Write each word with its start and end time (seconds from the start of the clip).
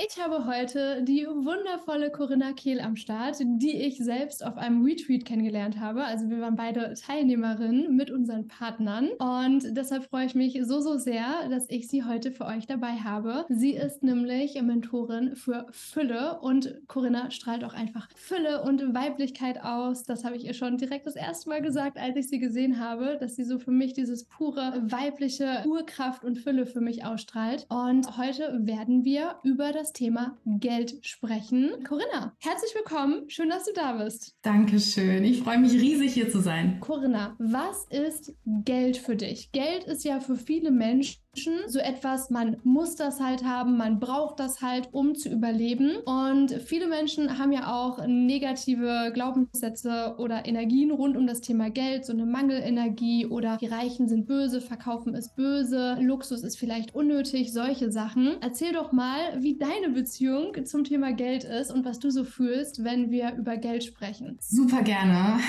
Ich 0.00 0.22
habe 0.22 0.46
heute 0.46 1.02
die 1.02 1.26
wundervolle 1.26 2.12
Corinna 2.12 2.52
Kehl 2.52 2.80
am 2.80 2.94
Start, 2.94 3.38
die 3.40 3.82
ich 3.82 3.98
selbst 3.98 4.46
auf 4.46 4.56
einem 4.56 4.84
Retreat 4.84 5.24
kennengelernt 5.24 5.80
habe. 5.80 6.04
Also 6.04 6.30
wir 6.30 6.40
waren 6.40 6.54
beide 6.54 6.94
Teilnehmerinnen 6.94 7.96
mit 7.96 8.12
unseren 8.12 8.46
Partnern 8.46 9.08
und 9.18 9.76
deshalb 9.76 10.04
freue 10.04 10.26
ich 10.26 10.36
mich 10.36 10.56
so, 10.62 10.80
so 10.80 10.98
sehr, 10.98 11.48
dass 11.50 11.68
ich 11.68 11.88
sie 11.88 12.04
heute 12.04 12.30
für 12.30 12.44
euch 12.44 12.68
dabei 12.68 12.92
habe. 12.92 13.44
Sie 13.48 13.72
ist 13.72 14.04
nämlich 14.04 14.54
Mentorin 14.62 15.34
für 15.34 15.66
Fülle 15.72 16.38
und 16.42 16.80
Corinna 16.86 17.32
strahlt 17.32 17.64
auch 17.64 17.74
einfach 17.74 18.08
Fülle 18.14 18.62
und 18.62 18.94
Weiblichkeit 18.94 19.64
aus. 19.64 20.04
Das 20.04 20.22
habe 20.22 20.36
ich 20.36 20.44
ihr 20.44 20.54
schon 20.54 20.76
direkt 20.78 21.08
das 21.08 21.16
erste 21.16 21.48
Mal 21.48 21.60
gesagt, 21.60 21.98
als 21.98 22.14
ich 22.14 22.28
sie 22.28 22.38
gesehen 22.38 22.78
habe, 22.78 23.16
dass 23.18 23.34
sie 23.34 23.42
so 23.42 23.58
für 23.58 23.72
mich 23.72 23.94
dieses 23.94 24.26
pure 24.26 24.80
weibliche 24.80 25.64
Urkraft 25.66 26.22
und 26.22 26.38
Fülle 26.38 26.66
für 26.66 26.80
mich 26.80 27.04
ausstrahlt. 27.04 27.66
Und 27.68 28.16
heute 28.16 28.60
werden 28.62 29.04
wir 29.04 29.34
über 29.42 29.72
das 29.72 29.87
das 29.88 29.92
Thema 29.94 30.36
Geld 30.44 30.98
sprechen. 31.00 31.70
Corinna, 31.86 32.34
herzlich 32.40 32.74
willkommen. 32.74 33.28
Schön, 33.30 33.48
dass 33.48 33.64
du 33.64 33.72
da 33.74 33.92
bist. 33.92 34.36
Dankeschön. 34.42 35.24
Ich 35.24 35.42
freue 35.42 35.58
mich 35.58 35.72
riesig, 35.72 36.12
hier 36.12 36.30
zu 36.30 36.40
sein. 36.40 36.78
Corinna, 36.80 37.36
was 37.38 37.86
ist 37.88 38.34
Geld 38.44 38.98
für 38.98 39.16
dich? 39.16 39.50
Geld 39.52 39.84
ist 39.84 40.04
ja 40.04 40.20
für 40.20 40.36
viele 40.36 40.70
Menschen 40.70 41.22
so 41.68 41.78
etwas, 41.78 42.30
man 42.30 42.56
muss 42.64 42.96
das 42.96 43.20
halt 43.20 43.44
haben, 43.44 43.76
man 43.76 44.00
braucht 44.00 44.40
das 44.40 44.60
halt, 44.60 44.88
um 44.92 45.14
zu 45.14 45.28
überleben. 45.28 45.96
Und 46.04 46.52
viele 46.52 46.88
Menschen 46.88 47.38
haben 47.38 47.52
ja 47.52 47.72
auch 47.72 48.04
negative 48.06 49.12
Glaubenssätze 49.14 50.16
oder 50.18 50.46
Energien 50.46 50.90
rund 50.90 51.16
um 51.16 51.26
das 51.26 51.40
Thema 51.40 51.70
Geld, 51.70 52.04
so 52.04 52.12
eine 52.12 52.26
Mangelenergie 52.26 53.26
oder 53.26 53.56
die 53.58 53.66
Reichen 53.66 54.08
sind 54.08 54.26
böse, 54.26 54.60
verkaufen 54.60 55.14
ist 55.14 55.36
böse, 55.36 55.96
Luxus 56.00 56.42
ist 56.42 56.58
vielleicht 56.58 56.94
unnötig, 56.94 57.52
solche 57.52 57.92
Sachen. 57.92 58.36
Erzähl 58.40 58.72
doch 58.72 58.92
mal, 58.92 59.18
wie 59.38 59.56
deine 59.80 59.92
Beziehung 59.92 60.52
zum 60.64 60.84
Thema 60.84 61.12
Geld 61.12 61.44
ist 61.44 61.72
und 61.72 61.84
was 61.84 61.98
du 61.98 62.10
so 62.10 62.24
fühlst, 62.24 62.84
wenn 62.84 63.10
wir 63.10 63.34
über 63.36 63.56
Geld 63.56 63.84
sprechen. 63.84 64.38
Super 64.40 64.82
gerne. 64.82 65.40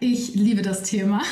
Ich 0.00 0.34
liebe 0.34 0.62
das 0.62 0.82
Thema. 0.82 1.22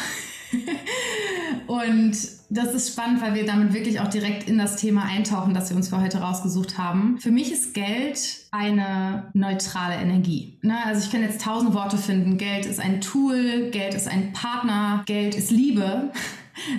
Und 1.69 2.17
das 2.51 2.75
ist 2.75 2.93
spannend, 2.93 3.23
weil 3.23 3.35
wir 3.35 3.47
damit 3.47 3.73
wirklich 3.73 4.01
auch 4.01 4.09
direkt 4.09 4.49
in 4.49 4.59
das 4.59 4.77
Thema 4.77 5.05
eintauchen, 5.05 5.55
das 5.55 5.71
wir 5.71 5.77
uns 5.77 5.89
für 5.89 6.01
heute 6.01 6.19
rausgesucht 6.19 6.77
haben. 6.77 7.19
Für 7.21 7.31
mich 7.31 7.53
ist 7.53 7.75
Geld 7.75 8.19
eine 8.51 9.31
neutrale 9.33 9.95
Energie. 9.95 10.59
Ne? 10.63 10.77
Also 10.85 11.05
ich 11.05 11.13
kann 11.13 11.23
jetzt 11.23 11.41
tausend 11.43 11.73
Worte 11.75 11.97
finden. 11.97 12.37
Geld 12.39 12.67
ist 12.67 12.81
ein 12.81 13.01
Tool, 13.01 13.71
Geld 13.71 13.95
ist 13.95 14.09
ein 14.09 14.33
Partner, 14.33 15.05
Geld 15.07 15.37
ist 15.37 15.53
Liebe. 15.53 16.11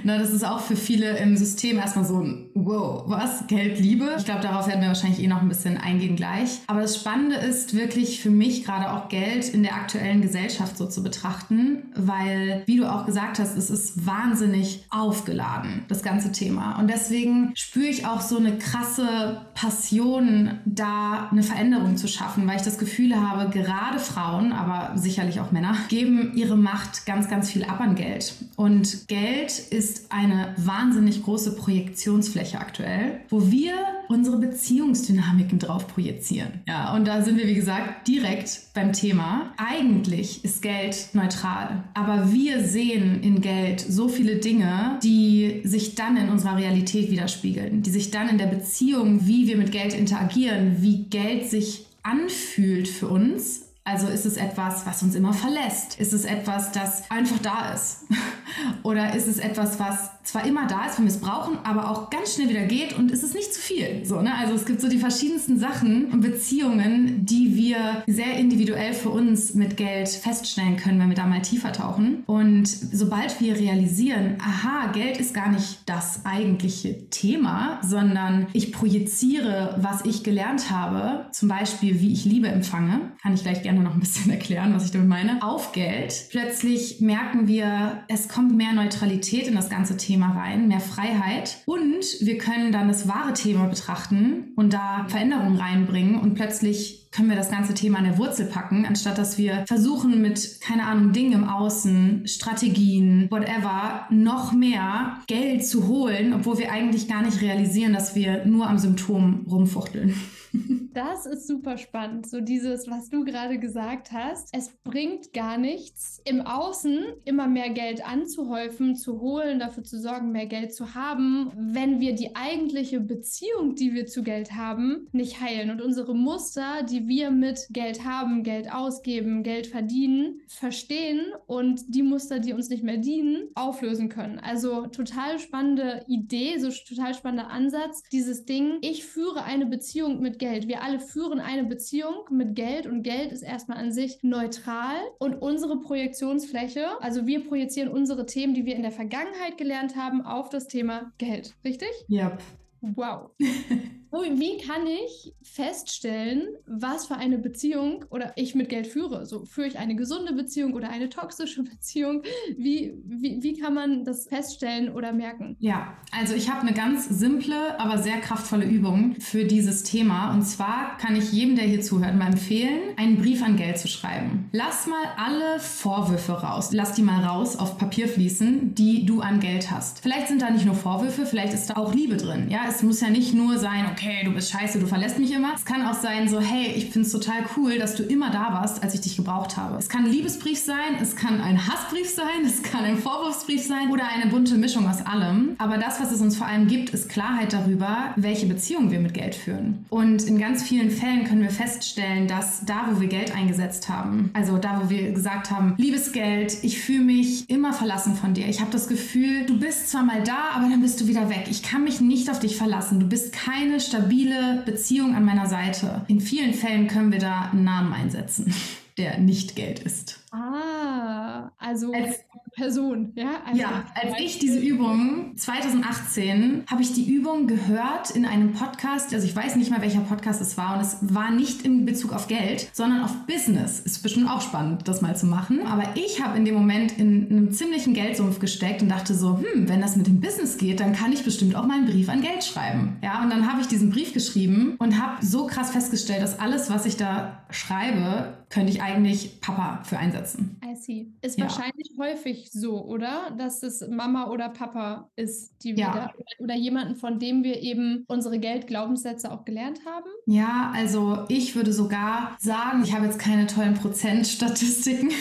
Na, 0.04 0.18
das 0.18 0.32
ist 0.32 0.46
auch 0.46 0.60
für 0.60 0.76
viele 0.76 1.18
im 1.18 1.38
System 1.38 1.78
erstmal 1.78 2.06
so 2.06 2.22
ein 2.22 2.50
Wow, 2.54 3.04
was? 3.08 3.48
Geld, 3.48 3.80
Liebe? 3.80 4.16
Ich 4.18 4.26
glaube, 4.26 4.42
darauf 4.42 4.68
werden 4.68 4.82
wir 4.82 4.90
wahrscheinlich 4.90 5.22
eh 5.22 5.28
noch 5.28 5.42
ein 5.42 5.50
bisschen 5.50 5.78
eingehen 5.78 6.16
gleich. 6.16 6.60
Aber 6.68 6.82
das 6.82 6.96
Spannende 6.96 7.38
ist 7.38 7.76
wirklich 7.76 8.22
für 8.22 8.30
mich 8.30 8.66
gerade 8.66 8.92
auch 8.92 9.10
Geld 9.10 9.50
in 9.50 9.64
der 9.64 9.76
aktuellen 9.76 10.22
Gesellschaft 10.22 10.78
so 10.78 10.88
zu 10.88 11.02
betrachten, 11.02 11.84
weil, 11.96 12.64
wie 12.66 12.78
du 12.78 12.92
auch 12.92 13.06
gesagt 13.06 13.40
hast, 13.40 13.58
es 13.58 13.70
ist 13.70 14.06
wahnsinnig 14.06 14.86
aufgeladen, 14.90 15.86
das 15.88 16.04
ganze 16.04 16.32
Thema. 16.32 16.78
Und 16.78 16.90
deswegen 16.90 17.52
spüre 17.56 17.88
ich 17.88 18.06
auch 18.06 18.22
so 18.22 18.38
eine 18.38 18.58
krasse 18.58 19.46
Passion, 19.54 20.60
da 20.66 21.30
eine 21.32 21.44
Veränderung 21.44 21.98
zu 21.98 22.08
schaffen, 22.08 22.48
weil 22.48 22.58
ich 22.58 22.64
das 22.64 22.78
Gefühl 22.78 23.16
habe, 23.16 23.50
gerade 23.50 24.00
Frauen, 24.00 24.52
aber 24.52 24.98
sicherlich 24.98 25.40
auch 25.40 25.52
Männer, 25.52 25.76
geben 25.90 26.34
ihre 26.36 26.58
Macht 26.58 27.06
ganz, 27.06 27.30
ganz 27.30 27.50
viel 27.50 27.64
ab 27.64 27.80
an 27.80 27.96
Geld. 27.96 28.34
Und 28.56 29.08
Geld 29.08 29.71
ist 29.72 30.12
eine 30.12 30.54
wahnsinnig 30.58 31.24
große 31.24 31.56
Projektionsfläche 31.56 32.60
aktuell, 32.60 33.22
wo 33.30 33.50
wir 33.50 33.74
unsere 34.10 34.38
Beziehungsdynamiken 34.38 35.60
drauf 35.60 35.88
projizieren. 35.88 36.62
Ja, 36.68 36.94
und 36.94 37.08
da 37.08 37.22
sind 37.22 37.38
wir, 37.38 37.48
wie 37.48 37.56
gesagt, 37.56 38.08
direkt 38.08 38.74
beim 38.74 38.92
Thema. 38.92 39.54
Eigentlich 39.58 40.44
ist 40.44 40.62
Geld 40.62 41.08
neutral, 41.14 41.84
aber 41.94 42.32
wir 42.34 42.62
sehen 42.64 43.24
in 43.24 43.40
Geld 43.42 43.80
so 43.80 44.10
viele 44.10 44.36
Dinge, 44.36 45.00
die 45.04 45.62
sich 45.64 45.96
dann 45.96 46.18
in 46.18 46.30
unserer 46.30 46.58
Realität 46.58 47.10
widerspiegeln, 47.10 47.82
die 47.82 47.92
sich 47.92 48.12
dann 48.12 48.28
in 48.28 48.38
der 48.38 48.48
Beziehung, 48.48 49.26
wie 49.26 49.48
wir 49.48 49.56
mit 49.56 49.72
Geld 49.72 49.94
interagieren, 49.94 50.78
wie 50.82 51.04
Geld 51.06 51.50
sich 51.50 51.86
anfühlt 52.04 52.88
für 52.88 53.08
uns 53.08 53.71
also 53.92 54.08
ist 54.08 54.26
es 54.26 54.38
etwas, 54.38 54.86
was 54.86 55.04
uns 55.04 55.16
immer 55.16 55.34
verlässt? 55.34 56.00
Ist 56.00 56.14
es 56.14 56.24
etwas, 56.24 56.72
das 56.72 57.10
einfach 57.12 57.40
da 57.40 57.74
ist? 57.74 58.06
Oder 58.84 59.14
ist 59.14 59.28
es 59.28 59.38
etwas, 59.38 59.80
was 59.80 60.10
zwar 60.24 60.46
immer 60.46 60.68
da 60.68 60.86
ist, 60.86 60.98
wenn 60.98 61.06
wir 61.06 61.12
es 61.12 61.20
brauchen, 61.20 61.58
aber 61.64 61.90
auch 61.90 62.10
ganz 62.10 62.36
schnell 62.36 62.50
wieder 62.50 62.66
geht 62.66 62.98
und 62.98 63.12
ist 63.12 63.24
es 63.24 63.34
nicht 63.34 63.54
zu 63.54 63.60
viel. 63.60 64.06
So, 64.06 64.22
ne? 64.22 64.34
Also 64.36 64.54
es 64.54 64.66
gibt 64.66 64.82
so 64.82 64.88
die 64.88 64.98
verschiedensten 64.98 65.60
Sachen 65.60 66.12
und 66.12 66.22
Beziehungen, 66.22 67.26
die 67.26 67.56
wir 67.56 68.04
sehr 68.08 68.38
individuell 68.38 68.94
für 68.94 69.10
uns 69.10 69.54
mit 69.56 69.78
Geld 69.78 70.10
feststellen 70.10 70.78
können, 70.78 71.00
wenn 71.00 71.10
wir 71.10 71.16
da 71.16 71.26
mal 71.26 71.42
tiefer 71.42 71.74
tauchen. 71.74 72.24
Und 72.28 72.68
sobald 72.68 73.42
wir 73.42 73.56
realisieren, 73.56 74.38
aha, 74.40 74.92
Geld 74.92 75.18
ist 75.18 75.34
gar 75.34 75.50
nicht 75.50 75.80
das 75.86 76.26
eigentliche 76.26 77.10
Thema, 77.10 77.80
sondern 77.84 78.48
ich 78.54 78.72
projiziere, 78.72 79.76
was 79.82 80.06
ich 80.06 80.24
gelernt 80.24 80.70
habe, 80.70 81.26
zum 81.32 81.50
Beispiel, 81.50 82.00
wie 82.00 82.14
ich 82.14 82.26
Liebe 82.26 82.48
empfange, 82.48 83.12
kann 83.22 83.34
ich 83.34 83.42
gleich 83.42 83.64
gerne 83.64 83.81
noch 83.84 83.96
ein 83.96 84.00
bisschen 84.00 84.32
erklären, 84.32 84.74
was 84.74 84.86
ich 84.86 84.92
damit 84.92 85.10
meine, 85.10 85.44
auf 85.44 85.72
Geld. 85.72 86.28
Plötzlich 86.30 87.02
merken 87.02 87.48
wir, 87.48 88.04
es 88.08 88.30
kommt 88.30 88.56
mehr 88.56 88.74
Neutralität 88.74 89.48
in 89.48 89.56
das 89.56 89.70
ganze 89.70 89.98
Thema 89.98 90.12
Thema 90.12 90.32
rein, 90.32 90.68
mehr 90.68 90.80
Freiheit. 90.80 91.60
Und 91.66 92.04
wir 92.20 92.38
können 92.38 92.72
dann 92.72 92.88
das 92.88 93.08
wahre 93.08 93.34
Thema 93.34 93.66
betrachten 93.66 94.52
und 94.56 94.74
da 94.74 95.06
Veränderungen 95.08 95.58
reinbringen 95.58 96.20
und 96.20 96.36
plötzlich 96.36 97.08
können 97.12 97.30
wir 97.30 97.36
das 97.36 97.50
ganze 97.50 97.74
Thema 97.74 97.98
an 97.98 98.06
der 98.06 98.18
Wurzel 98.18 98.46
packen, 98.46 98.86
anstatt 98.86 99.18
dass 99.18 99.38
wir 99.38 99.66
versuchen 99.68 100.22
mit, 100.22 100.60
keine 100.62 100.86
Ahnung, 100.86 101.12
Dingen 101.12 101.34
im 101.34 101.50
Außen, 101.50 102.26
Strategien, 102.26 103.28
whatever, 103.30 104.06
noch 104.10 104.54
mehr 104.54 105.18
Geld 105.28 105.66
zu 105.66 105.88
holen, 105.88 106.34
obwohl 106.34 106.58
wir 106.58 106.72
eigentlich 106.72 107.10
gar 107.10 107.22
nicht 107.22 107.42
realisieren, 107.42 107.94
dass 107.94 108.16
wir 108.16 108.46
nur 108.46 108.70
am 108.70 108.78
Symptom 108.78 109.46
rumfuchteln. 109.50 110.14
Das 110.94 111.26
ist 111.26 111.48
super 111.48 111.78
spannend. 111.78 112.28
So 112.28 112.42
dieses, 112.42 112.90
was 112.90 113.10
du 113.10 113.24
gerade 113.24 113.60
gesagt 113.60 114.12
hast. 114.12 114.50
Es 114.52 114.72
bringt 114.84 115.32
gar 115.32 115.58
nichts, 115.58 116.22
im 116.26 116.42
Außen 116.42 117.06
immer 117.24 117.48
mehr 117.48 117.70
Geld 117.70 118.06
anzuhäufen, 118.06 118.98
zu 118.98 119.22
holen, 119.22 119.60
dafür 119.60 119.84
zu 119.84 120.00
sorgen, 120.02 120.34
mehr 120.34 120.48
Geld 120.48 120.74
zu 120.74 120.94
haben, 120.94 121.52
wenn 121.56 122.02
wir 122.02 122.14
die 122.14 122.36
eigentliche 122.36 123.00
Beziehung, 123.00 123.76
die 123.76 123.94
wir 123.94 124.06
zu 124.06 124.22
Geld 124.22 124.52
haben, 124.52 125.08
nicht 125.14 125.40
heilen 125.40 125.72
und 125.72 125.82
unsere 125.82 126.14
Muster, 126.14 126.84
die 126.84 127.08
wir 127.08 127.32
mit 127.32 127.68
Geld 127.70 128.04
haben, 128.04 128.44
Geld 128.44 128.72
ausgeben, 128.72 129.44
Geld 129.44 129.68
verdienen, 129.68 130.42
verstehen 130.48 131.22
und 131.48 131.96
die 131.96 132.04
Muster, 132.04 132.40
die 132.40 132.52
uns 132.52 132.68
nicht 132.68 132.84
mehr 132.84 132.98
dienen, 132.98 133.48
auflösen 133.56 134.10
können. 134.10 134.40
Also 134.40 134.88
total 134.88 135.40
spannende 135.40 136.04
Idee, 136.08 136.58
so 136.58 136.70
total 136.70 137.14
spannender 137.14 137.50
Ansatz. 137.50 138.04
Dieses 138.12 138.44
Ding, 138.44 138.80
ich 138.82 139.06
führe 139.06 139.44
eine 139.44 139.66
Beziehung 139.66 140.22
mit 140.22 140.41
Geld. 140.42 140.68
Wir 140.68 140.82
alle 140.82 141.00
führen 141.00 141.40
eine 141.40 141.64
Beziehung 141.64 142.26
mit 142.32 142.56
Geld 142.56 142.88
und 142.88 143.04
Geld 143.04 143.32
ist 143.32 143.44
erstmal 143.44 143.78
an 143.78 143.92
sich 143.92 144.24
neutral 144.24 144.98
und 145.20 145.36
unsere 145.36 145.80
Projektionsfläche, 145.80 147.00
also 147.00 147.28
wir 147.28 147.48
projizieren 147.48 147.90
unsere 147.90 148.26
Themen, 148.26 148.56
die 148.56 148.66
wir 148.66 148.76
in 148.76 148.82
der 148.82 148.92
Vergangenheit 148.92 149.60
gelernt 149.60 149.96
haben, 149.96 150.26
auf 150.26 150.50
das 150.50 150.68
Thema 150.68 151.14
Geld. 151.20 151.54
Richtig? 151.64 151.92
Ja. 152.08 152.38
Wow. 152.82 153.30
Wie 154.12 154.58
kann 154.58 154.86
ich 154.88 155.34
feststellen, 155.42 156.48
was 156.66 157.06
für 157.06 157.16
eine 157.16 157.38
Beziehung 157.38 158.06
oder 158.10 158.34
ich 158.36 158.56
mit 158.56 158.70
Geld 158.70 158.88
führe? 158.88 159.26
So 159.26 159.46
führe 159.46 159.68
ich 159.68 159.80
eine 159.80 159.96
gesunde 159.96 160.34
Beziehung 160.34 160.74
oder 160.74 160.90
eine 160.90 161.10
toxische 161.10 161.64
Beziehung? 161.72 162.24
Wie, 162.58 162.94
wie, 163.06 163.42
wie 163.42 163.60
kann 163.60 163.74
man 163.74 164.04
das 164.04 164.28
feststellen 164.28 164.90
oder 164.90 165.14
merken? 165.14 165.56
Ja, 165.60 165.98
also 166.12 166.34
ich 166.34 166.50
habe 166.50 166.62
eine 166.62 166.74
ganz 166.74 167.08
simple, 167.08 167.80
aber 167.80 167.98
sehr 167.98 168.18
kraftvolle 168.20 168.66
Übung 168.66 169.16
für 169.20 169.46
dieses 169.46 169.84
Thema. 169.84 170.34
Und 170.34 170.44
zwar 170.44 170.98
kann 170.98 171.16
ich 171.16 171.32
jedem, 171.32 171.56
der 171.56 171.66
hier 171.66 171.82
zuhört, 171.82 172.16
mal 172.16 172.28
empfehlen, 172.28 172.98
einen 172.98 173.18
Brief 173.18 173.44
an 173.44 173.56
Geld 173.56 173.78
zu 173.78 173.88
schreiben. 173.88 174.50
Lass 174.52 174.88
mal 174.88 175.06
alle 175.18 175.60
Vorwürfe 175.60 176.34
raus. 176.34 176.72
Lass 176.74 176.94
die 176.94 177.04
mal 177.04 177.24
raus 177.24 177.56
auf 177.56 177.78
Papier 177.78 178.08
fließen, 178.08 178.76
die 178.76 179.06
du 179.06 179.22
an 179.22 179.40
Geld 179.40 179.72
hast. 179.72 180.00
Vielleicht 180.00 180.28
sind 180.28 180.42
da 180.42 180.50
nicht 180.50 180.66
nur 180.66 180.76
Vorwürfe, 180.76 181.26
vielleicht 181.26 181.54
ist 181.54 181.70
da 181.70 181.76
auch 181.76 181.94
Liebe 181.94 182.18
drin. 182.18 182.50
Ja, 182.50 182.66
es 182.68 182.84
muss 182.84 183.00
ja 183.02 183.10
nicht 183.10 183.34
nur 183.34 183.58
sein, 183.58 183.86
okay, 183.92 184.01
okay, 184.02 184.24
du 184.24 184.32
bist 184.32 184.52
scheiße, 184.52 184.80
du 184.80 184.88
verlässt 184.88 185.20
mich 185.20 185.32
immer. 185.32 185.54
Es 185.56 185.64
kann 185.64 185.86
auch 185.86 185.94
sein 185.94 186.28
so, 186.28 186.40
hey, 186.40 186.72
ich 186.76 186.90
finde 186.90 187.06
es 187.06 187.12
total 187.12 187.44
cool, 187.56 187.78
dass 187.78 187.96
du 187.96 188.04
immer 188.04 188.32
da 188.32 188.52
warst, 188.52 188.82
als 188.84 188.96
ich 188.96 189.02
dich 189.02 189.16
gebraucht 189.16 189.58
habe. 189.58 189.78
Es 189.78 189.90
kann 189.90 190.06
ein 190.06 190.12
Liebesbrief 190.12 190.60
sein, 190.60 190.96
es 191.00 191.16
kann 191.16 191.40
ein 191.40 191.68
Hassbrief 191.68 192.10
sein, 192.10 192.26
es 192.46 192.64
kann 192.64 192.84
ein 192.84 192.98
Vorwurfsbrief 192.98 193.64
sein 193.64 193.92
oder 193.92 194.04
eine 194.08 194.32
bunte 194.32 194.56
Mischung 194.56 194.90
aus 194.90 195.06
allem. 195.06 195.56
Aber 195.60 195.78
das, 195.78 196.00
was 196.00 196.12
es 196.12 196.22
uns 196.22 196.36
vor 196.36 196.48
allem 196.48 196.68
gibt, 196.68 196.90
ist 196.90 197.10
Klarheit 197.10 197.54
darüber, 197.54 198.14
welche 198.16 198.48
Beziehung 198.48 198.90
wir 198.92 199.00
mit 199.00 199.14
Geld 199.14 199.36
führen. 199.36 199.86
Und 199.90 200.24
in 200.24 200.40
ganz 200.40 200.64
vielen 200.64 200.90
Fällen 200.90 201.26
können 201.26 201.44
wir 201.44 201.52
feststellen, 201.52 202.28
dass 202.28 202.66
da, 202.66 202.88
wo 202.92 203.02
wir 203.02 203.08
Geld 203.08 203.36
eingesetzt 203.36 203.88
haben, 203.88 204.32
also 204.34 204.58
da, 204.58 204.82
wo 204.84 204.90
wir 204.90 205.12
gesagt 205.12 205.52
haben, 205.52 205.76
liebes 205.78 206.12
Geld, 206.12 206.58
ich 206.64 206.82
fühle 206.82 207.04
mich 207.04 207.50
immer 207.50 207.74
verlassen 207.74 208.16
von 208.16 208.34
dir. 208.34 208.48
Ich 208.48 208.62
habe 208.62 208.72
das 208.72 208.88
Gefühl, 208.88 209.46
du 209.46 209.60
bist 209.60 209.92
zwar 209.92 210.04
mal 210.04 210.24
da, 210.24 210.52
aber 210.56 210.70
dann 210.70 210.82
bist 210.82 211.00
du 211.02 211.08
wieder 211.08 211.30
weg. 211.30 211.46
Ich 211.50 211.62
kann 211.62 211.84
mich 211.84 212.02
nicht 212.02 212.30
auf 212.32 212.40
dich 212.40 212.58
verlassen. 212.58 213.00
Du 213.00 213.08
bist 213.08 213.32
keine 213.32 213.80
stabile 213.92 214.64
Beziehung 214.66 215.16
an 215.16 215.26
meiner 215.26 215.48
Seite. 215.48 216.02
In 216.08 216.22
vielen 216.22 216.54
Fällen 216.54 216.88
können 216.88 217.12
wir 217.12 217.20
da 217.20 217.50
einen 217.52 217.66
Namen 217.66 217.92
einsetzen, 217.92 218.54
der 218.98 219.18
nicht 219.18 219.56
Geld 219.58 219.80
ist. 219.80 220.20
Ah, 220.32 221.52
also 221.60 221.92
als 221.92 222.24
Person, 222.54 223.14
ja? 223.16 223.42
Also 223.46 223.62
ja, 223.62 223.86
als 223.96 224.20
ich 224.20 224.40
diese 224.40 224.60
Übung 224.60 225.34
2018 225.38 226.64
habe 226.68 226.82
ich 226.82 226.94
die 226.94 227.10
Übung 227.10 227.48
gehört 227.48 228.12
in 228.12 228.26
einem 228.26 228.52
Podcast, 228.52 229.14
also 229.14 229.26
ich 229.26 229.36
weiß 229.36 229.56
nicht 229.56 229.72
mal 229.72 229.82
welcher 229.82 230.02
Podcast 230.02 230.42
es 230.42 230.58
war 230.58 230.76
und 230.76 230.82
es 230.82 230.98
war 231.02 231.32
nicht 231.32 231.64
in 231.64 231.86
Bezug 231.86 232.12
auf 232.12 232.28
Geld, 232.28 232.70
sondern 232.74 233.04
auf 233.04 233.26
Business. 233.26 233.80
Ist 233.80 234.04
bestimmt 234.04 234.30
auch 234.30 234.42
spannend, 234.42 234.88
das 234.88 235.02
mal 235.02 235.16
zu 235.16 235.28
machen. 235.28 235.66
Aber 235.66 235.84
ich 235.96 236.22
habe 236.22 236.38
in 236.38 236.44
dem 236.44 236.56
Moment 236.56 236.98
in 236.98 237.28
einem 237.30 237.52
ziemlichen 237.52 237.94
Geldsumpf 237.94 238.40
gesteckt 238.40 238.82
und 238.82 238.90
dachte 238.90 239.14
so, 239.14 239.38
hm, 239.38 239.70
wenn 239.70 239.80
das 239.80 239.96
mit 239.96 240.08
dem 240.08 240.20
Business 240.20 240.58
geht, 240.58 240.82
dann 240.82 240.94
kann 240.94 241.14
ich 241.14 241.24
bestimmt 241.24 241.56
auch 241.56 241.66
mal 241.66 241.78
einen 241.78 241.88
Brief 241.88 242.10
an 242.10 242.22
Geld 242.22 242.44
schreiben. 242.44 242.98
Ja, 243.02 243.24
und 243.24 243.30
dann 243.30 243.50
habe 243.50 243.62
ich 243.62 243.68
diesen 243.68 243.92
Brief 243.92 244.14
geschrieben 244.14 244.76
und 244.78 245.02
habe 245.02 245.26
so 245.26 245.48
krass 245.48 245.72
festgestellt, 245.72 246.22
dass 246.22 246.40
alles, 246.40 246.70
was 246.70 246.86
ich 246.86 246.98
da 246.98 247.44
schreibe, 247.50 248.41
könnte 248.52 248.72
ich 248.72 248.82
eigentlich 248.82 249.40
Papa 249.42 249.82
für 249.84 249.98
einsetzen. 249.98 250.60
I 250.64 250.76
see. 250.76 251.08
Ist 251.22 251.40
ja. 251.40 251.46
wahrscheinlich 251.46 251.94
häufig 251.98 252.52
so, 252.52 252.84
oder? 252.84 253.32
Dass 253.38 253.64
es 253.64 253.88
Mama 253.88 254.28
oder 254.28 254.50
Papa 254.50 255.10
ist, 255.16 255.64
die 255.64 255.78
wir 255.78 255.84
ja. 255.84 255.94
da, 255.94 256.12
oder 256.44 256.56
jemanden, 256.56 256.96
von 256.96 257.18
dem 257.18 257.44
wir 257.44 257.62
eben 257.62 258.04
unsere 258.08 258.40
Geldglaubenssätze 258.40 259.32
auch 259.32 259.46
gelernt 259.46 259.80
haben? 259.86 260.10
Ja, 260.26 260.72
also 260.76 261.26
ich 261.30 261.56
würde 261.56 261.72
sogar 261.72 262.36
sagen, 262.40 262.84
ich 262.84 262.94
habe 262.94 263.06
jetzt 263.06 263.20
keine 263.20 263.48
tollen 263.48 263.74
Prozentstatistiken, 263.74 265.12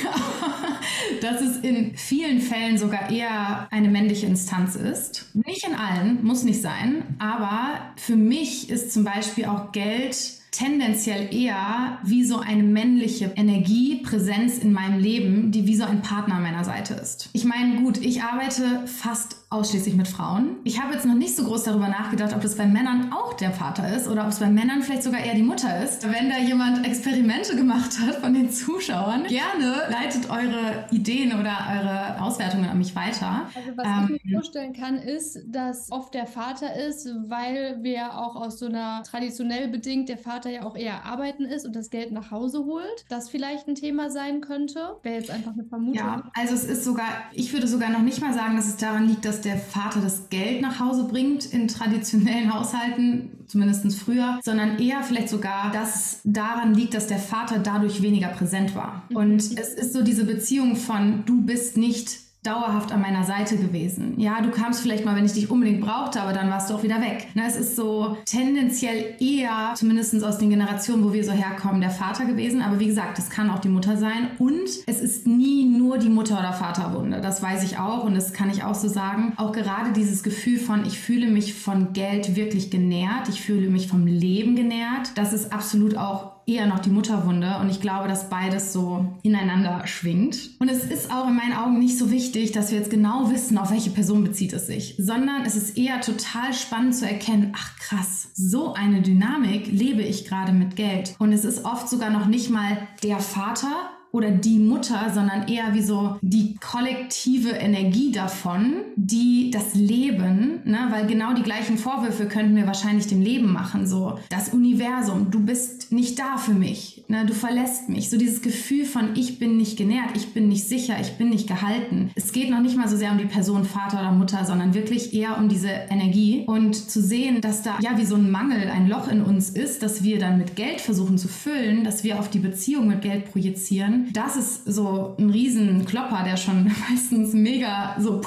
dass 1.22 1.40
es 1.40 1.58
in 1.58 1.96
vielen 1.96 2.40
Fällen 2.40 2.78
sogar 2.78 3.10
eher 3.10 3.68
eine 3.70 3.88
männliche 3.88 4.26
Instanz 4.26 4.74
ist. 4.74 5.30
Nicht 5.34 5.66
in 5.66 5.74
allen, 5.74 6.24
muss 6.24 6.42
nicht 6.42 6.60
sein, 6.60 7.16
aber 7.20 7.92
für 7.96 8.16
mich 8.16 8.70
ist 8.70 8.92
zum 8.92 9.04
Beispiel 9.04 9.44
auch 9.44 9.70
Geld 9.70 10.39
tendenziell 10.50 11.32
eher 11.34 11.98
wie 12.02 12.24
so 12.24 12.38
eine 12.38 12.62
männliche 12.62 13.32
Energiepräsenz 13.36 14.58
in 14.58 14.72
meinem 14.72 14.98
Leben, 14.98 15.52
die 15.52 15.66
wie 15.66 15.76
so 15.76 15.84
ein 15.84 16.02
Partner 16.02 16.36
an 16.36 16.42
meiner 16.42 16.64
Seite 16.64 16.94
ist. 16.94 17.28
Ich 17.32 17.44
meine, 17.44 17.82
gut, 17.82 17.98
ich 17.98 18.22
arbeite 18.22 18.86
fast 18.86 19.36
ausschließlich 19.50 19.96
mit 19.96 20.06
Frauen. 20.06 20.56
Ich 20.62 20.80
habe 20.80 20.94
jetzt 20.94 21.04
noch 21.04 21.16
nicht 21.16 21.34
so 21.34 21.42
groß 21.44 21.64
darüber 21.64 21.88
nachgedacht, 21.88 22.32
ob 22.34 22.40
das 22.40 22.56
bei 22.56 22.66
Männern 22.66 23.12
auch 23.12 23.34
der 23.34 23.50
Vater 23.50 23.96
ist 23.96 24.06
oder 24.06 24.22
ob 24.22 24.28
es 24.28 24.38
bei 24.38 24.48
Männern 24.48 24.82
vielleicht 24.82 25.02
sogar 25.02 25.20
eher 25.20 25.34
die 25.34 25.42
Mutter 25.42 25.82
ist. 25.82 26.04
Wenn 26.04 26.30
da 26.30 26.38
jemand 26.38 26.86
Experimente 26.86 27.56
gemacht 27.56 27.98
hat 27.98 28.16
von 28.16 28.32
den 28.32 28.50
Zuschauern, 28.50 29.24
gerne 29.24 29.74
leitet 29.90 30.30
eure 30.30 30.86
Ideen 30.92 31.32
oder 31.32 31.56
eure 31.68 32.22
Auswertungen 32.22 32.68
an 32.68 32.78
mich 32.78 32.94
weiter. 32.94 33.48
Also 33.56 33.76
was 33.76 33.86
ähm, 33.86 34.14
ich 34.14 34.24
mir 34.24 34.38
vorstellen 34.38 34.72
kann, 34.72 34.96
ist, 34.96 35.40
dass 35.48 35.90
oft 35.90 36.14
der 36.14 36.26
Vater 36.26 36.76
ist, 36.76 37.08
weil 37.26 37.78
wir 37.82 38.16
auch 38.18 38.36
aus 38.36 38.60
so 38.60 38.66
einer 38.66 39.02
traditionell 39.02 39.66
bedingt 39.66 40.08
der 40.08 40.18
Vater 40.18 40.39
ja 40.48 40.64
auch 40.64 40.76
eher 40.76 41.04
arbeiten 41.04 41.44
ist 41.44 41.66
und 41.66 41.76
das 41.76 41.90
Geld 41.90 42.12
nach 42.12 42.30
Hause 42.30 42.64
holt. 42.64 43.04
Das 43.08 43.28
vielleicht 43.28 43.68
ein 43.68 43.74
Thema 43.74 44.10
sein 44.10 44.40
könnte. 44.40 44.96
Wäre 45.02 45.16
jetzt 45.16 45.30
einfach 45.30 45.52
eine 45.52 45.64
Vermutung. 45.64 45.94
Ja, 45.94 46.30
also 46.34 46.54
es 46.54 46.64
ist 46.64 46.84
sogar, 46.84 47.08
ich 47.32 47.52
würde 47.52 47.66
sogar 47.66 47.90
noch 47.90 48.02
nicht 48.02 48.20
mal 48.20 48.32
sagen, 48.32 48.56
dass 48.56 48.66
es 48.66 48.76
daran 48.76 49.08
liegt, 49.08 49.24
dass 49.24 49.40
der 49.40 49.58
Vater 49.58 50.00
das 50.00 50.30
Geld 50.30 50.62
nach 50.62 50.80
Hause 50.80 51.04
bringt 51.04 51.52
in 51.52 51.68
traditionellen 51.68 52.52
Haushalten, 52.52 53.30
zumindest 53.46 53.98
früher, 53.98 54.38
sondern 54.42 54.78
eher 54.78 55.02
vielleicht 55.02 55.28
sogar, 55.28 55.72
dass 55.72 55.96
es 55.96 56.20
daran 56.24 56.74
liegt, 56.74 56.94
dass 56.94 57.08
der 57.08 57.18
Vater 57.18 57.58
dadurch 57.58 58.00
weniger 58.00 58.28
präsent 58.28 58.74
war. 58.74 59.02
Mhm. 59.10 59.16
Und 59.16 59.36
es 59.36 59.74
ist 59.74 59.92
so 59.92 60.02
diese 60.02 60.24
Beziehung 60.24 60.76
von, 60.76 61.24
du 61.26 61.42
bist 61.42 61.76
nicht 61.76 62.29
dauerhaft 62.42 62.90
an 62.90 63.02
meiner 63.02 63.24
Seite 63.24 63.58
gewesen. 63.58 64.14
Ja, 64.18 64.40
du 64.40 64.50
kamst 64.50 64.80
vielleicht 64.80 65.04
mal, 65.04 65.14
wenn 65.14 65.26
ich 65.26 65.32
dich 65.32 65.50
unbedingt 65.50 65.82
brauchte, 65.82 66.22
aber 66.22 66.32
dann 66.32 66.48
warst 66.48 66.70
du 66.70 66.74
auch 66.74 66.82
wieder 66.82 67.00
weg. 67.00 67.28
Na, 67.34 67.46
es 67.46 67.56
ist 67.56 67.76
so 67.76 68.16
tendenziell 68.24 69.16
eher, 69.20 69.74
zumindest 69.74 70.22
aus 70.24 70.38
den 70.38 70.48
Generationen, 70.48 71.04
wo 71.04 71.12
wir 71.12 71.22
so 71.22 71.32
herkommen, 71.32 71.82
der 71.82 71.90
Vater 71.90 72.24
gewesen. 72.24 72.62
Aber 72.62 72.80
wie 72.80 72.86
gesagt, 72.86 73.18
es 73.18 73.28
kann 73.28 73.50
auch 73.50 73.58
die 73.58 73.68
Mutter 73.68 73.98
sein. 73.98 74.30
Und 74.38 74.68
es 74.86 75.00
ist 75.00 75.26
nie 75.26 75.66
nur 75.66 75.98
die 75.98 76.08
Mutter- 76.08 76.38
oder 76.38 76.54
Vaterwunde. 76.54 77.20
Das 77.20 77.42
weiß 77.42 77.62
ich 77.62 77.78
auch 77.78 78.04
und 78.04 78.14
das 78.14 78.32
kann 78.32 78.48
ich 78.48 78.64
auch 78.64 78.74
so 78.74 78.88
sagen. 78.88 79.34
Auch 79.36 79.52
gerade 79.52 79.92
dieses 79.92 80.22
Gefühl 80.22 80.58
von, 80.58 80.86
ich 80.86 80.98
fühle 80.98 81.26
mich 81.26 81.54
von 81.54 81.92
Geld 81.92 82.36
wirklich 82.36 82.70
genährt. 82.70 83.28
Ich 83.28 83.42
fühle 83.42 83.68
mich 83.68 83.88
vom 83.88 84.06
Leben 84.06 84.56
genährt. 84.56 85.12
Das 85.14 85.34
ist 85.34 85.52
absolut 85.52 85.96
auch 85.96 86.29
eher 86.46 86.66
noch 86.66 86.80
die 86.80 86.90
Mutterwunde 86.90 87.58
und 87.60 87.70
ich 87.70 87.80
glaube, 87.80 88.08
dass 88.08 88.28
beides 88.28 88.72
so 88.72 89.06
ineinander 89.22 89.86
schwingt. 89.86 90.50
Und 90.58 90.70
es 90.70 90.84
ist 90.84 91.12
auch 91.12 91.28
in 91.28 91.36
meinen 91.36 91.52
Augen 91.52 91.78
nicht 91.78 91.98
so 91.98 92.10
wichtig, 92.10 92.52
dass 92.52 92.70
wir 92.70 92.78
jetzt 92.78 92.90
genau 92.90 93.30
wissen, 93.30 93.58
auf 93.58 93.70
welche 93.70 93.90
Person 93.90 94.24
bezieht 94.24 94.52
es 94.52 94.66
sich, 94.66 94.96
sondern 94.98 95.42
es 95.44 95.56
ist 95.56 95.78
eher 95.78 96.00
total 96.00 96.52
spannend 96.52 96.94
zu 96.94 97.06
erkennen, 97.06 97.52
ach 97.56 97.76
krass, 97.78 98.30
so 98.34 98.74
eine 98.74 99.02
Dynamik 99.02 99.70
lebe 99.70 100.02
ich 100.02 100.24
gerade 100.24 100.52
mit 100.52 100.76
Geld. 100.76 101.14
Und 101.18 101.32
es 101.32 101.44
ist 101.44 101.64
oft 101.64 101.88
sogar 101.88 102.10
noch 102.10 102.26
nicht 102.26 102.50
mal 102.50 102.88
der 103.02 103.18
Vater, 103.18 103.90
oder 104.12 104.30
die 104.30 104.58
Mutter, 104.58 105.10
sondern 105.14 105.48
eher 105.48 105.72
wie 105.72 105.82
so 105.82 106.16
die 106.20 106.56
kollektive 106.56 107.50
Energie 107.50 108.10
davon, 108.12 108.74
die 108.96 109.50
das 109.50 109.74
Leben, 109.74 110.60
ne, 110.64 110.88
weil 110.90 111.06
genau 111.06 111.32
die 111.34 111.42
gleichen 111.42 111.78
Vorwürfe 111.78 112.26
könnten 112.26 112.56
wir 112.56 112.66
wahrscheinlich 112.66 113.06
dem 113.06 113.22
Leben 113.22 113.52
machen, 113.52 113.86
so 113.86 114.18
das 114.28 114.50
Universum, 114.50 115.30
du 115.30 115.40
bist 115.40 115.92
nicht 115.92 116.18
da 116.18 116.36
für 116.38 116.54
mich, 116.54 117.04
ne, 117.08 117.24
du 117.24 117.34
verlässt 117.34 117.88
mich, 117.88 118.10
so 118.10 118.18
dieses 118.18 118.42
Gefühl 118.42 118.84
von 118.84 119.10
ich 119.14 119.38
bin 119.38 119.56
nicht 119.56 119.76
genährt, 119.76 120.10
ich 120.14 120.32
bin 120.34 120.48
nicht 120.48 120.66
sicher, 120.66 120.96
ich 121.00 121.12
bin 121.12 121.30
nicht 121.30 121.46
gehalten. 121.46 122.10
Es 122.14 122.32
geht 122.32 122.50
noch 122.50 122.60
nicht 122.60 122.76
mal 122.76 122.88
so 122.88 122.96
sehr 122.96 123.12
um 123.12 123.18
die 123.18 123.24
Person 123.24 123.64
Vater 123.64 124.00
oder 124.00 124.12
Mutter, 124.12 124.44
sondern 124.44 124.74
wirklich 124.74 125.14
eher 125.14 125.38
um 125.38 125.48
diese 125.48 125.68
Energie. 125.68 126.44
Und 126.46 126.74
zu 126.74 127.00
sehen, 127.00 127.40
dass 127.40 127.62
da 127.62 127.78
ja 127.80 127.96
wie 127.96 128.04
so 128.04 128.16
ein 128.16 128.30
Mangel, 128.30 128.68
ein 128.70 128.88
Loch 128.88 129.08
in 129.08 129.22
uns 129.22 129.50
ist, 129.50 129.82
dass 129.82 130.02
wir 130.02 130.18
dann 130.18 130.38
mit 130.38 130.56
Geld 130.56 130.80
versuchen 130.80 131.18
zu 131.18 131.28
füllen, 131.28 131.84
dass 131.84 132.04
wir 132.04 132.18
auf 132.18 132.28
die 132.28 132.38
Beziehung 132.38 132.88
mit 132.88 133.02
Geld 133.02 133.30
projizieren 133.30 133.99
das 134.12 134.36
ist 134.36 134.64
so 134.64 135.16
ein 135.18 135.30
Riesenklopper, 135.30 136.24
der 136.24 136.36
schon 136.36 136.64
meistens 136.90 137.32
mega 137.32 137.96
so 137.98 138.20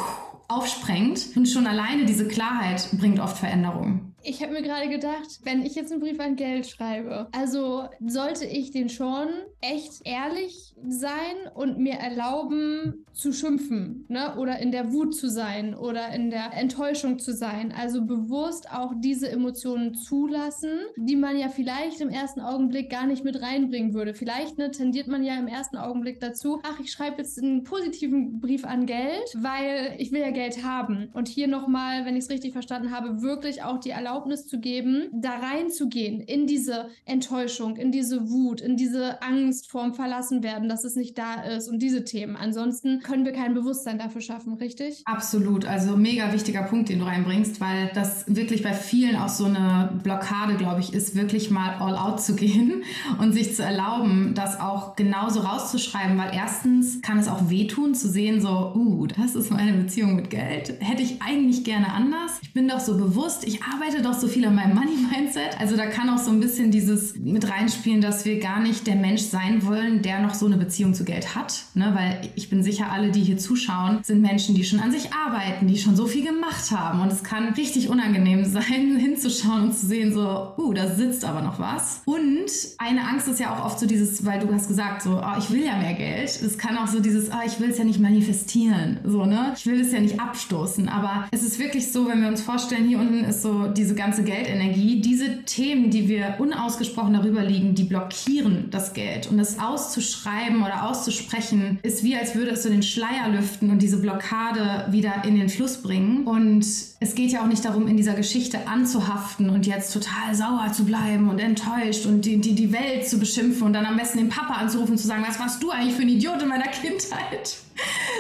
aufsprengt. 0.48 1.36
Und 1.36 1.48
schon 1.48 1.68
alleine 1.68 2.06
diese 2.06 2.28
Klarheit 2.28 2.88
bringt 2.94 3.20
oft 3.20 3.38
Veränderungen. 3.38 4.13
Ich 4.26 4.42
habe 4.42 4.54
mir 4.54 4.62
gerade 4.62 4.88
gedacht, 4.88 5.42
wenn 5.44 5.66
ich 5.66 5.76
jetzt 5.76 5.92
einen 5.92 6.00
Brief 6.00 6.20
an 6.20 6.38
Geld 6.38 6.66
schreibe, 6.66 7.28
also 7.34 7.90
sollte 8.00 8.46
ich 8.46 8.72
den 8.72 8.88
schon 8.88 9.28
echt 9.60 10.02
ehrlich 10.06 10.74
sein 10.88 11.52
und 11.54 11.78
mir 11.78 11.96
erlauben 11.96 13.06
zu 13.12 13.34
schimpfen, 13.34 14.06
ne? 14.08 14.36
Oder 14.38 14.60
in 14.60 14.72
der 14.72 14.94
Wut 14.94 15.14
zu 15.16 15.30
sein 15.30 15.76
oder 15.76 16.10
in 16.14 16.30
der 16.30 16.54
Enttäuschung 16.54 17.20
zu 17.20 17.34
sein. 17.34 17.74
Also 17.78 18.06
bewusst 18.06 18.72
auch 18.72 18.94
diese 18.98 19.30
Emotionen 19.30 19.94
zulassen, 19.94 20.80
die 20.96 21.16
man 21.16 21.38
ja 21.38 21.50
vielleicht 21.50 22.00
im 22.00 22.10
ersten 22.10 22.40
Augenblick 22.40 22.90
gar 22.90 23.06
nicht 23.06 23.24
mit 23.26 23.42
reinbringen 23.42 23.94
würde. 23.94 24.14
Vielleicht 24.14 24.58
ne, 24.58 24.72
tendiert 24.72 25.08
man 25.08 25.24
ja 25.24 25.38
im 25.38 25.48
ersten 25.48 25.78
Augenblick 25.78 26.22
dazu, 26.22 26.62
ach, 26.64 26.80
ich 26.80 26.92
schreibe 26.92 27.18
jetzt 27.18 27.38
einen 27.42 27.64
positiven 27.64 28.40
Brief 28.40 28.64
an 28.64 28.86
Geld, 28.86 29.36
weil 29.36 29.96
ich 29.98 30.12
will 30.12 30.22
ja 30.22 30.32
Geld 30.32 30.64
haben. 30.64 31.10
Und 31.14 31.28
hier 31.28 31.48
nochmal, 31.48 32.06
wenn 32.06 32.16
ich 32.16 32.24
es 32.24 32.30
richtig 32.30 32.54
verstanden 32.54 32.92
habe, 32.92 33.22
wirklich 33.22 33.64
auch 33.64 33.80
die 33.80 33.90
Erlaubnis 33.90 34.13
Erlaubnis 34.14 34.46
zu 34.46 34.60
geben, 34.60 35.10
da 35.12 35.38
reinzugehen 35.38 36.22
in 36.22 36.46
diese 36.46 36.90
Enttäuschung, 37.06 37.78
in 37.78 37.92
diese 37.92 38.30
Wut, 38.30 38.62
in 38.62 38.78
diese 38.78 39.24
Angst 39.24 39.72
vorm 39.72 39.96
Verlassenwerden, 39.96 40.70
dass 40.70 40.84
es 40.84 40.96
nicht 40.96 41.18
da 41.18 41.42
ist 41.42 41.68
und 41.68 41.80
diese 41.80 42.04
Themen. 42.04 42.36
Ansonsten 42.36 43.00
können 43.00 43.26
wir 43.26 43.32
kein 43.32 43.56
Bewusstsein 43.56 43.98
dafür 43.98 44.22
schaffen, 44.22 44.54
richtig? 44.54 45.02
Absolut. 45.06 45.66
Also 45.66 45.98
mega 45.98 46.32
wichtiger 46.32 46.62
Punkt, 46.62 46.90
den 46.90 47.00
du 47.00 47.06
reinbringst, 47.06 47.60
weil 47.60 47.90
das 47.96 48.26
wirklich 48.28 48.62
bei 48.62 48.74
vielen 48.74 49.16
auch 49.16 49.30
so 49.30 49.46
eine 49.46 50.00
Blockade, 50.04 50.58
glaube 50.58 50.80
ich, 50.82 50.94
ist, 50.94 51.16
wirklich 51.16 51.50
mal 51.50 51.76
all 51.80 51.98
out 51.98 52.22
zu 52.22 52.36
gehen 52.44 52.84
und 53.20 53.34
sich 53.34 53.56
zu 53.56 53.64
erlauben, 53.64 54.34
das 54.36 54.60
auch 54.60 54.96
genauso 54.96 55.40
rauszuschreiben, 55.40 56.20
weil 56.20 56.36
erstens 56.36 57.02
kann 57.02 57.18
es 57.18 57.28
auch 57.28 57.50
wehtun 57.50 57.96
zu 57.96 58.08
sehen, 58.08 58.42
so, 58.42 58.74
uh, 58.76 59.08
das 59.08 59.34
ist 59.34 59.50
meine 59.50 59.74
Beziehung 59.74 60.16
mit 60.16 60.30
Geld. 60.30 60.76
Hätte 60.82 61.02
ich 61.02 61.20
eigentlich 61.22 61.64
gerne 61.64 61.92
anders. 61.92 62.34
Ich 62.44 62.54
bin 62.54 62.68
doch 62.68 62.80
so 62.80 62.96
bewusst, 62.96 63.48
ich 63.48 63.64
arbeite 63.64 64.03
doch 64.04 64.14
so 64.14 64.28
viel 64.28 64.46
an 64.46 64.56
meinem 64.56 64.76
Money-Mindset. 64.76 65.60
Also 65.60 65.76
da 65.76 65.86
kann 65.88 66.10
auch 66.10 66.18
so 66.18 66.32
ein 66.32 66.40
bisschen 66.40 66.72
dieses 66.72 67.16
mit 67.16 67.50
reinspielen, 67.50 68.02
dass 68.02 68.26
wir 68.26 68.40
gar 68.40 68.60
nicht 68.60 68.88
der 68.88 68.96
Mensch 68.96 69.22
sein 69.22 69.66
wollen, 69.66 70.02
der 70.02 70.20
noch 70.20 70.34
so 70.34 70.46
eine 70.46 70.58
Beziehung 70.58 70.94
zu 70.94 71.04
Geld 71.04 71.36
hat. 71.36 71.64
Ne? 71.74 71.92
Weil 71.94 72.30
ich 72.36 72.50
bin 72.50 72.64
sicher, 72.64 72.92
alle, 72.92 73.12
die 73.12 73.22
hier 73.22 73.38
zuschauen, 73.38 74.00
sind 74.04 74.22
Menschen, 74.22 74.56
die 74.56 74.64
schon 74.64 74.80
an 74.80 74.92
sich 74.92 75.10
arbeiten, 75.14 75.68
die 75.68 75.78
schon 75.78 75.96
so 75.96 76.06
viel 76.06 76.26
gemacht 76.26 76.72
haben. 76.72 77.02
Und 77.02 77.12
es 77.12 77.24
kann 77.24 77.54
richtig 77.54 77.90
unangenehm 77.90 78.46
sein, 78.54 78.98
hinzuschauen 78.98 79.64
und 79.64 79.74
zu 79.74 79.86
sehen, 79.86 80.14
so, 80.14 80.54
uh, 80.58 80.74
da 80.74 80.88
sitzt 80.88 81.26
aber 81.26 81.42
noch 81.42 81.60
was. 81.60 82.02
Und 82.06 82.52
eine 82.78 83.08
Angst 83.08 83.28
ist 83.28 83.40
ja 83.40 83.56
auch 83.56 83.66
oft 83.66 83.80
so 83.80 83.86
dieses, 83.86 84.26
weil 84.26 84.40
du 84.40 84.54
hast 84.54 84.68
gesagt, 84.68 85.02
so, 85.02 85.22
oh, 85.22 85.38
ich 85.38 85.50
will 85.52 85.64
ja 85.64 85.78
mehr 85.78 85.94
Geld. 85.94 86.30
Es 86.30 86.58
kann 86.58 86.78
auch 86.78 86.88
so 86.88 87.00
dieses, 87.00 87.30
oh, 87.30 87.46
ich 87.46 87.60
will 87.60 87.70
es 87.70 87.78
ja 87.78 87.84
nicht 87.84 88.00
manifestieren. 88.00 89.00
So, 89.04 89.26
ne? 89.26 89.54
Ich 89.56 89.66
will 89.66 89.80
es 89.80 89.92
ja 89.92 90.00
nicht 90.00 90.20
abstoßen. 90.20 90.90
Aber 90.90 91.28
es 91.32 91.44
ist 91.44 91.60
wirklich 91.60 91.92
so, 91.92 92.08
wenn 92.08 92.22
wir 92.22 92.28
uns 92.28 92.42
vorstellen, 92.42 92.88
hier 92.88 93.00
unten 93.00 93.24
ist 93.24 93.42
so 93.42 93.68
diese 93.68 93.93
diese 93.94 94.02
ganze 94.02 94.24
Geldenergie, 94.24 95.02
diese 95.02 95.44
Themen, 95.44 95.92
die 95.92 96.08
wir 96.08 96.36
unausgesprochen 96.40 97.14
darüber 97.14 97.44
liegen, 97.44 97.76
die 97.76 97.84
blockieren 97.84 98.70
das 98.72 98.94
Geld. 98.94 99.28
Und 99.30 99.38
das 99.38 99.60
auszuschreiben 99.60 100.64
oder 100.64 100.90
auszusprechen, 100.90 101.78
ist 101.84 102.04
wie, 102.04 102.16
als 102.16 102.34
würde 102.34 102.52
es 102.52 102.64
so 102.64 102.70
den 102.70 102.82
Schleier 102.82 103.30
lüften 103.30 103.70
und 103.70 103.84
diese 103.84 103.98
Blockade 103.98 104.88
wieder 104.92 105.24
in 105.26 105.36
den 105.36 105.48
Fluss 105.48 105.84
bringen. 105.84 106.26
Und 106.26 106.66
es 107.00 107.16
geht 107.16 107.32
ja 107.32 107.44
auch 107.44 107.48
nicht 107.48 107.64
darum, 107.64 107.88
in 107.88 107.96
dieser 107.96 108.16
Geschichte 108.16 108.68
anzuhaften 108.68 109.52
und 109.52 109.68
jetzt 109.68 109.94
total 109.94 110.34
sauer 110.34 110.72
zu 110.74 110.86
bleiben 110.86 111.30
und 111.30 111.38
enttäuscht 111.38 112.08
und 112.08 112.26
die, 112.26 112.42
die, 112.42 112.56
die 112.56 112.74
Welt 112.74 113.08
zu 113.08 113.20
beschimpfen 113.20 113.68
und 113.68 113.74
dann 113.74 113.86
am 113.86 113.98
besten 113.98 114.18
den 114.18 114.30
Papa 114.30 114.56
anzurufen 114.56 114.94
und 114.94 114.98
zu 114.98 115.06
sagen, 115.06 115.24
was 115.28 115.40
warst 115.40 115.62
du 115.62 115.70
eigentlich 115.70 115.94
für 115.94 116.02
ein 116.02 116.10
Idiot 116.10 116.42
in 116.42 116.48
meiner 116.48 116.68
Kindheit? 116.68 117.58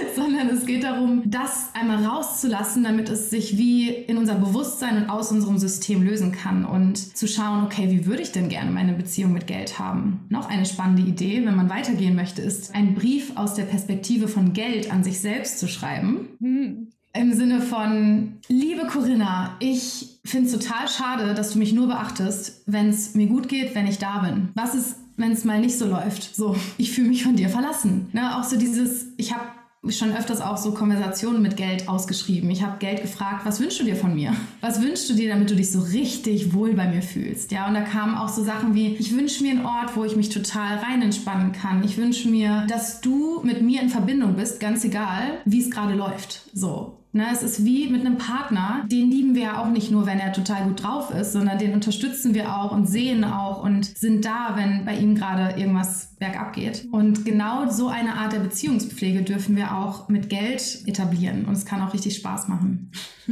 sondern 0.16 0.50
es 0.50 0.66
geht 0.66 0.84
darum, 0.84 1.24
das 1.26 1.70
einmal 1.74 2.06
rauszulassen, 2.06 2.84
damit 2.84 3.10
es 3.10 3.30
sich 3.30 3.58
wie 3.58 3.90
in 3.90 4.18
unser 4.18 4.36
Bewusstsein 4.36 4.98
und 4.98 5.10
aus 5.10 5.32
unserem 5.32 5.58
System 5.58 6.04
lösen 6.04 6.32
kann 6.32 6.66
und 6.66 6.98
zu 6.98 7.28
schauen, 7.28 7.64
okay, 7.64 7.90
wie 7.90 8.06
würde 8.06 8.22
ich 8.22 8.32
denn 8.32 8.50
gerne 8.50 8.72
meine 8.72 8.94
Beziehung 8.94 9.34
mit 9.34 9.48
Geld 9.48 9.80
haben? 9.80 10.22
Noch 10.30 10.50
eine 10.50 10.66
spannende 10.66 11.04
Idee, 11.04 11.46
wenn 11.46 11.56
man 11.56 11.70
weitergehen 11.70 12.16
möchte, 12.16 12.42
ist, 12.42 12.76
einen 12.76 12.96
Brief 12.96 13.34
aus 13.36 13.56
der 13.56 13.64
Perspektive 13.64 14.28
von 14.28 14.54
Geld 14.54 14.92
an 14.92 15.04
sich 15.04 15.20
selbst 15.20 15.60
zu 15.60 15.68
schreiben. 15.68 16.30
Hm. 16.40 16.88
Im 17.16 17.34
Sinne 17.34 17.62
von, 17.62 18.40
liebe 18.48 18.88
Corinna, 18.88 19.56
ich 19.60 20.20
finde 20.26 20.48
es 20.48 20.54
total 20.54 20.88
schade, 20.88 21.36
dass 21.36 21.54
du 21.54 21.60
mich 21.60 21.72
nur 21.72 21.86
beachtest, 21.86 22.64
wenn 22.66 22.90
es 22.90 23.14
mir 23.14 23.28
gut 23.28 23.48
geht, 23.50 23.76
wenn 23.76 23.86
ich 23.86 24.00
da 24.00 24.20
bin. 24.20 24.50
Was 24.56 24.74
ist 24.74 24.96
wenn 25.18 25.32
es 25.32 25.46
mal 25.46 25.60
nicht 25.60 25.78
so 25.78 25.86
läuft. 25.86 26.36
So, 26.36 26.56
ich 26.78 26.92
fühle 26.92 27.10
mich 27.10 27.24
von 27.24 27.36
dir 27.36 27.50
verlassen. 27.50 28.08
Ne? 28.14 28.38
Auch 28.38 28.44
so 28.44 28.58
dieses, 28.58 29.08
ich 29.18 29.34
habe 29.34 29.44
schon 29.90 30.16
öfters 30.16 30.40
auch 30.40 30.58
so 30.58 30.72
Konversationen 30.72 31.42
mit 31.42 31.58
Geld 31.58 31.90
ausgeschrieben. 31.90 32.50
Ich 32.50 32.64
habe 32.64 32.78
Geld 32.80 33.02
gefragt, 33.02 33.46
was 33.46 33.60
wünschst 33.60 33.82
du 33.82 33.84
dir 33.84 33.96
von 33.96 34.16
mir? 34.16 34.34
Was 34.62 34.82
wünschst 34.82 35.10
du 35.10 35.14
dir, 35.14 35.30
damit 35.30 35.50
du 35.50 35.56
dich 35.56 35.72
so 35.72 35.82
richtig 35.82 36.54
wohl 36.54 36.74
bei 36.74 36.88
mir 36.88 37.02
fühlst? 37.02 37.52
Ja, 37.52 37.68
und 37.68 37.74
da 37.74 37.82
kamen 37.82 38.16
auch 38.16 38.30
so 38.30 38.44
Sachen 38.44 38.76
wie, 38.76 38.96
ich 38.96 39.16
wünsche 39.16 39.44
mir 39.44 39.52
einen 39.52 39.66
Ort, 39.66 39.96
wo 39.96 40.06
ich 40.06 40.16
mich 40.16 40.30
total 40.30 40.78
rein 40.78 41.02
entspannen 41.02 41.52
kann. 41.52 41.84
Ich 41.84 41.98
wünsche 41.98 42.30
mir, 42.30 42.66
dass 42.70 43.02
du 43.02 43.42
mit 43.44 43.62
mir 43.62 43.82
in 43.82 43.90
Verbindung 43.90 44.36
bist, 44.36 44.60
ganz 44.60 44.86
egal, 44.86 45.40
wie 45.46 45.62
es 45.62 45.70
gerade 45.70 45.96
läuft. 45.96 46.50
So. 46.54 47.03
Ne, 47.16 47.28
es 47.32 47.44
ist 47.44 47.64
wie 47.64 47.90
mit 47.90 48.02
einem 48.02 48.18
Partner, 48.18 48.88
den 48.92 49.12
lieben 49.12 49.36
wir 49.36 49.44
ja 49.44 49.62
auch 49.62 49.70
nicht 49.70 49.92
nur, 49.92 50.08
wenn 50.08 50.18
er 50.18 50.34
total 50.34 50.64
gut 50.64 50.82
drauf 50.82 51.14
ist, 51.14 51.34
sondern 51.34 51.60
den 51.60 51.76
unterstützen 51.76 52.34
wir 52.34 52.58
auch 52.58 52.72
und 52.72 52.88
sehen 52.88 53.24
auch 53.24 53.64
und 53.64 53.86
sind 53.86 54.26
da, 54.26 54.54
wenn 54.56 54.84
bei 54.84 54.96
ihm 54.96 55.14
gerade 55.14 55.60
irgendwas 55.60 56.16
bergab 56.18 56.54
geht. 56.54 56.88
Und 56.92 57.24
genau 57.24 57.70
so 57.70 57.88
eine 57.88 58.16
Art 58.16 58.34
der 58.34 58.40
Beziehungspflege 58.40 59.22
dürfen 59.22 59.56
wir 59.56 59.78
auch 59.78 60.10
mit 60.10 60.28
Geld 60.28 60.88
etablieren 60.88 61.46
und 61.46 61.54
es 61.54 61.68
kann 61.68 61.84
auch 61.84 61.94
richtig 61.94 62.16
Spaß 62.16 62.48
machen. 62.48 62.92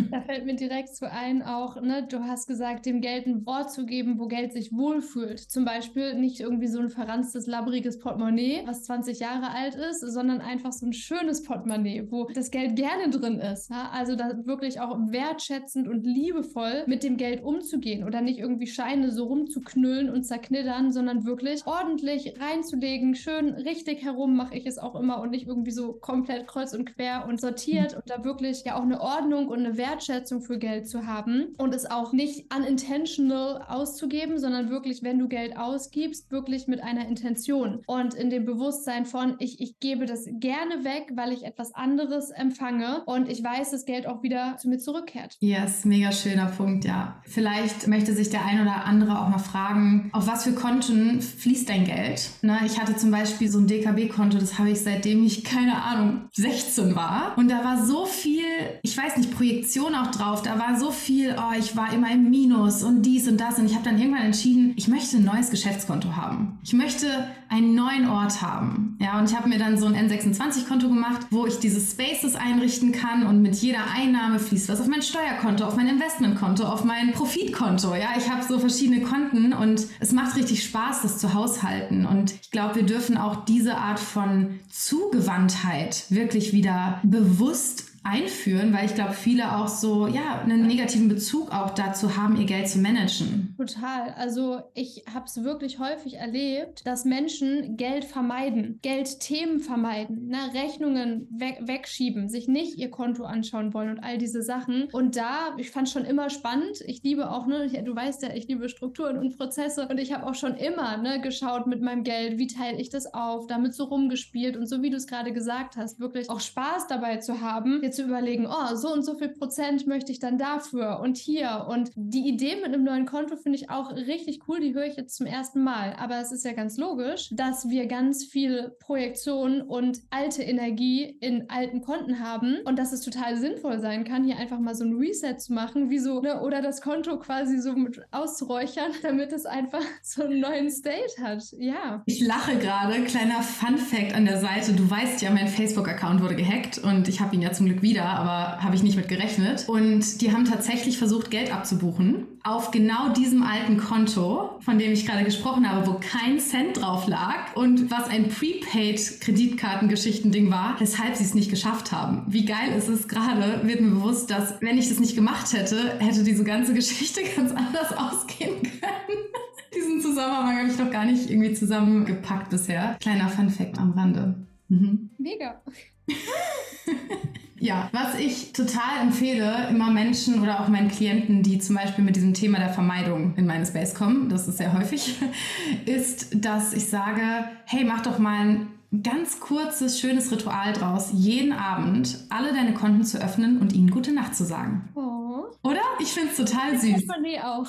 Da 0.09 0.21
fällt 0.21 0.45
mir 0.45 0.55
direkt 0.55 0.95
so 0.95 1.05
ein, 1.05 1.41
auch, 1.41 1.81
ne, 1.81 2.07
du 2.07 2.21
hast 2.21 2.47
gesagt, 2.47 2.85
dem 2.85 3.01
Geld 3.01 3.27
ein 3.27 3.45
Wort 3.45 3.71
zu 3.71 3.85
geben, 3.85 4.19
wo 4.19 4.27
Geld 4.27 4.53
sich 4.53 4.71
wohlfühlt. 4.71 5.39
Zum 5.39 5.65
Beispiel 5.65 6.13
nicht 6.15 6.39
irgendwie 6.39 6.67
so 6.67 6.79
ein 6.79 6.89
verranztes, 6.89 7.47
labbriges 7.47 7.99
Portemonnaie, 7.99 8.61
was 8.65 8.83
20 8.83 9.19
Jahre 9.19 9.51
alt 9.51 9.75
ist, 9.75 9.99
sondern 10.01 10.39
einfach 10.39 10.71
so 10.71 10.85
ein 10.85 10.93
schönes 10.93 11.43
Portemonnaie, 11.43 12.07
wo 12.09 12.29
das 12.33 12.51
Geld 12.51 12.75
gerne 12.75 13.09
drin 13.09 13.39
ist. 13.39 13.69
Ja? 13.71 13.89
Also 13.91 14.15
da 14.15 14.45
wirklich 14.45 14.79
auch 14.79 14.97
wertschätzend 15.11 15.87
und 15.87 16.05
liebevoll 16.05 16.83
mit 16.87 17.03
dem 17.03 17.17
Geld 17.17 17.43
umzugehen 17.43 18.03
oder 18.03 18.21
nicht 18.21 18.39
irgendwie 18.39 18.67
Scheine 18.67 19.11
so 19.11 19.25
rumzuknüllen 19.25 20.09
und 20.09 20.23
zerknittern, 20.23 20.91
sondern 20.91 21.25
wirklich 21.25 21.65
ordentlich 21.65 22.33
reinzulegen, 22.39 23.15
schön 23.15 23.49
richtig 23.49 24.03
herum 24.03 24.35
mache 24.35 24.55
ich 24.55 24.65
es 24.65 24.77
auch 24.77 24.95
immer 24.95 25.21
und 25.21 25.31
nicht 25.31 25.47
irgendwie 25.47 25.71
so 25.71 25.93
komplett 25.93 26.47
kreuz 26.47 26.73
und 26.73 26.85
quer 26.85 27.25
und 27.27 27.39
sortiert 27.39 27.95
und 27.95 28.09
da 28.09 28.23
wirklich 28.25 28.63
ja 28.65 28.75
auch 28.75 28.83
eine 28.83 28.99
Ordnung 28.99 29.47
und 29.47 29.59
eine 29.59 29.77
Wertschätzung 29.77 30.41
für 30.41 30.57
Geld 30.57 30.87
zu 30.87 31.07
haben 31.07 31.55
und 31.57 31.73
es 31.73 31.89
auch 31.89 32.11
nicht 32.11 32.53
unintentional 32.53 33.63
auszugeben, 33.67 34.37
sondern 34.37 34.69
wirklich, 34.69 35.01
wenn 35.01 35.17
du 35.17 35.27
Geld 35.27 35.57
ausgibst, 35.57 36.29
wirklich 36.31 36.67
mit 36.67 36.83
einer 36.83 37.07
Intention 37.07 37.81
und 37.87 38.13
in 38.13 38.29
dem 38.29 38.45
Bewusstsein 38.45 39.05
von, 39.05 39.35
ich, 39.39 39.61
ich 39.61 39.79
gebe 39.79 40.05
das 40.05 40.27
gerne 40.29 40.83
weg, 40.83 41.11
weil 41.15 41.31
ich 41.31 41.45
etwas 41.45 41.73
anderes 41.73 42.31
empfange 42.31 43.03
und 43.05 43.29
ich 43.29 43.41
weiß, 43.41 43.60
dass 43.69 43.85
Geld 43.85 44.07
auch 44.07 44.23
wieder 44.23 44.57
zu 44.57 44.67
mir 44.69 44.79
zurückkehrt. 44.79 45.37
Yes, 45.39 45.85
mega 45.85 46.11
schöner 46.11 46.47
Punkt, 46.47 46.85
ja. 46.85 47.21
Vielleicht 47.23 47.87
möchte 47.87 48.13
sich 48.13 48.29
der 48.29 48.45
ein 48.45 48.61
oder 48.61 48.85
andere 48.85 49.19
auch 49.19 49.29
mal 49.29 49.37
fragen, 49.37 50.09
auf 50.13 50.27
was 50.27 50.43
für 50.43 50.53
Konten 50.53 51.21
fließt 51.21 51.69
dein 51.69 51.85
Geld? 51.85 52.29
Ne, 52.41 52.59
ich 52.65 52.79
hatte 52.79 52.95
zum 52.95 53.11
Beispiel 53.11 53.49
so 53.49 53.59
ein 53.59 53.67
DKB-Konto, 53.67 54.37
das 54.37 54.57
habe 54.57 54.71
ich 54.71 54.81
seitdem 54.81 55.23
ich, 55.23 55.43
keine 55.43 55.81
Ahnung, 55.83 56.29
16 56.33 56.95
war. 56.95 57.33
Und 57.37 57.49
da 57.49 57.63
war 57.63 57.85
so 57.85 58.05
viel, 58.05 58.43
ich 58.81 58.97
weiß 58.97 59.17
nicht, 59.17 59.35
Projektion 59.35 59.95
auch 59.95 60.11
drauf. 60.11 60.41
Da 60.41 60.57
war 60.57 60.79
so 60.79 60.91
viel, 60.91 61.35
oh, 61.37 61.57
ich 61.57 61.75
war 61.75 61.93
immer 61.93 62.11
im 62.11 62.29
Minus 62.29 62.83
und 62.83 63.03
dies 63.03 63.27
und 63.27 63.39
das. 63.39 63.59
Und 63.59 63.65
ich 63.65 63.75
habe 63.75 63.85
dann 63.85 63.99
irgendwann 63.99 64.25
entschieden, 64.25 64.73
ich 64.75 64.87
möchte 64.87 65.17
ein 65.17 65.23
neues 65.23 65.49
Geschäftskonto 65.49 66.15
haben. 66.15 66.59
Ich 66.63 66.73
möchte 66.73 67.07
einen 67.51 67.75
neuen 67.75 68.07
Ort 68.07 68.41
haben. 68.41 68.97
Ja, 69.01 69.19
und 69.19 69.29
ich 69.29 69.35
habe 69.35 69.49
mir 69.49 69.59
dann 69.59 69.77
so 69.77 69.85
ein 69.85 69.93
N26-Konto 69.93 70.87
gemacht, 70.87 71.27
wo 71.31 71.45
ich 71.45 71.59
diese 71.59 71.81
Spaces 71.81 72.35
einrichten 72.35 72.93
kann 72.93 73.25
und 73.27 73.41
mit 73.41 73.55
jeder 73.55 73.91
Einnahme 73.93 74.39
fließt 74.39 74.69
was 74.69 74.79
auf 74.79 74.87
mein 74.87 75.01
Steuerkonto, 75.01 75.65
auf 75.65 75.75
mein 75.75 75.89
Investmentkonto, 75.89 76.63
auf 76.63 76.85
mein 76.85 77.11
Profitkonto. 77.11 77.93
Ja, 77.95 78.11
ich 78.17 78.29
habe 78.29 78.41
so 78.41 78.57
verschiedene 78.57 79.01
Konten 79.01 79.51
und 79.51 79.85
es 79.99 80.13
macht 80.13 80.37
richtig 80.37 80.63
Spaß, 80.63 81.01
das 81.01 81.17
zu 81.17 81.33
haushalten. 81.33 82.05
Und 82.05 82.33
ich 82.41 82.51
glaube, 82.51 82.75
wir 82.75 82.83
dürfen 82.83 83.17
auch 83.17 83.43
diese 83.43 83.77
Art 83.77 83.99
von 83.99 84.59
Zugewandtheit 84.69 86.05
wirklich 86.09 86.53
wieder 86.53 87.01
bewusst 87.03 87.90
einführen, 88.03 88.73
weil 88.73 88.85
ich 88.85 88.95
glaube, 88.95 89.13
viele 89.13 89.55
auch 89.55 89.67
so, 89.67 90.07
ja, 90.07 90.41
einen 90.41 90.65
negativen 90.65 91.07
Bezug 91.07 91.51
auch 91.51 91.71
dazu 91.71 92.17
haben, 92.17 92.35
ihr 92.37 92.45
Geld 92.45 92.67
zu 92.67 92.79
managen. 92.79 93.53
Total. 93.57 94.13
Also 94.17 94.61
ich 94.73 95.03
habe 95.13 95.25
es 95.25 95.43
wirklich 95.43 95.77
häufig 95.79 96.15
erlebt, 96.15 96.85
dass 96.85 97.05
Menschen 97.05 97.77
Geld 97.77 98.05
vermeiden, 98.05 98.79
Geldthemen 98.81 99.59
vermeiden, 99.59 100.27
ne? 100.27 100.37
Rechnungen 100.53 101.27
we 101.31 101.51
wegschieben, 101.61 102.29
sich 102.29 102.47
nicht 102.47 102.77
ihr 102.77 102.89
Konto 102.89 103.23
anschauen 103.23 103.73
wollen 103.73 103.91
und 103.91 103.99
all 103.99 104.17
diese 104.17 104.41
Sachen. 104.41 104.85
Und 104.91 105.15
da, 105.15 105.55
ich 105.57 105.69
fand 105.69 105.89
schon 105.89 106.05
immer 106.05 106.29
spannend. 106.29 106.81
Ich 106.85 107.03
liebe 107.03 107.29
auch, 107.29 107.45
ne, 107.45 107.69
du 107.83 107.95
weißt 107.95 108.23
ja, 108.23 108.33
ich 108.33 108.47
liebe 108.47 108.67
Strukturen 108.69 109.17
und 109.17 109.37
Prozesse 109.37 109.87
und 109.87 109.99
ich 109.99 110.11
habe 110.11 110.25
auch 110.25 110.35
schon 110.35 110.55
immer 110.55 110.97
ne, 110.97 111.21
geschaut 111.21 111.67
mit 111.67 111.81
meinem 111.81 112.03
Geld, 112.03 112.39
wie 112.39 112.47
teile 112.47 112.79
ich 112.79 112.89
das 112.89 113.13
auf, 113.13 113.45
damit 113.47 113.75
so 113.75 113.83
rumgespielt 113.83 114.57
und 114.57 114.67
so 114.67 114.81
wie 114.81 114.89
du 114.89 114.97
es 114.97 115.07
gerade 115.07 115.33
gesagt 115.33 115.77
hast, 115.77 115.99
wirklich 115.99 116.29
auch 116.29 116.39
Spaß 116.39 116.87
dabei 116.87 117.17
zu 117.17 117.41
haben 117.41 117.81
zu 117.91 118.03
überlegen, 118.03 118.47
oh, 118.47 118.75
so 118.75 118.91
und 118.91 119.03
so 119.03 119.15
viel 119.15 119.29
Prozent 119.29 119.87
möchte 119.87 120.11
ich 120.11 120.19
dann 120.19 120.37
dafür 120.37 120.99
und 121.01 121.17
hier. 121.17 121.67
Und 121.69 121.91
die 121.95 122.27
Idee 122.27 122.55
mit 122.55 122.65
einem 122.65 122.83
neuen 122.83 123.05
Konto 123.05 123.35
finde 123.35 123.57
ich 123.57 123.69
auch 123.69 123.91
richtig 123.91 124.47
cool. 124.47 124.59
Die 124.59 124.73
höre 124.73 124.85
ich 124.85 124.95
jetzt 124.95 125.15
zum 125.15 125.25
ersten 125.25 125.63
Mal. 125.63 125.95
Aber 125.97 126.19
es 126.19 126.31
ist 126.31 126.45
ja 126.45 126.53
ganz 126.53 126.77
logisch, 126.77 127.29
dass 127.31 127.69
wir 127.69 127.85
ganz 127.87 128.25
viel 128.25 128.75
Projektion 128.79 129.61
und 129.61 129.99
alte 130.09 130.43
Energie 130.43 131.17
in 131.19 131.49
alten 131.49 131.81
Konten 131.81 132.19
haben 132.19 132.57
und 132.65 132.77
dass 132.77 132.93
es 132.93 133.01
total 133.01 133.37
sinnvoll 133.37 133.79
sein 133.79 134.03
kann, 134.03 134.23
hier 134.23 134.37
einfach 134.37 134.59
mal 134.59 134.75
so 134.75 134.83
ein 134.83 134.95
Reset 134.95 135.37
zu 135.37 135.53
machen, 135.53 135.89
wie 135.89 135.99
so, 135.99 136.21
ne, 136.21 136.41
oder 136.41 136.61
das 136.61 136.81
Konto 136.81 137.17
quasi 137.19 137.59
so 137.59 137.73
mit 137.73 138.01
auszuräuchern, 138.11 138.91
damit 139.01 139.33
es 139.33 139.45
einfach 139.45 139.83
so 140.01 140.23
einen 140.23 140.39
neuen 140.39 140.69
State 140.69 141.21
hat. 141.21 141.43
Ja. 141.57 142.03
Ich 142.05 142.21
lache 142.21 142.57
gerade. 142.57 143.01
Kleiner 143.03 143.41
Fun 143.41 143.77
Fact 143.77 144.13
an 144.13 144.25
der 144.25 144.39
Seite. 144.39 144.73
Du 144.73 144.89
weißt 144.89 145.21
ja, 145.21 145.31
mein 145.31 145.47
Facebook-Account 145.47 146.21
wurde 146.21 146.35
gehackt 146.35 146.77
und 146.77 147.07
ich 147.07 147.19
habe 147.19 147.35
ihn 147.35 147.41
ja 147.41 147.51
zum 147.51 147.65
Glück 147.67 147.80
wieder, 147.81 148.05
aber 148.05 148.61
habe 148.61 148.75
ich 148.75 148.83
nicht 148.83 148.95
mit 148.95 149.07
gerechnet. 149.07 149.67
Und 149.67 150.21
die 150.21 150.31
haben 150.31 150.45
tatsächlich 150.45 150.97
versucht, 150.97 151.31
Geld 151.31 151.53
abzubuchen 151.53 152.27
auf 152.43 152.71
genau 152.71 153.13
diesem 153.13 153.43
alten 153.43 153.77
Konto, 153.77 154.57
von 154.61 154.79
dem 154.79 154.91
ich 154.91 155.05
gerade 155.05 155.23
gesprochen 155.23 155.69
habe, 155.69 155.85
wo 155.87 155.99
kein 155.99 156.39
Cent 156.39 156.81
drauf 156.81 157.07
lag 157.07 157.55
und 157.55 157.91
was 157.91 158.09
ein 158.09 158.29
Prepaid-Kreditkartengeschichtending 158.29 160.49
war, 160.49 160.75
weshalb 160.79 161.15
sie 161.15 161.23
es 161.23 161.35
nicht 161.35 161.51
geschafft 161.51 161.91
haben. 161.91 162.23
Wie 162.27 162.45
geil 162.45 162.73
ist 162.75 162.87
es 162.87 163.07
gerade, 163.07 163.67
wird 163.67 163.81
mir 163.81 163.91
bewusst, 163.91 164.31
dass 164.31 164.59
wenn 164.61 164.79
ich 164.79 164.89
das 164.89 164.99
nicht 164.99 165.13
gemacht 165.15 165.53
hätte, 165.53 165.99
hätte 165.99 166.23
diese 166.23 166.43
ganze 166.43 166.73
Geschichte 166.73 167.21
ganz 167.35 167.51
anders 167.51 167.95
ausgehen 167.95 168.63
können. 168.63 169.19
Diesen 169.75 170.01
Zusammenhang 170.01 170.57
habe 170.57 170.69
ich 170.69 170.77
noch 170.77 170.91
gar 170.91 171.05
nicht 171.05 171.29
irgendwie 171.29 171.53
zusammengepackt 171.53 172.49
bisher. 172.49 172.97
Kleiner 172.99 173.29
Fun-Fact 173.29 173.77
am 173.77 173.91
Rande. 173.91 174.35
Mhm. 174.67 175.11
Mega. 175.17 175.61
Ja, 177.61 177.89
was 177.91 178.15
ich 178.17 178.53
total 178.53 179.01
empfehle, 179.03 179.67
immer 179.69 179.91
Menschen 179.91 180.41
oder 180.41 180.61
auch 180.61 180.67
meinen 180.67 180.89
Klienten, 180.89 181.43
die 181.43 181.59
zum 181.59 181.75
Beispiel 181.75 182.03
mit 182.03 182.15
diesem 182.15 182.33
Thema 182.33 182.57
der 182.57 182.69
Vermeidung 182.69 183.35
in 183.37 183.45
meine 183.45 183.67
Space 183.67 183.93
kommen, 183.93 184.29
das 184.29 184.47
ist 184.47 184.57
sehr 184.57 184.73
häufig, 184.73 185.19
ist, 185.85 186.43
dass 186.43 186.73
ich 186.73 186.87
sage, 186.87 187.21
hey, 187.65 187.83
mach 187.83 188.01
doch 188.01 188.17
mal 188.17 188.39
ein 188.39 188.67
ganz 189.03 189.39
kurzes, 189.39 189.99
schönes 189.99 190.31
Ritual 190.31 190.73
draus, 190.73 191.11
jeden 191.13 191.53
Abend 191.53 192.25
alle 192.29 192.51
deine 192.51 192.73
Konten 192.73 193.03
zu 193.03 193.21
öffnen 193.21 193.59
und 193.59 193.73
ihnen 193.73 193.91
gute 193.91 194.11
Nacht 194.11 194.35
zu 194.35 194.43
sagen. 194.43 194.89
Oh. 194.95 195.43
Oder? 195.61 195.81
Ich 195.99 196.07
finde 196.07 196.29
es 196.31 196.37
total 196.37 196.79
süß. 196.79 197.05
Portemonnaie 197.05 197.41
auch. 197.41 197.67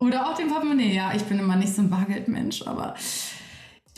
Oder 0.00 0.26
auch 0.26 0.36
dem 0.36 0.48
Portemonnaie, 0.48 0.94
ja. 0.94 1.12
Ich 1.14 1.24
bin 1.24 1.38
immer 1.38 1.56
nicht 1.56 1.74
so 1.74 1.82
ein 1.82 1.90
Bargeldmensch, 1.90 2.66
aber 2.66 2.94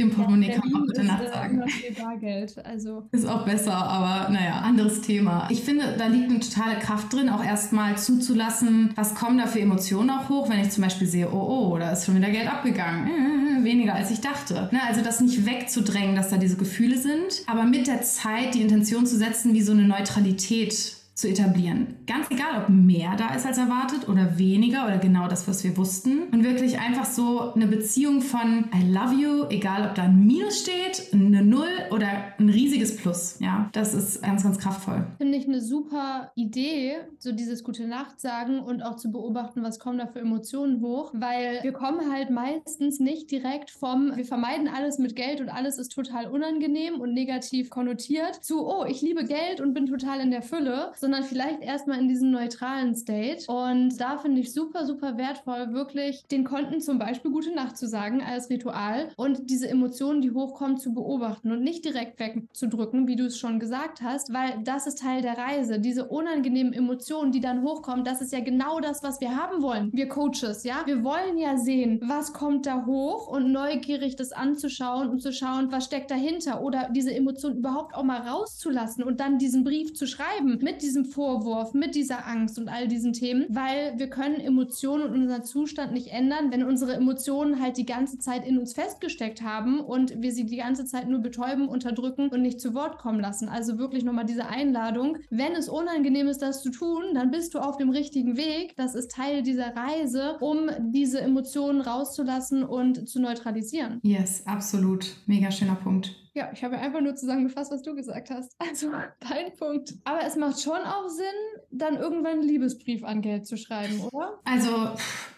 Dem 0.01 0.11
Portemonnaie 0.11 0.49
ja, 0.49 0.59
kann 0.59 0.71
man 0.71 0.83
auch 0.83 0.87
gute 0.87 1.05
Nacht 1.05 1.29
sagen. 1.33 1.63
Bargeld, 2.03 2.55
also. 2.65 3.05
Ist 3.13 3.27
auch 3.27 3.45
besser, 3.45 3.75
aber 3.75 4.31
naja, 4.31 4.61
anderes 4.61 5.03
Thema. 5.03 5.47
Ich 5.51 5.61
finde, 5.61 5.95
da 5.99 6.07
liegt 6.07 6.31
eine 6.31 6.41
totale 6.41 6.79
Kraft 6.79 7.13
drin, 7.13 7.29
auch 7.29 7.45
erstmal 7.45 7.99
zuzulassen, 7.99 8.93
was 8.95 9.15
kommen 9.15 9.39
da 9.39 9.47
für 9.47 9.61
Emotionen 9.61 10.11
auch 10.11 10.29
hoch, 10.29 10.49
wenn 10.49 10.61
ich 10.61 10.71
zum 10.71 10.85
Beispiel 10.85 11.07
sehe, 11.07 11.31
oh, 11.31 11.73
oh, 11.73 11.79
da 11.79 11.93
ist 11.93 12.07
schon 12.07 12.17
wieder 12.17 12.31
Geld 12.31 12.51
abgegangen. 12.51 13.09
Äh, 13.09 13.65
weniger 13.65 13.95
als 13.95 14.11
ich 14.11 14.21
dachte. 14.21 14.71
Ne? 14.73 14.81
Also 14.89 15.03
das 15.03 15.21
nicht 15.21 15.45
wegzudrängen, 15.45 16.17
dass 16.17 16.31
da 16.31 16.39
diese 16.39 16.57
Gefühle 16.57 16.97
sind, 16.97 17.43
aber 17.47 17.65
mit 17.65 17.87
der 17.87 18.03
Zeit 18.03 18.55
die 18.55 18.63
Intention 18.63 19.07
zu 19.07 19.19
setzen, 19.19 19.53
wie 19.53 19.63
so 19.63 19.73
eine 19.73 19.85
Neutralität 19.85 21.00
zu 21.21 21.29
etablieren. 21.29 21.97
Ganz 22.07 22.31
egal, 22.31 22.63
ob 22.63 22.69
mehr 22.71 23.15
da 23.17 23.35
ist 23.35 23.47
als 23.47 23.59
erwartet 23.59 24.09
oder 24.09 24.39
weniger 24.39 24.87
oder 24.87 24.99
genau 24.99 25.29
das, 25.29 25.47
was 25.47 25.63
wir 25.65 25.77
wussten. 25.77 26.23
Und 26.33 26.45
wirklich 26.45 26.79
einfach 26.79 27.05
so 27.05 27.53
eine 27.55 27.67
Beziehung 27.67 28.23
von 28.23 28.71
I 28.75 28.91
love 28.91 29.15
you, 29.15 29.47
egal 29.51 29.87
ob 29.87 29.95
da 29.95 30.05
ein 30.05 30.27
Minus 30.27 30.61
steht, 30.61 31.13
eine 31.13 31.45
Null 31.45 31.69
oder 32.01 32.33
ein 32.39 32.49
riesiges 32.49 32.97
Plus. 32.97 33.37
Ja, 33.41 33.69
das 33.73 33.93
ist 33.93 34.23
ganz, 34.23 34.43
ganz 34.43 34.59
kraftvoll. 34.59 35.07
Finde 35.19 35.37
ich 35.37 35.47
eine 35.47 35.61
super 35.61 36.33
Idee, 36.35 36.97
so 37.19 37.33
dieses 37.33 37.63
gute 37.63 37.87
Nacht 37.87 38.21
sagen 38.21 38.61
und 38.61 38.83
auch 38.83 38.97
zu 38.97 39.13
beobachten, 39.13 39.63
was 39.63 39.79
kommen 39.79 39.99
da 39.99 40.07
für 40.07 40.21
Emotionen 40.21 40.81
hoch, 40.81 41.13
weil 41.15 41.63
wir 41.63 41.73
kommen 41.73 42.11
halt 42.11 42.31
meistens 42.31 43.01
nicht 43.01 43.31
direkt 43.31 43.71
vom, 43.71 44.17
wir 44.17 44.25
vermeiden 44.25 44.67
alles 44.67 44.99
mit 44.99 45.15
Geld 45.15 45.43
und 45.43 45.51
alles 45.51 45.79
ist 45.79 45.93
total 45.93 46.29
unangenehm 46.29 47.01
und 47.01 47.13
negativ 47.13 47.69
konnotiert 47.69 48.43
zu, 48.43 48.67
oh, 48.67 48.85
ich 48.89 49.03
liebe 49.03 49.25
Geld 49.25 49.61
und 49.61 49.75
bin 49.75 49.87
total 49.87 50.21
in 50.21 50.31
der 50.31 50.43
Fülle, 50.43 50.93
sondern 50.97 51.23
vielleicht 51.23 51.61
erstmal 51.61 51.99
in 51.99 52.09
diesem 52.09 52.31
neutralen 52.31 52.95
State. 52.95 53.45
Und 53.53 54.01
da 54.01 54.17
finde 54.17 54.41
ich 54.41 54.55
super, 54.55 54.87
super 54.87 55.19
wertvoll, 55.19 55.75
wirklich 55.75 56.25
den 56.31 56.45
Konten 56.45 56.81
zum 56.81 56.99
Beispiel 56.99 57.31
gute 57.31 57.55
Nacht 57.55 57.77
zu 57.77 57.87
sagen 57.87 58.23
als 58.23 58.49
Ritual 58.49 59.11
und 59.17 59.51
diese 59.51 59.69
Emotionen, 59.69 60.23
die 60.23 60.31
hochkommen, 60.31 60.79
zu 60.79 60.95
beobachten 60.95 61.53
und 61.53 61.63
nicht 61.63 61.90
direkt 61.93 62.21
wegzudrücken, 62.21 63.09
wie 63.09 63.17
du 63.17 63.27
es 63.27 63.39
schon 63.39 63.59
gesagt 63.59 64.03
hast, 64.03 64.33
weil 64.33 64.63
das 64.63 64.87
ist 64.87 65.01
Teil 65.01 65.23
der 65.23 65.37
Reise. 65.37 65.81
Diese 65.81 66.07
unangenehmen 66.07 66.73
Emotionen, 66.73 67.33
die 67.33 67.41
dann 67.41 67.63
hochkommen, 67.63 68.05
das 68.05 68.21
ist 68.21 68.33
ja 68.33 68.41
genau 68.41 68.81
das, 68.81 69.03
was 69.03 69.21
wir 69.21 69.37
haben 69.37 69.63
wollen. 69.63 69.91
Wir 69.93 70.09
Coaches, 70.09 70.65
ja? 70.65 70.83
Wir 70.87 71.03
wollen 71.03 71.39
ja 71.39 71.57
sehen, 71.57 72.01
was 72.03 72.33
kommt 72.33 72.67
da 72.67 72.87
hoch 72.87 73.27
und 73.27 73.53
neugierig 73.53 74.17
das 74.17 74.33
anzuschauen 74.33 75.09
und 75.09 75.21
zu 75.21 75.33
schauen, 75.33 75.73
was 75.73 75.87
steckt 75.87 76.11
dahinter 76.11 76.63
oder 76.63 76.89
diese 76.91 77.13
Emotionen 77.15 77.59
überhaupt 77.59 77.95
auch 77.95 78.05
mal 78.05 78.21
rauszulassen 78.21 79.03
und 79.03 79.21
dann 79.21 79.39
diesen 79.39 79.65
Brief 79.65 79.95
zu 79.95 80.07
schreiben 80.07 80.59
mit 80.61 80.83
diesem 80.83 81.01
diesem 81.01 81.13
Vorwurf, 81.13 81.73
mit 81.73 81.95
dieser 81.95 82.27
Angst 82.27 82.59
und 82.59 82.69
all 82.69 82.89
diesen 82.89 83.13
Themen, 83.13 83.47
weil 83.49 83.95
wir 83.97 84.11
können 84.11 84.41
Emotionen 84.41 85.05
und 85.05 85.23
unseren 85.23 85.45
Zustand 85.45 85.93
nicht 85.93 86.09
ändern, 86.09 86.51
wenn 86.51 86.65
unsere 86.65 86.95
Emotionen 86.95 87.61
halt 87.61 87.77
die 87.77 87.87
ganze 87.87 88.19
Zeit 88.19 88.47
in 88.47 88.59
uns 88.59 88.73
festgesteckt 88.73 89.43
haben 89.43 89.81
und 89.81 90.21
wir 90.21 90.33
sie 90.33 90.45
die 90.45 90.57
ganze 90.57 90.85
Zeit 90.85 91.09
nur 91.09 91.21
betäuben, 91.21 91.69
unterdrücken 91.71 92.29
und 92.29 92.43
nicht 92.43 92.61
zu 92.61 92.75
Wort 92.75 92.99
kommen 92.99 93.21
lassen. 93.21 93.49
Also 93.49 93.79
wirklich 93.79 94.05
nochmal 94.05 94.27
diese 94.27 94.47
Einladung. 94.47 95.17
Wenn 95.31 95.53
es 95.53 95.69
unangenehm 95.69 96.29
ist, 96.29 96.43
das 96.43 96.63
zu 96.63 96.71
tun, 96.71 97.15
dann 97.15 97.31
bist 97.31 97.55
du 97.55 97.59
auf 97.59 97.77
dem 97.77 97.91
richtigen 97.91 98.37
Weg. 98.37 98.75
Das 98.77 98.95
ist 98.95 99.11
Teil 99.11 99.43
dieser 99.43 99.75
Reise, 99.77 100.37
um 100.41 100.71
diese 100.93 101.21
Emotionen 101.21 101.81
rauszulassen 101.81 102.65
und 102.65 103.09
zu 103.09 103.21
neutralisieren. 103.21 104.01
Yes, 104.03 104.47
absolut. 104.47 105.17
Mega 105.27 105.51
schöner 105.51 105.77
Punkt. 105.77 106.15
Ja, 106.33 106.51
ich 106.53 106.63
habe 106.63 106.79
einfach 106.79 107.01
nur 107.01 107.17
zusammengefasst, 107.17 107.73
was 107.73 107.83
du 107.83 107.95
gesagt 107.95 108.31
hast. 108.31 108.55
Also 108.59 108.91
dein 109.19 109.53
Punkt. 109.59 109.95
Aber 110.05 110.21
es 110.25 110.37
macht 110.37 110.61
schon 110.61 110.79
auch 110.79 111.09
Sinn, 111.09 111.27
dann 111.73 111.97
irgendwann 111.97 112.35
einen 112.35 112.43
Liebesbrief 112.43 113.03
an 113.03 113.21
Geld 113.21 113.47
zu 113.47 113.57
schreiben, 113.57 114.01
oder? 114.13 114.39
Also 114.45 114.91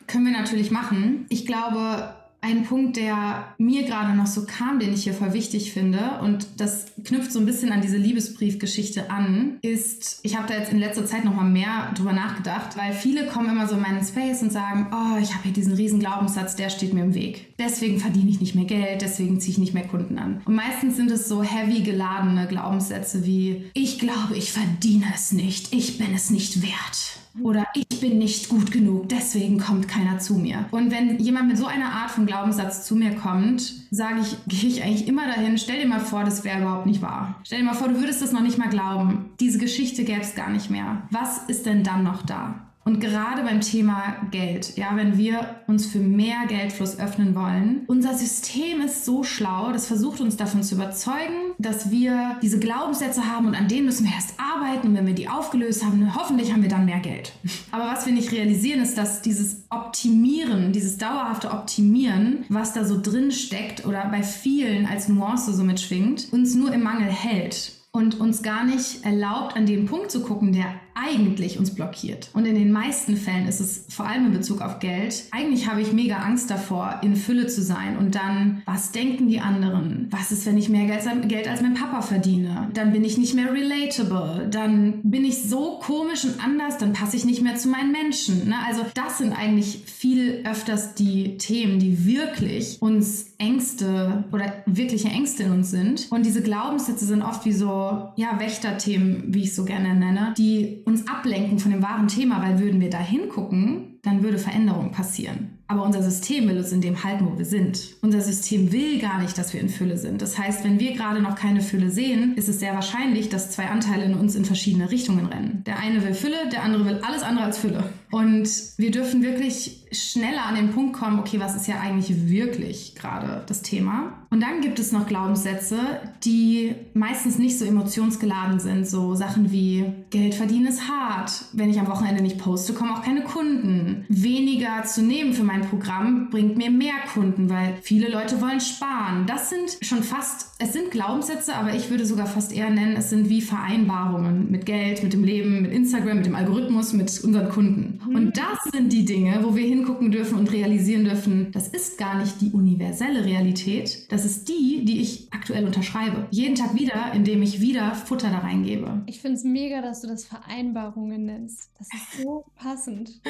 können 0.07 0.27
wir 0.27 0.33
natürlich 0.33 0.71
machen. 0.71 1.27
Ich 1.31 1.47
glaube, 1.47 2.15
ein 2.43 2.65
Punkt, 2.65 2.97
der 2.97 3.55
mir 3.57 3.85
gerade 3.85 4.17
noch 4.17 4.27
so 4.27 4.45
kam, 4.45 4.81
den 4.81 4.93
ich 4.93 5.05
hier 5.05 5.15
voll 5.15 5.33
wichtig 5.33 5.73
finde, 5.73 6.19
und 6.23 6.47
das 6.59 6.87
knüpft 7.05 7.33
so 7.33 7.39
ein 7.39 7.47
bisschen 7.47 7.71
an 7.71 7.81
diese 7.81 7.97
Liebesbriefgeschichte 7.97 9.11
an, 9.11 9.59
ist, 9.63 10.19
ich 10.25 10.37
habe 10.37 10.49
da 10.49 10.59
jetzt 10.59 10.73
in 10.73 10.81
letzter 10.81 11.07
Zeit 11.07 11.25
noch 11.25 11.37
mal 11.37 11.49
mehr 11.49 11.93
drüber 11.95 12.13
nachgedacht, 12.13 12.77
weil 12.77 12.93
viele 12.93 13.27
kommen 13.29 13.49
immer 13.49 13.69
so 13.69 13.77
in 13.77 13.83
meinen 13.83 14.05
Space 14.05 14.43
und 14.43 14.53
sagen, 14.53 14.89
oh, 14.91 15.23
ich 15.23 15.33
habe 15.33 15.45
hier 15.45 15.53
diesen 15.53 15.75
riesen 15.75 16.01
Glaubenssatz, 16.01 16.57
der 16.57 16.69
steht 16.69 16.93
mir 16.93 17.05
im 17.05 17.15
Weg. 17.15 17.55
Deswegen 17.61 18.01
verdiene 18.01 18.31
ich 18.31 18.41
nicht 18.41 18.57
mehr 18.57 18.65
Geld, 18.65 19.03
deswegen 19.03 19.41
ziehe 19.41 19.53
ich 19.53 19.59
nicht 19.59 19.75
mehr 19.75 19.87
Kunden 19.87 20.19
an. 20.19 20.43
Und 20.45 20.57
meistens 20.57 20.97
sind 20.97 21.13
es 21.13 21.29
so 21.29 21.45
heavy 21.45 21.83
geladene 21.83 22.49
Glaubenssätze 22.49 23.25
wie, 23.25 23.71
ich 23.73 24.01
glaube, 24.01 24.37
ich 24.37 24.51
verdiene 24.51 25.07
es 25.15 25.31
nicht, 25.31 25.73
ich 25.73 25.97
bin 25.97 26.13
es 26.13 26.31
nicht 26.31 26.61
wert 26.61 27.22
oder 27.41 27.67
ich 27.75 28.01
bin 28.01 28.19
nicht 28.19 28.49
gut 28.49 28.71
genug, 28.71 29.09
deswegen 29.09 29.59
kommt 29.59 29.89
keiner 29.89 30.19
zu 30.19 30.35
mir. 30.35 30.67
Und 30.71 30.91
wenn 30.91 31.19
jemand 31.19 31.49
mit 31.49 31.59
so 31.59 31.67
einer 31.67 31.93
Art 31.93 32.11
von 32.11 32.27
Glaubenssatz 32.27 32.85
zu 32.85 32.95
mir 32.97 33.15
kommt, 33.15 33.63
sage 33.91 34.21
ich, 34.21 34.37
gehe 34.47 34.71
ich 34.71 34.83
eigentlich 34.83 35.09
immer 35.09 35.27
dahin, 35.27 35.59
stell 35.59 35.81
dir 35.81 35.89
mal 35.89 36.01
vor, 36.01 36.25
das 36.25 36.45
wäre 36.45 36.61
überhaupt 36.61 36.87
nicht 36.87 37.03
wahr. 37.03 37.41
Stell 37.45 37.61
dir 37.61 37.65
mal 37.65 37.75
vor, 37.75 37.89
du 37.89 38.01
würdest 38.01 38.23
das 38.23 38.33
noch 38.33 38.43
nicht 38.43 38.59
mal 38.59 38.69
glauben. 38.69 39.31
Diese 39.41 39.59
Geschichte 39.59 40.05
gäbe 40.05 40.21
es 40.21 40.35
gar 40.35 40.51
nicht 40.51 40.71
mehr. 40.71 41.03
Was 41.11 41.49
ist 41.49 41.67
denn 41.67 41.85
dann 41.85 42.03
noch 42.03 42.23
da? 42.23 42.72
Und 42.85 43.01
gerade 43.01 43.43
beim 43.43 43.61
Thema 43.61 44.17
Geld, 44.31 44.77
ja, 44.77 44.97
wenn 44.97 45.17
wir 45.17 45.57
uns 45.69 45.87
für 45.87 46.01
mehr 46.01 46.47
Geldfluss 46.49 46.99
öffnen 46.99 47.35
wollen, 47.35 47.83
unser 47.87 48.15
System 48.15 48.81
ist 48.81 49.05
so 49.05 49.23
schlau, 49.23 49.73
das 49.73 49.87
versucht 49.87 50.21
uns 50.21 50.37
davon 50.37 50.63
zu 50.63 50.75
überzeugen, 50.75 51.55
dass 51.59 51.91
wir 51.91 52.39
diese 52.43 52.59
Glaubenssätze 52.59 53.31
haben 53.31 53.47
und 53.47 53.55
an 53.55 53.69
denen 53.69 53.87
müssen 53.87 54.07
wir 54.07 54.13
erst 54.13 54.35
arbeiten 54.39 54.89
und 54.89 54.95
wenn 54.97 55.07
wir 55.07 55.15
die 55.15 55.29
aufgelöst 55.29 55.85
haben, 55.85 56.15
hoffentlich 56.15 56.53
haben 56.53 56.63
wir 56.63 56.69
dann 56.69 56.85
mehr 56.85 57.01
Geld. 57.01 57.33
Aber 57.71 57.85
was 57.85 58.05
wir 58.05 58.13
nicht 58.13 58.33
realisieren, 58.33 58.81
ist, 58.81 58.99
dass 58.99 59.23
dieses 59.23 59.65
Optimieren, 59.71 60.73
dieses 60.73 60.99
dauerhafte 60.99 61.53
Optimieren, 61.53 62.45
was 62.49 62.73
da 62.73 62.85
so 62.85 63.01
drin 63.01 63.31
steckt 63.31 63.87
oder 63.87 64.07
bei 64.07 64.23
vielen 64.23 64.87
als 64.87 65.09
Nuance 65.09 65.53
so 65.53 65.63
mitschwingt, 65.63 66.33
uns 66.33 66.55
nur 66.55 66.73
im 66.73 66.83
Mangel 66.83 67.09
hält 67.09 67.73
und 67.93 68.19
uns 68.19 68.43
gar 68.43 68.65
nicht 68.65 69.05
erlaubt, 69.05 69.55
an 69.55 69.67
den 69.67 69.87
Punkt 69.87 70.11
zu 70.11 70.23
gucken, 70.23 70.53
der 70.53 70.75
eigentlich 70.95 71.59
uns 71.59 71.75
blockiert. 71.75 72.31
Und 72.33 72.47
in 72.47 72.55
den 72.55 72.73
meisten 72.73 73.17
Fällen 73.17 73.47
ist 73.47 73.61
es 73.61 73.87
vor 73.89 74.07
allem 74.07 74.27
in 74.27 74.33
Bezug 74.33 74.61
auf 74.61 74.79
Geld. 74.79 75.25
Eigentlich 75.31 75.69
habe 75.69 75.81
ich 75.81 75.93
mega 75.93 76.17
Angst 76.17 76.51
davor, 76.51 77.01
in 77.03 77.17
Fülle 77.17 77.47
zu 77.47 77.63
sein. 77.63 77.97
Und 77.97 78.15
dann, 78.15 78.63
was 78.65 78.93
denken 78.93 79.29
die 79.29 79.41
anderen? 79.41 80.09
Was 80.11 80.33
ist, 80.33 80.47
wenn 80.47 80.59
ich 80.59 80.69
mehr 80.69 80.87
Geld 80.87 81.49
als 81.49 81.63
mein 81.63 81.75
Papa 81.75 82.03
verdiene? 82.03 82.71
Dann 82.75 82.93
bin 82.93 83.05
ich 83.05 83.19
nicht 83.19 83.35
mehr 83.35 83.53
relatable. 83.53 84.49
Dann 84.51 85.01
bin 85.03 85.25
ich 85.25 85.43
so 85.43 85.79
komisch 85.83 86.25
und 86.25 86.43
anders, 86.43 86.79
dann 86.79 86.93
passe 86.93 87.17
ich 87.17 87.25
nicht 87.25 87.43
mehr 87.43 87.57
zu 87.57 87.69
meinen 87.69 87.93
Menschen. 87.93 88.49
Ne? 88.49 88.57
Also 88.67 88.83
das 88.95 89.19
sind 89.19 89.33
eigentlich 89.33 89.83
viel 89.87 90.43
öfters 90.45 90.95
die 90.95 91.37
Themen, 91.39 91.79
die 91.79 92.05
wirklich 92.07 92.81
uns 92.81 93.33
Ängste 93.39 94.25
oder 94.33 94.63
wirkliche 94.67 95.09
Ängste 95.09 95.45
in 95.45 95.53
uns 95.53 95.71
sind. 95.71 96.07
Und 96.11 96.27
diese 96.27 96.43
Glaubenssätze 96.43 97.05
sind 97.05 97.23
oft 97.23 97.45
wie 97.45 97.53
so, 97.53 98.11
ja, 98.17 98.39
Wächterthemen, 98.39 99.35
wie 99.35 99.43
ich 99.43 99.55
so 99.55 99.65
gerne 99.65 99.95
nenne, 99.95 100.35
die 100.39 100.82
uns 100.85 101.07
ablenken 101.09 101.59
von 101.59 101.71
dem 101.71 101.83
wahren 101.83 102.09
Thema, 102.09 102.43
weil 102.43 102.59
würden 102.59 102.81
wir 102.81 102.91
da 102.91 102.99
hingucken, 102.99 103.99
dann 104.03 104.23
würde 104.23 104.39
Veränderung 104.39 104.91
passieren. 104.91 105.59
Aber 105.69 105.85
unser 105.85 106.03
System 106.03 106.49
will 106.49 106.59
uns 106.59 106.73
in 106.73 106.81
dem 106.81 107.03
halten, 107.03 107.27
wo 107.27 107.39
wir 107.39 107.45
sind. 107.45 107.97
Unser 108.03 108.21
System 108.21 108.73
will 108.73 108.99
gar 108.99 109.23
nicht, 109.23 109.39
dass 109.39 109.55
wir 109.55 109.61
in 109.61 109.69
Fülle 109.69 109.97
sind. 109.97 110.21
Das 110.21 110.39
heißt, 110.39 110.65
wenn 110.65 110.79
wir 110.79 110.93
gerade 110.93 111.23
noch 111.23 111.35
keine 111.35 111.63
Fülle 111.63 111.91
sehen, 111.91 112.35
ist 112.37 112.49
es 112.49 112.61
sehr 112.61 112.75
wahrscheinlich, 112.75 113.31
dass 113.31 113.53
zwei 113.53 113.69
Anteile 113.69 114.05
in 114.05 114.15
uns 114.15 114.35
in 114.35 114.45
verschiedene 114.45 114.91
Richtungen 114.91 115.27
rennen. 115.27 115.63
Der 115.65 115.79
eine 115.79 116.05
will 116.05 116.15
Fülle, 116.15 116.37
der 116.53 116.63
andere 116.63 116.85
will 116.85 117.01
alles 117.03 117.23
andere 117.23 117.47
als 117.47 117.59
Fülle. 117.59 117.85
Und 118.13 118.47
wir 118.77 118.91
dürfen 118.91 119.23
wirklich 119.23 119.87
schneller 119.91 120.45
an 120.47 120.55
den 120.55 120.71
Punkt 120.73 120.93
kommen, 120.93 121.19
okay, 121.19 121.41
was 121.41 121.57
ist 121.57 121.67
ja 121.67 121.81
eigentlich 121.81 122.29
wirklich 122.29 122.95
gerade 122.95 123.43
das 123.47 123.63
Thema? 123.63 124.13
Und 124.29 124.41
dann 124.41 124.61
gibt 124.61 124.79
es 124.79 124.93
noch 124.93 125.07
Glaubenssätze, 125.07 125.79
die 126.25 126.75
meistens 126.93 127.39
nicht 127.39 127.59
so 127.59 127.65
emotionsgeladen 127.65 128.61
sind. 128.61 128.87
So 128.87 129.15
Sachen 129.15 129.51
wie 129.51 129.85
Geld 130.11 130.35
verdienen 130.35 130.67
ist 130.67 130.89
hart. 130.89 131.45
Wenn 131.55 131.71
ich 131.71 131.81
am 131.81 131.87
Wochenende 131.87 132.23
nicht 132.23 132.39
poste, 132.39 132.75
kommen 132.75 132.93
auch 132.93 133.03
keine 133.03 133.25
Kunden. 133.25 134.05
Weniger 134.09 134.85
zu 134.85 135.03
nehmen 135.03 135.33
für 135.33 135.43
mein 135.43 135.63
Programm 135.63 136.29
bringt 136.31 136.59
mir 136.59 136.71
mehr 136.71 136.95
Kunden, 137.13 137.49
weil 137.49 137.79
viele 137.83 138.11
Leute 138.11 138.41
wollen 138.43 138.61
sparen. 138.61 139.27
Das 139.27 139.49
sind 139.49 139.79
schon 139.81 140.03
fast, 140.03 140.55
es 140.59 140.75
sind 140.75 140.91
Glaubenssätze, 140.91 141.55
aber 141.55 141.75
ich 141.75 141.91
würde 141.91 142.05
sogar 142.05 142.27
fast 142.27 142.53
eher 142.53 142.71
nennen, 142.71 142.97
es 142.97 143.11
sind 143.11 143.29
wie 143.31 143.41
Vereinbarungen 143.41 144.51
mit 144.51 144.67
Geld, 144.67 145.03
mit 145.03 145.13
dem 145.15 145.25
Leben, 145.25 145.63
mit 145.63 145.73
Instagram, 145.73 146.19
mit 146.19 146.27
dem 146.27 146.35
Algorithmus, 146.35 146.93
mit 146.93 147.23
unseren 147.23 147.49
Kunden. 147.49 148.01
Mhm. 148.07 148.15
Und 148.15 148.37
das 148.37 148.59
sind 148.73 148.93
die 148.93 149.05
Dinge, 149.05 149.41
wo 149.43 149.55
wir 149.55 149.67
hingucken 149.67 150.11
dürfen 150.11 150.39
und 150.39 150.53
realisieren 150.53 151.05
dürfen, 151.05 151.51
das 151.53 151.69
ist 151.69 151.99
gar 151.99 152.19
nicht 152.19 152.41
die 152.41 152.51
universelle 152.51 153.25
Realität, 153.25 154.11
das 154.11 154.25
ist 154.25 154.49
die, 154.49 154.85
die 154.85 155.01
ich 155.01 155.29
aktuell 155.31 155.65
unterschreibe. 155.65 156.27
Jeden 156.31 156.55
Tag 156.55 156.75
wieder, 156.75 157.13
indem 157.15 157.43
ich 157.43 157.61
wieder 157.61 157.95
Futter 157.95 158.31
da 158.31 158.39
reingebe. 158.39 159.03
Ich 159.07 159.21
finde 159.21 159.37
es 159.37 159.45
mega, 159.45 159.83
dass 159.83 160.01
du 160.01 160.09
das 160.09 160.25
Vereinbarungen 160.25 161.25
nennst. 161.25 161.71
Das 161.79 161.89
ist 161.93 162.23
so 162.23 162.45
passend. 162.57 163.21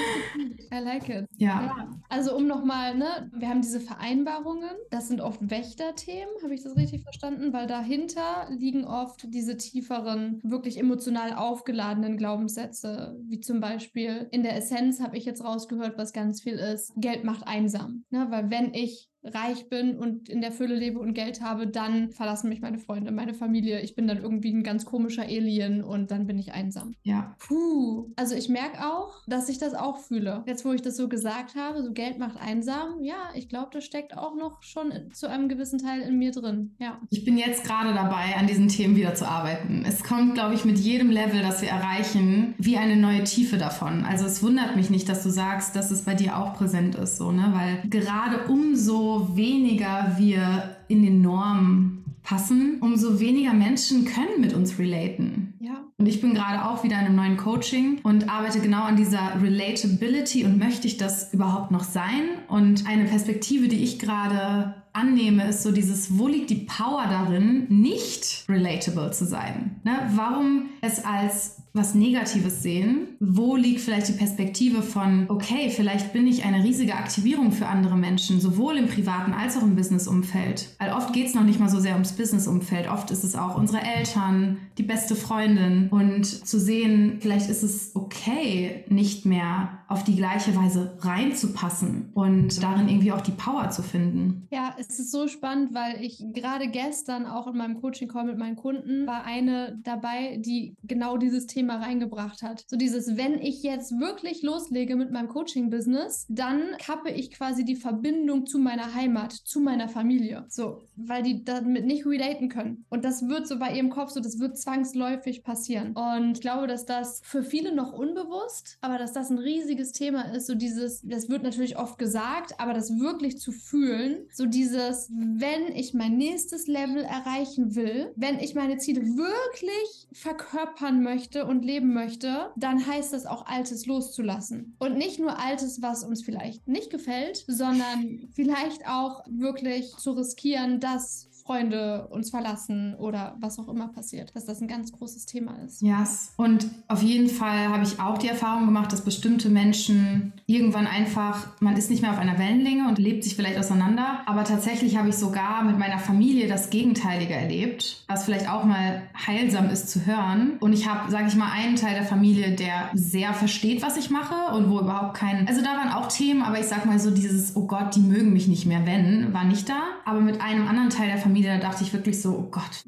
I 0.73 0.79
like 0.83 1.09
it. 1.09 1.27
ja. 1.37 1.63
ja. 1.67 1.91
Also 2.09 2.37
um 2.37 2.47
nochmal, 2.47 2.97
ne, 2.97 3.31
wir 3.35 3.49
haben 3.49 3.63
diese 3.63 3.81
Vereinbarungen, 3.81 4.71
das 4.91 5.09
sind 5.09 5.21
oft 5.21 5.51
Wächterthemen, 5.51 6.29
habe 6.43 6.55
ich 6.55 6.63
das 6.63 6.77
richtig 6.77 7.03
verstanden? 7.03 7.53
Weil 7.53 7.67
dahinter 7.67 8.49
liegen 8.51 8.85
oft 8.85 9.33
diese 9.33 9.57
tieferen, 9.57 10.41
wirklich 10.43 10.79
emotional 10.79 11.35
aufgeladenen 11.35 12.17
Glaubenssätze, 12.17 13.17
wie 13.27 13.41
zum 13.41 13.61
Beispiel 13.61 14.29
in 14.31 14.43
der 14.43 14.57
Essenz 14.63 15.01
habe 15.01 15.17
ich 15.17 15.25
jetzt 15.25 15.45
rausgehört, 15.45 15.99
was 15.99 16.13
ganz 16.13 16.43
viel 16.43 16.55
ist, 16.55 16.93
Geld 16.97 17.25
macht 17.25 17.47
einsam. 17.47 18.05
Ne? 18.11 18.27
Weil 18.31 18.51
wenn 18.51 18.75
ich 18.75 19.09
reich 19.25 19.69
bin 19.69 19.97
und 19.97 20.29
in 20.29 20.41
der 20.41 20.53
Fülle 20.53 20.75
lebe 20.75 20.99
und 20.99 21.15
Geld 21.15 21.41
habe, 21.41 21.67
dann 21.67 22.11
verlassen 22.11 22.49
mich 22.49 22.61
meine 22.61 22.79
Freunde, 22.79 23.13
meine 23.13 23.35
Familie. 23.35 23.81
Ich 23.81 23.95
bin 23.95 24.09
dann 24.09 24.19
irgendwie 24.19 24.53
ein 24.53 24.65
ganz 24.65 24.85
komischer 24.85 25.23
Alien 25.23 25.83
und 25.85 26.11
dann 26.11 26.27
bin 26.27 26.39
ich 26.39 26.53
einsam. 26.53 26.95
Ja. 27.03 27.37
Puh. 27.39 28.11
Also 28.17 28.35
ich 28.35 28.49
merke 28.49 28.85
auch, 28.85 29.23
dass 29.27 29.49
ich 29.49 29.59
das 29.59 29.75
auch 29.75 29.99
fühle. 29.99 30.43
Jetzt, 30.47 30.65
wo 30.65 30.73
ich 30.73 30.83
das 30.83 30.97
so 30.97 31.09
gesagt 31.09 31.55
habe, 31.55 31.83
so 31.83 31.93
Geld 31.93 32.19
macht 32.19 32.37
einsam, 32.41 33.03
ja, 33.03 33.31
ich 33.35 33.49
glaube, 33.49 33.71
das 33.73 33.85
steckt 33.85 34.17
auch 34.17 34.35
noch 34.35 34.63
schon 34.63 34.93
zu 35.13 35.29
einem 35.29 35.49
gewissen 35.49 35.79
Teil 35.79 36.01
in 36.01 36.19
mir 36.19 36.33
drin. 36.33 36.75
Ja. 36.79 37.01
Ich 37.11 37.25
bin 37.25 37.39
jetzt 37.39 37.65
gerade 37.65 37.95
dabei, 37.95 38.37
an 38.37 38.47
diesen 38.47 38.69
Themen 38.69 38.97
wieder 38.97 39.15
zu 39.15 39.29
arbeiten. 39.29 39.85
Es 39.87 40.03
kommt, 40.03 40.35
glaube 40.35 40.55
ich, 40.55 40.65
mit 40.65 40.79
jedem 40.79 41.11
Level, 41.11 41.43
das 41.43 41.63
wir 41.63 41.69
erreichen, 41.69 42.55
wie 42.59 42.77
eine 42.77 42.97
neue 42.97 43.25
Tiefe 43.25 43.57
davon. 43.57 44.05
Also 44.05 44.27
es 44.27 44.43
wundert 44.43 44.77
mich 44.77 44.91
nicht, 44.91 45.09
dass 45.09 45.23
du 45.23 45.31
sagst, 45.31 45.77
dass 45.77 45.91
es 45.91 46.05
bei 46.05 46.15
dir 46.15 46.37
auch 46.37 46.55
präsent 46.55 46.97
ist, 46.97 47.19
so, 47.19 47.31
ne? 47.31 47.53
Weil 47.55 47.89
gerade 47.89 48.51
umso 48.51 49.12
weniger 49.37 50.17
wir 50.19 50.77
in 50.89 51.03
den 51.03 51.23
Normen 51.23 52.03
passen, 52.23 52.79
umso 52.81 53.19
weniger 53.21 53.53
Menschen 53.53 54.05
können 54.05 54.41
mit 54.41 54.55
uns 54.55 54.79
relaten. 54.79 55.55
Ja. 55.61 55.85
Und 55.99 56.07
ich 56.07 56.21
bin 56.21 56.35
gerade 56.35 56.65
auch 56.65 56.85
wieder 56.85 56.99
in 56.99 57.07
einem 57.07 57.17
neuen 57.17 57.37
Coaching 57.37 58.01
und 58.03 58.29
arbeite 58.29 58.61
genau 58.61 58.85
an 58.85 58.97
dieser 58.97 59.43
Relatability 59.43 60.45
und 60.45 60.59
möchte 60.59 60.87
ich 60.87 60.97
das 60.97 61.33
überhaupt 61.33 61.71
noch 61.71 61.85
sein? 61.85 62.23
Und 62.49 62.87
eine 62.87 63.05
Perspektive, 63.05 63.69
die 63.69 63.83
ich 63.83 63.99
gerade 63.99 64.75
annehme, 64.93 65.49
ist 65.49 65.63
so 65.63 65.73
dieses, 65.73 66.19
wo 66.19 66.29
liegt 66.29 66.51
die 66.51 66.67
Power 66.67 67.05
darin, 67.09 67.67
nicht 67.69 68.45
relatable 68.49 69.11
zu 69.11 69.25
sein? 69.25 69.81
Ne? 69.85 69.93
Warum 70.15 70.67
es 70.81 71.05
als 71.05 71.62
was 71.75 71.95
Negatives 71.95 72.63
sehen? 72.63 73.09
Wo 73.19 73.57
liegt 73.57 73.81
vielleicht 73.81 74.09
die 74.09 74.13
Perspektive 74.13 74.83
von, 74.83 75.27
okay, 75.29 75.71
vielleicht 75.71 76.13
bin 76.13 76.27
ich 76.27 76.45
eine 76.45 76.63
riesige 76.63 76.95
Aktivierung 76.95 77.51
für 77.51 77.67
andere 77.67 77.97
Menschen, 77.97 78.41
sowohl 78.41 78.77
im 78.77 78.89
privaten 78.89 79.33
als 79.33 79.57
auch 79.57 79.63
im 79.63 79.75
Businessumfeld? 79.75 80.69
Weil 80.79 80.93
oft 80.93 81.13
geht 81.15 81.29
es 81.29 81.35
noch 81.35 81.45
nicht 81.45 81.61
mal 81.61 81.71
so 81.71 81.81
sehr 81.81 81.95
ums 81.95 82.13
Businessumfeld. 82.13 82.91
Oft 82.91 83.11
ist 83.11 83.25
es 83.25 83.35
auch 83.35 83.57
unsere 83.57 83.83
Eltern, 83.83 84.59
die 84.77 84.83
beste 84.83 85.17
Freundin. 85.17 85.89
Und 85.89 86.27
zu 86.27 86.61
sehen, 86.61 87.19
vielleicht 87.21 87.49
ist 87.49 87.63
es 87.63 87.93
okay, 87.95 88.85
nicht 88.89 89.25
mehr 89.25 89.79
auf 89.89 90.05
die 90.05 90.17
gleiche 90.17 90.57
Weise 90.57 90.97
reinzupassen 91.01 92.11
und 92.15 92.63
darin 92.63 92.89
irgendwie 92.89 93.13
auch 93.13 93.21
die 93.21 93.33
Power 93.33 93.69
zu 93.71 93.83
finden. 93.83 94.49
Ja, 94.51 94.75
es 94.79 94.99
ist 94.99 95.11
so 95.11 95.29
spannend, 95.29 95.75
weil 95.75 96.03
ich 96.03 96.25
gerade 96.33 96.69
gestern 96.69 97.27
auch 97.27 97.47
in 97.47 97.59
meinem 97.59 97.81
Coaching-Call 97.81 98.25
mit 98.25 98.39
meinen 98.39 98.57
Kunden 98.57 99.07
war 99.07 99.25
eine 99.25 99.79
dabei, 99.85 100.39
die 100.39 100.77
genau 100.83 101.19
dieses 101.19 101.47
Thema 101.47 101.62
reingebracht 101.71 102.43
hat. 102.43 102.65
So 102.67 102.77
dieses, 102.77 103.17
wenn 103.17 103.41
ich 103.41 103.63
jetzt 103.63 103.99
wirklich 103.99 104.43
loslege 104.43 104.97
mit 104.97 105.11
meinem 105.11 105.29
Coaching-Business, 105.29 106.27
dann 106.29 106.77
kappe 106.79 107.11
ich 107.11 107.31
quasi 107.31 107.65
die 107.65 107.77
Verbindung 107.77 108.47
zu 108.47 108.59
meiner 108.59 108.95
Heimat, 108.95 109.33
zu 109.33 109.61
meiner 109.61 109.89
Familie. 109.89 110.45
So, 110.49 110.83
weil 110.97 111.23
die 111.23 111.45
damit 111.45 111.87
nicht 111.87 112.07
relaten 112.07 112.49
können. 112.49 112.85
Und 112.89 113.05
das 113.05 113.29
wird 113.29 113.47
so 113.47 113.59
bei 113.59 113.75
ihrem 113.75 113.91
Kopf 113.91 114.11
so, 114.11 114.21
das 114.21 114.39
wird 114.39 114.59
zwangsläufig 114.59 115.43
passieren. 115.45 115.93
Und 115.93 116.33
ich 116.35 116.41
glaube, 116.41 116.67
dass 116.67 116.87
das 116.87 117.21
für 117.25 117.43
viele 117.43 117.75
noch 117.75 117.93
unbewusst, 117.93 118.79
aber 118.81 118.99
dass 118.99 119.13
das 119.13 119.31
ein 119.31 119.39
riesiges 119.39 119.93
Thema 119.93 120.33
ist, 120.35 120.47
so 120.47 120.55
dieses, 120.55 121.03
das 121.03 121.29
wird 121.29 121.43
natürlich 121.43 121.79
oft 121.79 121.99
gesagt, 121.99 122.59
aber 122.59 122.75
das 122.75 122.99
wirklich 122.99 123.39
zu 123.39 123.53
fühlen, 123.53 124.27
so 124.33 124.47
dieses, 124.47 125.11
wenn 125.13 125.75
ich 125.75 125.95
mein 125.95 126.17
nächstes 126.17 126.67
Level 126.67 127.03
erreichen 127.03 127.75
will, 127.75 128.13
wenn 128.17 128.39
ich 128.39 128.55
meine 128.55 128.79
Ziele 128.79 129.03
wirklich 129.03 130.09
verkörpern 130.13 131.03
möchte 131.03 131.47
und 131.47 131.52
leben 131.61 131.93
möchte, 131.93 132.51
dann 132.57 132.87
heißt 132.87 133.13
das 133.13 133.27
auch 133.27 133.47
Altes 133.47 133.87
loszulassen. 133.87 134.77
Und 134.79 134.97
nicht 134.97 135.19
nur 135.19 135.39
Altes, 135.39 135.83
was 135.83 136.05
uns 136.05 136.25
vielleicht 136.25 136.67
nicht 136.67 136.91
gefällt, 136.91 137.45
sondern 137.47 138.29
vielleicht 138.35 138.87
auch 138.87 139.25
wirklich 139.29 139.91
zu 139.99 140.13
riskieren, 140.13 140.81
dass 140.81 141.29
Freunde 141.53 142.07
uns 142.11 142.31
verlassen 142.31 142.95
oder 142.95 143.37
was 143.39 143.59
auch 143.59 143.69
immer 143.69 143.89
passiert, 143.89 144.35
dass 144.35 144.47
das 144.47 144.63
ein 144.63 144.69
ganz 144.69 144.91
großes 144.91 145.27
Thema 145.27 145.55
ist. 145.67 145.83
Ja, 145.83 146.01
yes. 146.01 146.33
und 146.37 146.67
auf 146.89 147.03
jeden 147.03 147.29
Fall 147.29 147.69
habe 147.69 147.83
ich 147.83 148.01
auch 148.01 148.17
die 148.17 148.29
Erfahrung 148.29 148.65
gemacht, 148.65 148.91
dass 148.91 149.03
bestimmte 149.03 149.51
Menschen 149.51 150.33
irgendwann 150.47 150.87
einfach, 150.87 151.49
man 151.61 151.77
ist 151.77 151.91
nicht 151.91 152.01
mehr 152.01 152.11
auf 152.11 152.19
einer 152.19 152.39
Wellenlänge 152.39 152.89
und 152.89 152.99
lebt 152.99 153.25
sich 153.25 153.37
vielleicht 153.37 153.59
auseinander, 153.59 154.23
aber 154.25 154.45
tatsächlich 154.45 154.97
habe 154.97 155.11
ich 155.11 155.17
sogar 155.17 155.63
mit 155.63 155.79
meiner 155.79 155.99
Familie 155.99 156.49
das 156.49 156.71
Gegenteilige 156.71 157.35
erlebt, 157.35 158.05
was 158.09 158.25
vielleicht 158.25 158.49
auch 158.49 158.65
mal 158.65 159.03
heilsam 159.27 159.69
ist 159.69 159.91
zu 159.91 160.07
hören. 160.07 160.57
Und 160.61 160.73
ich 160.73 160.89
habe, 160.89 161.11
sage 161.11 161.27
ich 161.29 161.37
mal, 161.37 161.53
einen 161.53 161.77
Teil 161.77 161.95
der 161.95 162.05
Familie, 162.05 162.53
der 162.53 162.89
sehr 162.95 163.35
versteht, 163.35 163.83
was 163.83 163.99
ich 163.99 164.09
mache 164.09 164.55
und 164.57 164.71
wo 164.71 164.81
überhaupt 164.81 165.19
kein, 165.19 165.47
also 165.49 165.61
da 165.61 165.77
waren 165.77 165.93
auch 165.93 166.09
Themen, 166.09 166.41
aber 166.41 166.59
ich 166.59 166.67
sag 166.67 166.87
mal 166.87 166.99
so 166.99 167.11
dieses, 167.11 167.57
oh 167.57 167.67
Gott, 167.67 167.95
die 167.95 168.01
mögen 168.01 168.33
mich 168.33 168.49
nicht 168.49 168.65
mehr, 168.65 168.87
wenn, 168.87 169.35
war 169.35 169.45
nicht 169.45 169.69
da. 169.69 169.83
Aber 170.07 170.21
mit 170.21 170.41
einem 170.41 170.67
anderen 170.67 170.89
Teil 170.89 171.09
der 171.09 171.19
Familie 171.19 171.42
Da 171.43 171.59
dachte 171.59 171.85
ich 171.85 171.93
wirklich 171.93 172.21
so, 172.21 172.37
oh 172.37 172.51
Gott, 172.51 172.85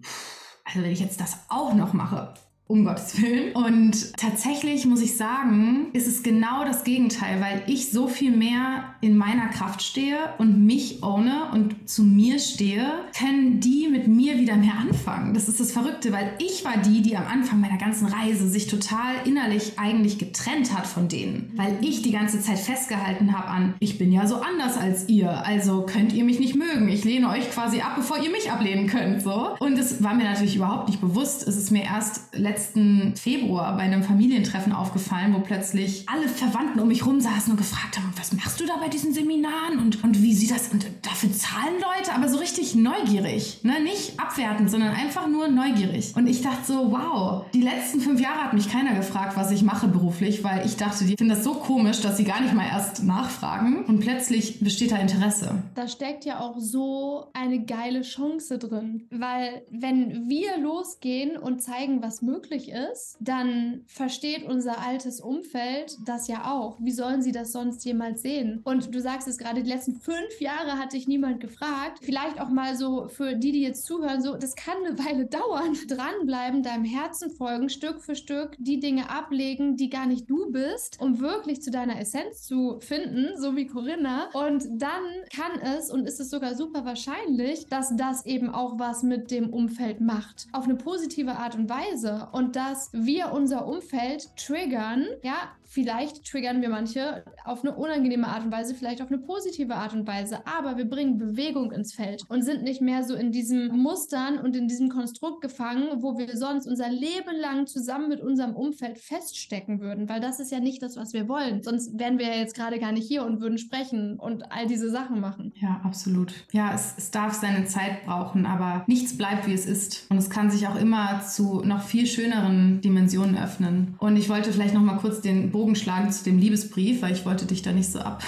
also 0.64 0.82
wenn 0.82 0.90
ich 0.90 1.00
jetzt 1.00 1.20
das 1.20 1.38
auch 1.48 1.74
noch 1.74 1.92
mache, 1.92 2.34
um 2.66 2.84
Gottes 2.84 3.20
Willen. 3.20 3.52
Und 3.52 4.16
tatsächlich 4.16 4.86
muss 4.86 5.02
ich 5.02 5.16
sagen, 5.16 5.88
ist 5.92 6.08
es 6.08 6.22
genau 6.22 6.64
das 6.64 6.82
Gegenteil, 6.82 7.40
weil 7.40 7.62
ich 7.66 7.90
so 7.90 8.08
viel 8.08 8.34
mehr 8.34 8.94
in 9.02 9.16
meiner 9.16 9.48
Kraft 9.48 9.82
stehe 9.82 10.16
und 10.38 10.64
mich 10.64 11.02
ohne 11.02 11.50
und 11.52 11.88
zu 11.88 12.02
mir 12.02 12.38
stehe, 12.38 12.86
können 13.16 13.60
die 13.60 13.88
mit 13.88 14.08
mir 14.08 14.38
wieder 14.38 14.56
mehr 14.56 14.78
anfangen. 14.80 15.34
Das 15.34 15.48
ist 15.48 15.60
das 15.60 15.72
Verrückte, 15.72 16.10
weil 16.12 16.32
ich 16.38 16.64
war 16.64 16.78
die, 16.78 17.02
die 17.02 17.16
am 17.18 17.26
Anfang 17.26 17.60
meiner 17.60 17.76
ganzen 17.76 18.06
Reise 18.06 18.48
sich 18.48 18.66
total 18.66 19.14
innerlich 19.26 19.78
eigentlich 19.78 20.18
getrennt 20.18 20.76
hat 20.76 20.86
von 20.86 21.08
denen, 21.08 21.52
weil 21.56 21.76
ich 21.82 22.00
die 22.00 22.12
ganze 22.12 22.40
Zeit 22.40 22.58
festgehalten 22.58 23.36
habe 23.36 23.48
an, 23.48 23.74
ich 23.78 23.98
bin 23.98 24.10
ja 24.10 24.26
so 24.26 24.36
anders 24.36 24.78
als 24.78 25.08
ihr, 25.08 25.46
also 25.46 25.84
könnt 25.86 26.14
ihr 26.14 26.24
mich 26.24 26.40
nicht 26.40 26.56
mögen. 26.56 26.88
Ich 26.88 27.04
lehne 27.04 27.28
euch 27.28 27.50
quasi 27.50 27.80
ab, 27.80 27.92
bevor 27.96 28.22
ihr 28.22 28.30
mich 28.30 28.50
ablehnen 28.50 28.86
könnt, 28.86 29.20
so. 29.20 29.54
Und 29.60 29.78
es 29.78 30.02
war 30.02 30.14
mir 30.14 30.24
natürlich 30.24 30.56
überhaupt 30.56 30.88
nicht 30.88 31.02
bewusst. 31.02 31.46
Es 31.46 31.56
ist 31.58 31.70
mir 31.70 31.82
erst 31.82 32.34
letztes 32.34 32.53
letzten 32.54 33.16
Februar 33.16 33.76
bei 33.76 33.82
einem 33.82 34.04
Familientreffen 34.04 34.72
aufgefallen, 34.72 35.34
wo 35.34 35.40
plötzlich 35.40 36.08
alle 36.08 36.28
Verwandten 36.28 36.78
um 36.78 36.86
mich 36.86 37.04
rum 37.04 37.20
saßen 37.20 37.50
und 37.50 37.56
gefragt 37.56 37.98
haben, 37.98 38.12
was 38.16 38.32
machst 38.32 38.60
du 38.60 38.64
da 38.66 38.76
bei 38.76 38.88
diesen 38.88 39.12
Seminaren 39.12 39.80
und, 39.80 40.04
und 40.04 40.22
wie 40.22 40.32
sieht 40.32 40.52
das, 40.52 40.68
und 40.68 40.86
dafür 41.02 41.32
zahlen 41.32 41.74
Leute, 41.74 42.14
aber 42.14 42.28
so 42.28 42.38
richtig 42.38 42.76
neugierig, 42.76 43.58
ne? 43.64 43.82
nicht 43.82 44.20
abwertend, 44.20 44.70
sondern 44.70 44.94
einfach 44.94 45.26
nur 45.26 45.48
neugierig. 45.48 46.12
Und 46.14 46.28
ich 46.28 46.42
dachte 46.42 46.64
so, 46.64 46.92
wow, 46.92 47.44
die 47.52 47.62
letzten 47.62 48.00
fünf 48.00 48.20
Jahre 48.20 48.44
hat 48.44 48.52
mich 48.52 48.70
keiner 48.70 48.94
gefragt, 48.94 49.36
was 49.36 49.50
ich 49.50 49.64
mache 49.64 49.88
beruflich, 49.88 50.44
weil 50.44 50.64
ich 50.64 50.76
dachte, 50.76 51.04
die 51.04 51.16
finden 51.16 51.34
das 51.34 51.42
so 51.42 51.54
komisch, 51.54 52.02
dass 52.02 52.16
sie 52.18 52.24
gar 52.24 52.40
nicht 52.40 52.54
mal 52.54 52.68
erst 52.68 53.02
nachfragen 53.02 53.84
und 53.86 53.98
plötzlich 53.98 54.60
besteht 54.60 54.92
da 54.92 54.98
Interesse. 54.98 55.60
Da 55.74 55.88
steckt 55.88 56.24
ja 56.24 56.38
auch 56.38 56.60
so 56.60 57.30
eine 57.32 57.64
geile 57.64 58.02
Chance 58.02 58.58
drin, 58.58 59.08
weil 59.10 59.62
wenn 59.70 60.28
wir 60.28 60.58
losgehen 60.58 61.36
und 61.36 61.60
zeigen, 61.60 62.00
was 62.00 62.22
möglich 62.22 62.43
möglich 62.44 62.70
ist, 62.70 63.16
dann 63.20 63.82
versteht 63.86 64.44
unser 64.44 64.78
altes 64.78 65.20
Umfeld 65.20 65.96
das 66.04 66.28
ja 66.28 66.50
auch. 66.50 66.78
Wie 66.80 66.92
sollen 66.92 67.22
sie 67.22 67.32
das 67.32 67.52
sonst 67.52 67.84
jemals 67.84 68.22
sehen? 68.22 68.60
Und 68.64 68.94
du 68.94 69.00
sagst 69.00 69.28
es 69.28 69.38
gerade, 69.38 69.62
die 69.62 69.70
letzten 69.70 69.94
fünf 69.94 70.40
Jahre 70.40 70.78
hat 70.78 70.92
dich 70.92 71.08
niemand 71.08 71.40
gefragt. 71.40 72.00
Vielleicht 72.02 72.40
auch 72.40 72.50
mal 72.50 72.76
so 72.76 73.08
für 73.08 73.34
die, 73.34 73.52
die 73.52 73.62
jetzt 73.62 73.86
zuhören, 73.86 74.22
so, 74.22 74.36
das 74.36 74.54
kann 74.56 74.76
eine 74.84 74.98
Weile 74.98 75.26
dauern. 75.34 75.76
Dranbleiben, 75.88 76.62
deinem 76.62 76.84
Herzen 76.84 77.30
folgen, 77.30 77.68
Stück 77.68 78.00
für 78.00 78.14
Stück 78.14 78.56
die 78.58 78.80
Dinge 78.80 79.10
ablegen, 79.10 79.76
die 79.76 79.88
gar 79.88 80.06
nicht 80.06 80.28
du 80.28 80.50
bist, 80.50 81.00
um 81.00 81.20
wirklich 81.20 81.62
zu 81.62 81.70
deiner 81.70 81.98
Essenz 82.00 82.42
zu 82.42 82.78
finden, 82.80 83.40
so 83.40 83.56
wie 83.56 83.66
Corinna. 83.66 84.28
Und 84.32 84.64
dann 84.70 85.02
kann 85.34 85.60
es 85.60 85.90
und 85.90 86.06
ist 86.06 86.20
es 86.20 86.30
sogar 86.30 86.54
super 86.54 86.84
wahrscheinlich, 86.84 87.66
dass 87.68 87.96
das 87.96 88.26
eben 88.26 88.50
auch 88.50 88.78
was 88.78 89.02
mit 89.02 89.30
dem 89.30 89.50
Umfeld 89.50 90.00
macht. 90.00 90.46
Auf 90.52 90.64
eine 90.64 90.76
positive 90.76 91.36
Art 91.36 91.54
und 91.54 91.68
Weise 91.68 92.28
und 92.34 92.56
dass 92.56 92.90
wir 92.92 93.30
unser 93.30 93.64
Umfeld 93.64 94.36
triggern, 94.36 95.06
ja, 95.22 95.52
Vielleicht 95.74 96.24
triggern 96.24 96.62
wir 96.62 96.68
manche 96.68 97.24
auf 97.44 97.64
eine 97.64 97.74
unangenehme 97.74 98.28
Art 98.28 98.44
und 98.44 98.52
Weise, 98.52 98.76
vielleicht 98.76 99.02
auf 99.02 99.08
eine 99.08 99.18
positive 99.18 99.74
Art 99.74 99.92
und 99.92 100.06
Weise, 100.06 100.46
aber 100.46 100.76
wir 100.76 100.88
bringen 100.88 101.18
Bewegung 101.18 101.72
ins 101.72 101.94
Feld 101.94 102.22
und 102.28 102.42
sind 102.42 102.62
nicht 102.62 102.80
mehr 102.80 103.02
so 103.02 103.16
in 103.16 103.32
diesen 103.32 103.76
Mustern 103.76 104.38
und 104.38 104.54
in 104.54 104.68
diesem 104.68 104.88
Konstrukt 104.88 105.40
gefangen, 105.40 106.00
wo 106.00 106.16
wir 106.16 106.36
sonst 106.36 106.68
unser 106.68 106.88
Leben 106.90 107.40
lang 107.40 107.66
zusammen 107.66 108.08
mit 108.08 108.20
unserem 108.20 108.54
Umfeld 108.54 108.98
feststecken 108.98 109.80
würden, 109.80 110.08
weil 110.08 110.20
das 110.20 110.38
ist 110.38 110.52
ja 110.52 110.60
nicht 110.60 110.80
das, 110.80 110.96
was 110.96 111.12
wir 111.12 111.28
wollen. 111.28 111.64
Sonst 111.64 111.98
wären 111.98 112.18
wir 112.18 112.28
ja 112.28 112.36
jetzt 112.36 112.54
gerade 112.54 112.78
gar 112.78 112.92
nicht 112.92 113.08
hier 113.08 113.24
und 113.24 113.40
würden 113.40 113.58
sprechen 113.58 114.20
und 114.20 114.52
all 114.52 114.68
diese 114.68 114.90
Sachen 114.90 115.18
machen. 115.18 115.52
Ja, 115.56 115.80
absolut. 115.82 116.34
Ja, 116.52 116.72
es, 116.72 116.94
es 116.96 117.10
darf 117.10 117.32
seine 117.32 117.64
Zeit 117.64 118.06
brauchen, 118.06 118.46
aber 118.46 118.84
nichts 118.86 119.18
bleibt, 119.18 119.48
wie 119.48 119.54
es 119.54 119.66
ist. 119.66 120.08
Und 120.08 120.18
es 120.18 120.30
kann 120.30 120.52
sich 120.52 120.68
auch 120.68 120.76
immer 120.76 121.20
zu 121.22 121.62
noch 121.64 121.82
viel 121.82 122.06
schöneren 122.06 122.80
Dimensionen 122.80 123.36
öffnen. 123.36 123.96
Und 123.98 124.16
ich 124.16 124.28
wollte 124.28 124.52
vielleicht 124.52 124.74
noch 124.74 124.80
mal 124.80 124.98
kurz 124.98 125.20
den 125.20 125.50
Bogen 125.50 125.63
Bogen 125.64 125.76
schlagen 125.76 126.12
zu 126.12 126.24
dem 126.24 126.36
Liebesbrief, 126.36 127.00
weil 127.00 127.14
ich 127.14 127.24
wollte 127.24 127.46
dich 127.46 127.62
da 127.62 127.72
nicht 127.72 127.90
so 127.90 128.00
ab. 128.00 128.22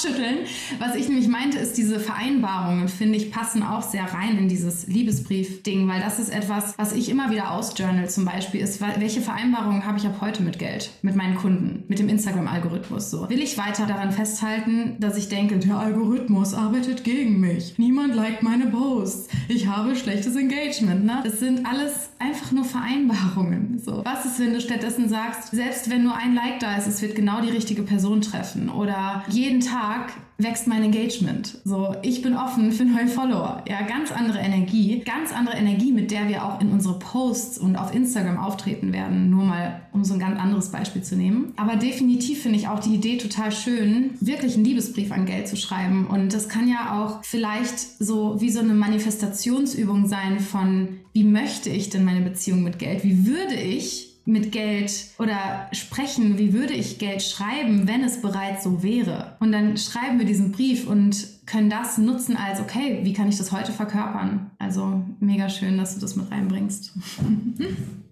Kopfschütteln. 0.01 0.39
Was 0.79 0.95
ich 0.95 1.09
nämlich 1.09 1.29
meinte, 1.29 1.59
ist 1.59 1.77
diese 1.77 2.01
Vereinbarungen, 2.01 2.89
finde 2.89 3.17
ich, 3.17 3.31
passen 3.31 3.63
auch 3.63 3.83
sehr 3.83 4.05
rein 4.05 4.39
in 4.39 4.49
dieses 4.49 4.87
Liebesbrief-Ding, 4.87 5.89
weil 5.89 6.01
das 6.01 6.19
ist 6.19 6.31
etwas, 6.31 6.75
was 6.79 6.93
ich 6.93 7.09
immer 7.09 7.31
wieder 7.31 7.53
ausjournal 7.53 8.09
zum 8.09 8.25
Beispiel, 8.25 8.61
ist, 8.61 8.81
welche 8.81 9.21
Vereinbarungen 9.21 9.85
habe 9.85 9.99
ich 9.99 10.07
ab 10.07 10.17
heute 10.21 10.43
mit 10.43 10.59
Geld, 10.59 10.91
mit 11.03 11.17
meinen 11.17 11.37
Kunden, 11.37 11.85
mit 11.89 11.99
dem 11.99 12.09
Instagram-Algorithmus 12.09 13.11
so. 13.11 13.29
Will 13.29 13.41
ich 13.41 13.59
weiter 13.59 13.87
daran 13.87 14.13
festhalten, 14.13 14.97
dass 14.99 15.17
ich 15.17 15.29
denke, 15.29 15.59
der 15.59 15.77
Algorithmus 15.77 16.55
arbeitet 16.55 17.05
gegen 17.05 17.41
mich. 17.41 17.75
Niemand 17.79 18.15
liked 18.15 18.43
meine 18.43 18.67
Posts. 18.67 19.29
Ich 19.49 19.67
habe 19.67 19.97
schlechtes 19.97 20.37
Engagement. 20.37 21.05
Ne? 21.05 21.21
Das 21.25 21.41
sind 21.41 21.67
alles 21.67 22.11
einfach 22.19 22.53
nur 22.53 22.65
Vereinbarungen. 22.65 23.79
So. 23.79 24.03
Was 24.05 24.25
ist, 24.25 24.41
wenn 24.41 24.53
du 24.53 24.61
stattdessen 24.61 25.09
sagst, 25.09 25.51
selbst 25.51 25.91
wenn 25.91 26.05
nur 26.05 26.17
ein 26.17 26.35
Like 26.35 26.61
da 26.61 26.77
ist, 26.77 26.87
es 26.87 27.03
wird 27.03 27.15
genau 27.15 27.41
die 27.41 27.51
richtige 27.51 27.83
Person 27.83 28.21
treffen. 28.21 28.71
Oder 28.71 29.25
jeden 29.29 29.61
Tag 29.61 29.90
wächst 30.39 30.67
mein 30.67 30.83
Engagement. 30.83 31.59
So, 31.65 31.95
ich 32.03 32.23
bin 32.23 32.37
offen 32.37 32.73
für 32.73 32.85
neue 32.85 33.09
Follower. 33.09 33.63
Ja, 33.69 33.83
ganz 33.83 34.11
andere 34.13 34.39
Energie. 34.39 35.03
Ganz 35.05 35.33
andere 35.33 35.57
Energie, 35.57 35.93
mit 35.93 36.11
der 36.11 36.29
wir 36.29 36.45
auch 36.45 36.61
in 36.61 36.71
unsere 36.71 36.99
Posts 36.99 37.59
und 37.59 37.77
auf 37.77 37.95
Instagram 37.95 38.39
auftreten 38.39 38.93
werden. 38.93 39.31
Nur 39.31 39.45
mal, 39.45 39.83
um 39.93 40.05
so 40.05 40.15
ein 40.15 40.21
ganz 40.21 40.41
anderes 40.41 40.71
Beispiel 40.71 41.03
zu 41.03 41.17
nehmen. 41.17 41.53
Aber 41.57 41.77
definitiv 41.77 42.43
finde 42.43 42.59
ich 42.59 42.69
auch 42.69 42.81
die 42.81 42.95
Idee 42.95 43.19
total 43.19 43.53
schön, 43.53 44.11
wirklich 44.21 44.55
einen 44.55 44.65
Liebesbrief 44.65 45.13
an 45.13 45.27
Geld 45.27 45.49
zu 45.49 45.57
schreiben. 45.57 46.07
Und 46.07 46.33
das 46.33 46.49
kann 46.49 46.69
ja 46.69 47.03
auch 47.03 47.25
vielleicht 47.25 47.79
so 47.99 48.41
wie 48.41 48.51
so 48.51 48.61
eine 48.61 48.75
Manifestationsübung 48.75 50.07
sein 50.07 50.41
von, 50.41 51.01
wie 51.13 51.25
möchte 51.25 51.71
ich 51.71 51.91
denn 51.91 52.05
meine 52.05 52.23
Beziehung 52.23 52.63
mit 52.63 52.79
Geld? 52.79 53.05
Wie 53.05 53.27
würde 53.27 53.55
ich 53.55 54.10
mit 54.31 54.53
Geld 54.53 54.93
oder 55.19 55.69
sprechen, 55.73 56.39
wie 56.39 56.53
würde 56.53 56.73
ich 56.73 56.99
Geld 56.99 57.23
schreiben, 57.23 57.87
wenn 57.87 58.05
es 58.05 58.23
bereits 58.23 58.65
so 58.65 58.83
wäre. 58.83 59.37
Und 59.41 59.53
dann 59.53 59.77
schreiben 59.77 60.19
wir 60.19 60.27
diesen 60.27 60.53
Brief 60.53 60.89
und 60.89 61.27
können 61.47 61.71
das 61.71 61.99
nutzen 61.99 62.37
als, 62.37 62.61
okay, 62.61 63.01
wie 63.03 63.13
kann 63.13 63.29
ich 63.29 63.39
das 63.39 63.53
heute 63.53 63.73
verkörpern? 63.73 64.51
Also 64.59 65.03
mega 65.21 65.49
schön, 65.49 65.77
dass 65.77 65.95
du 65.95 66.01
das 66.01 66.17
mit 66.17 66.31
reinbringst. 66.31 66.93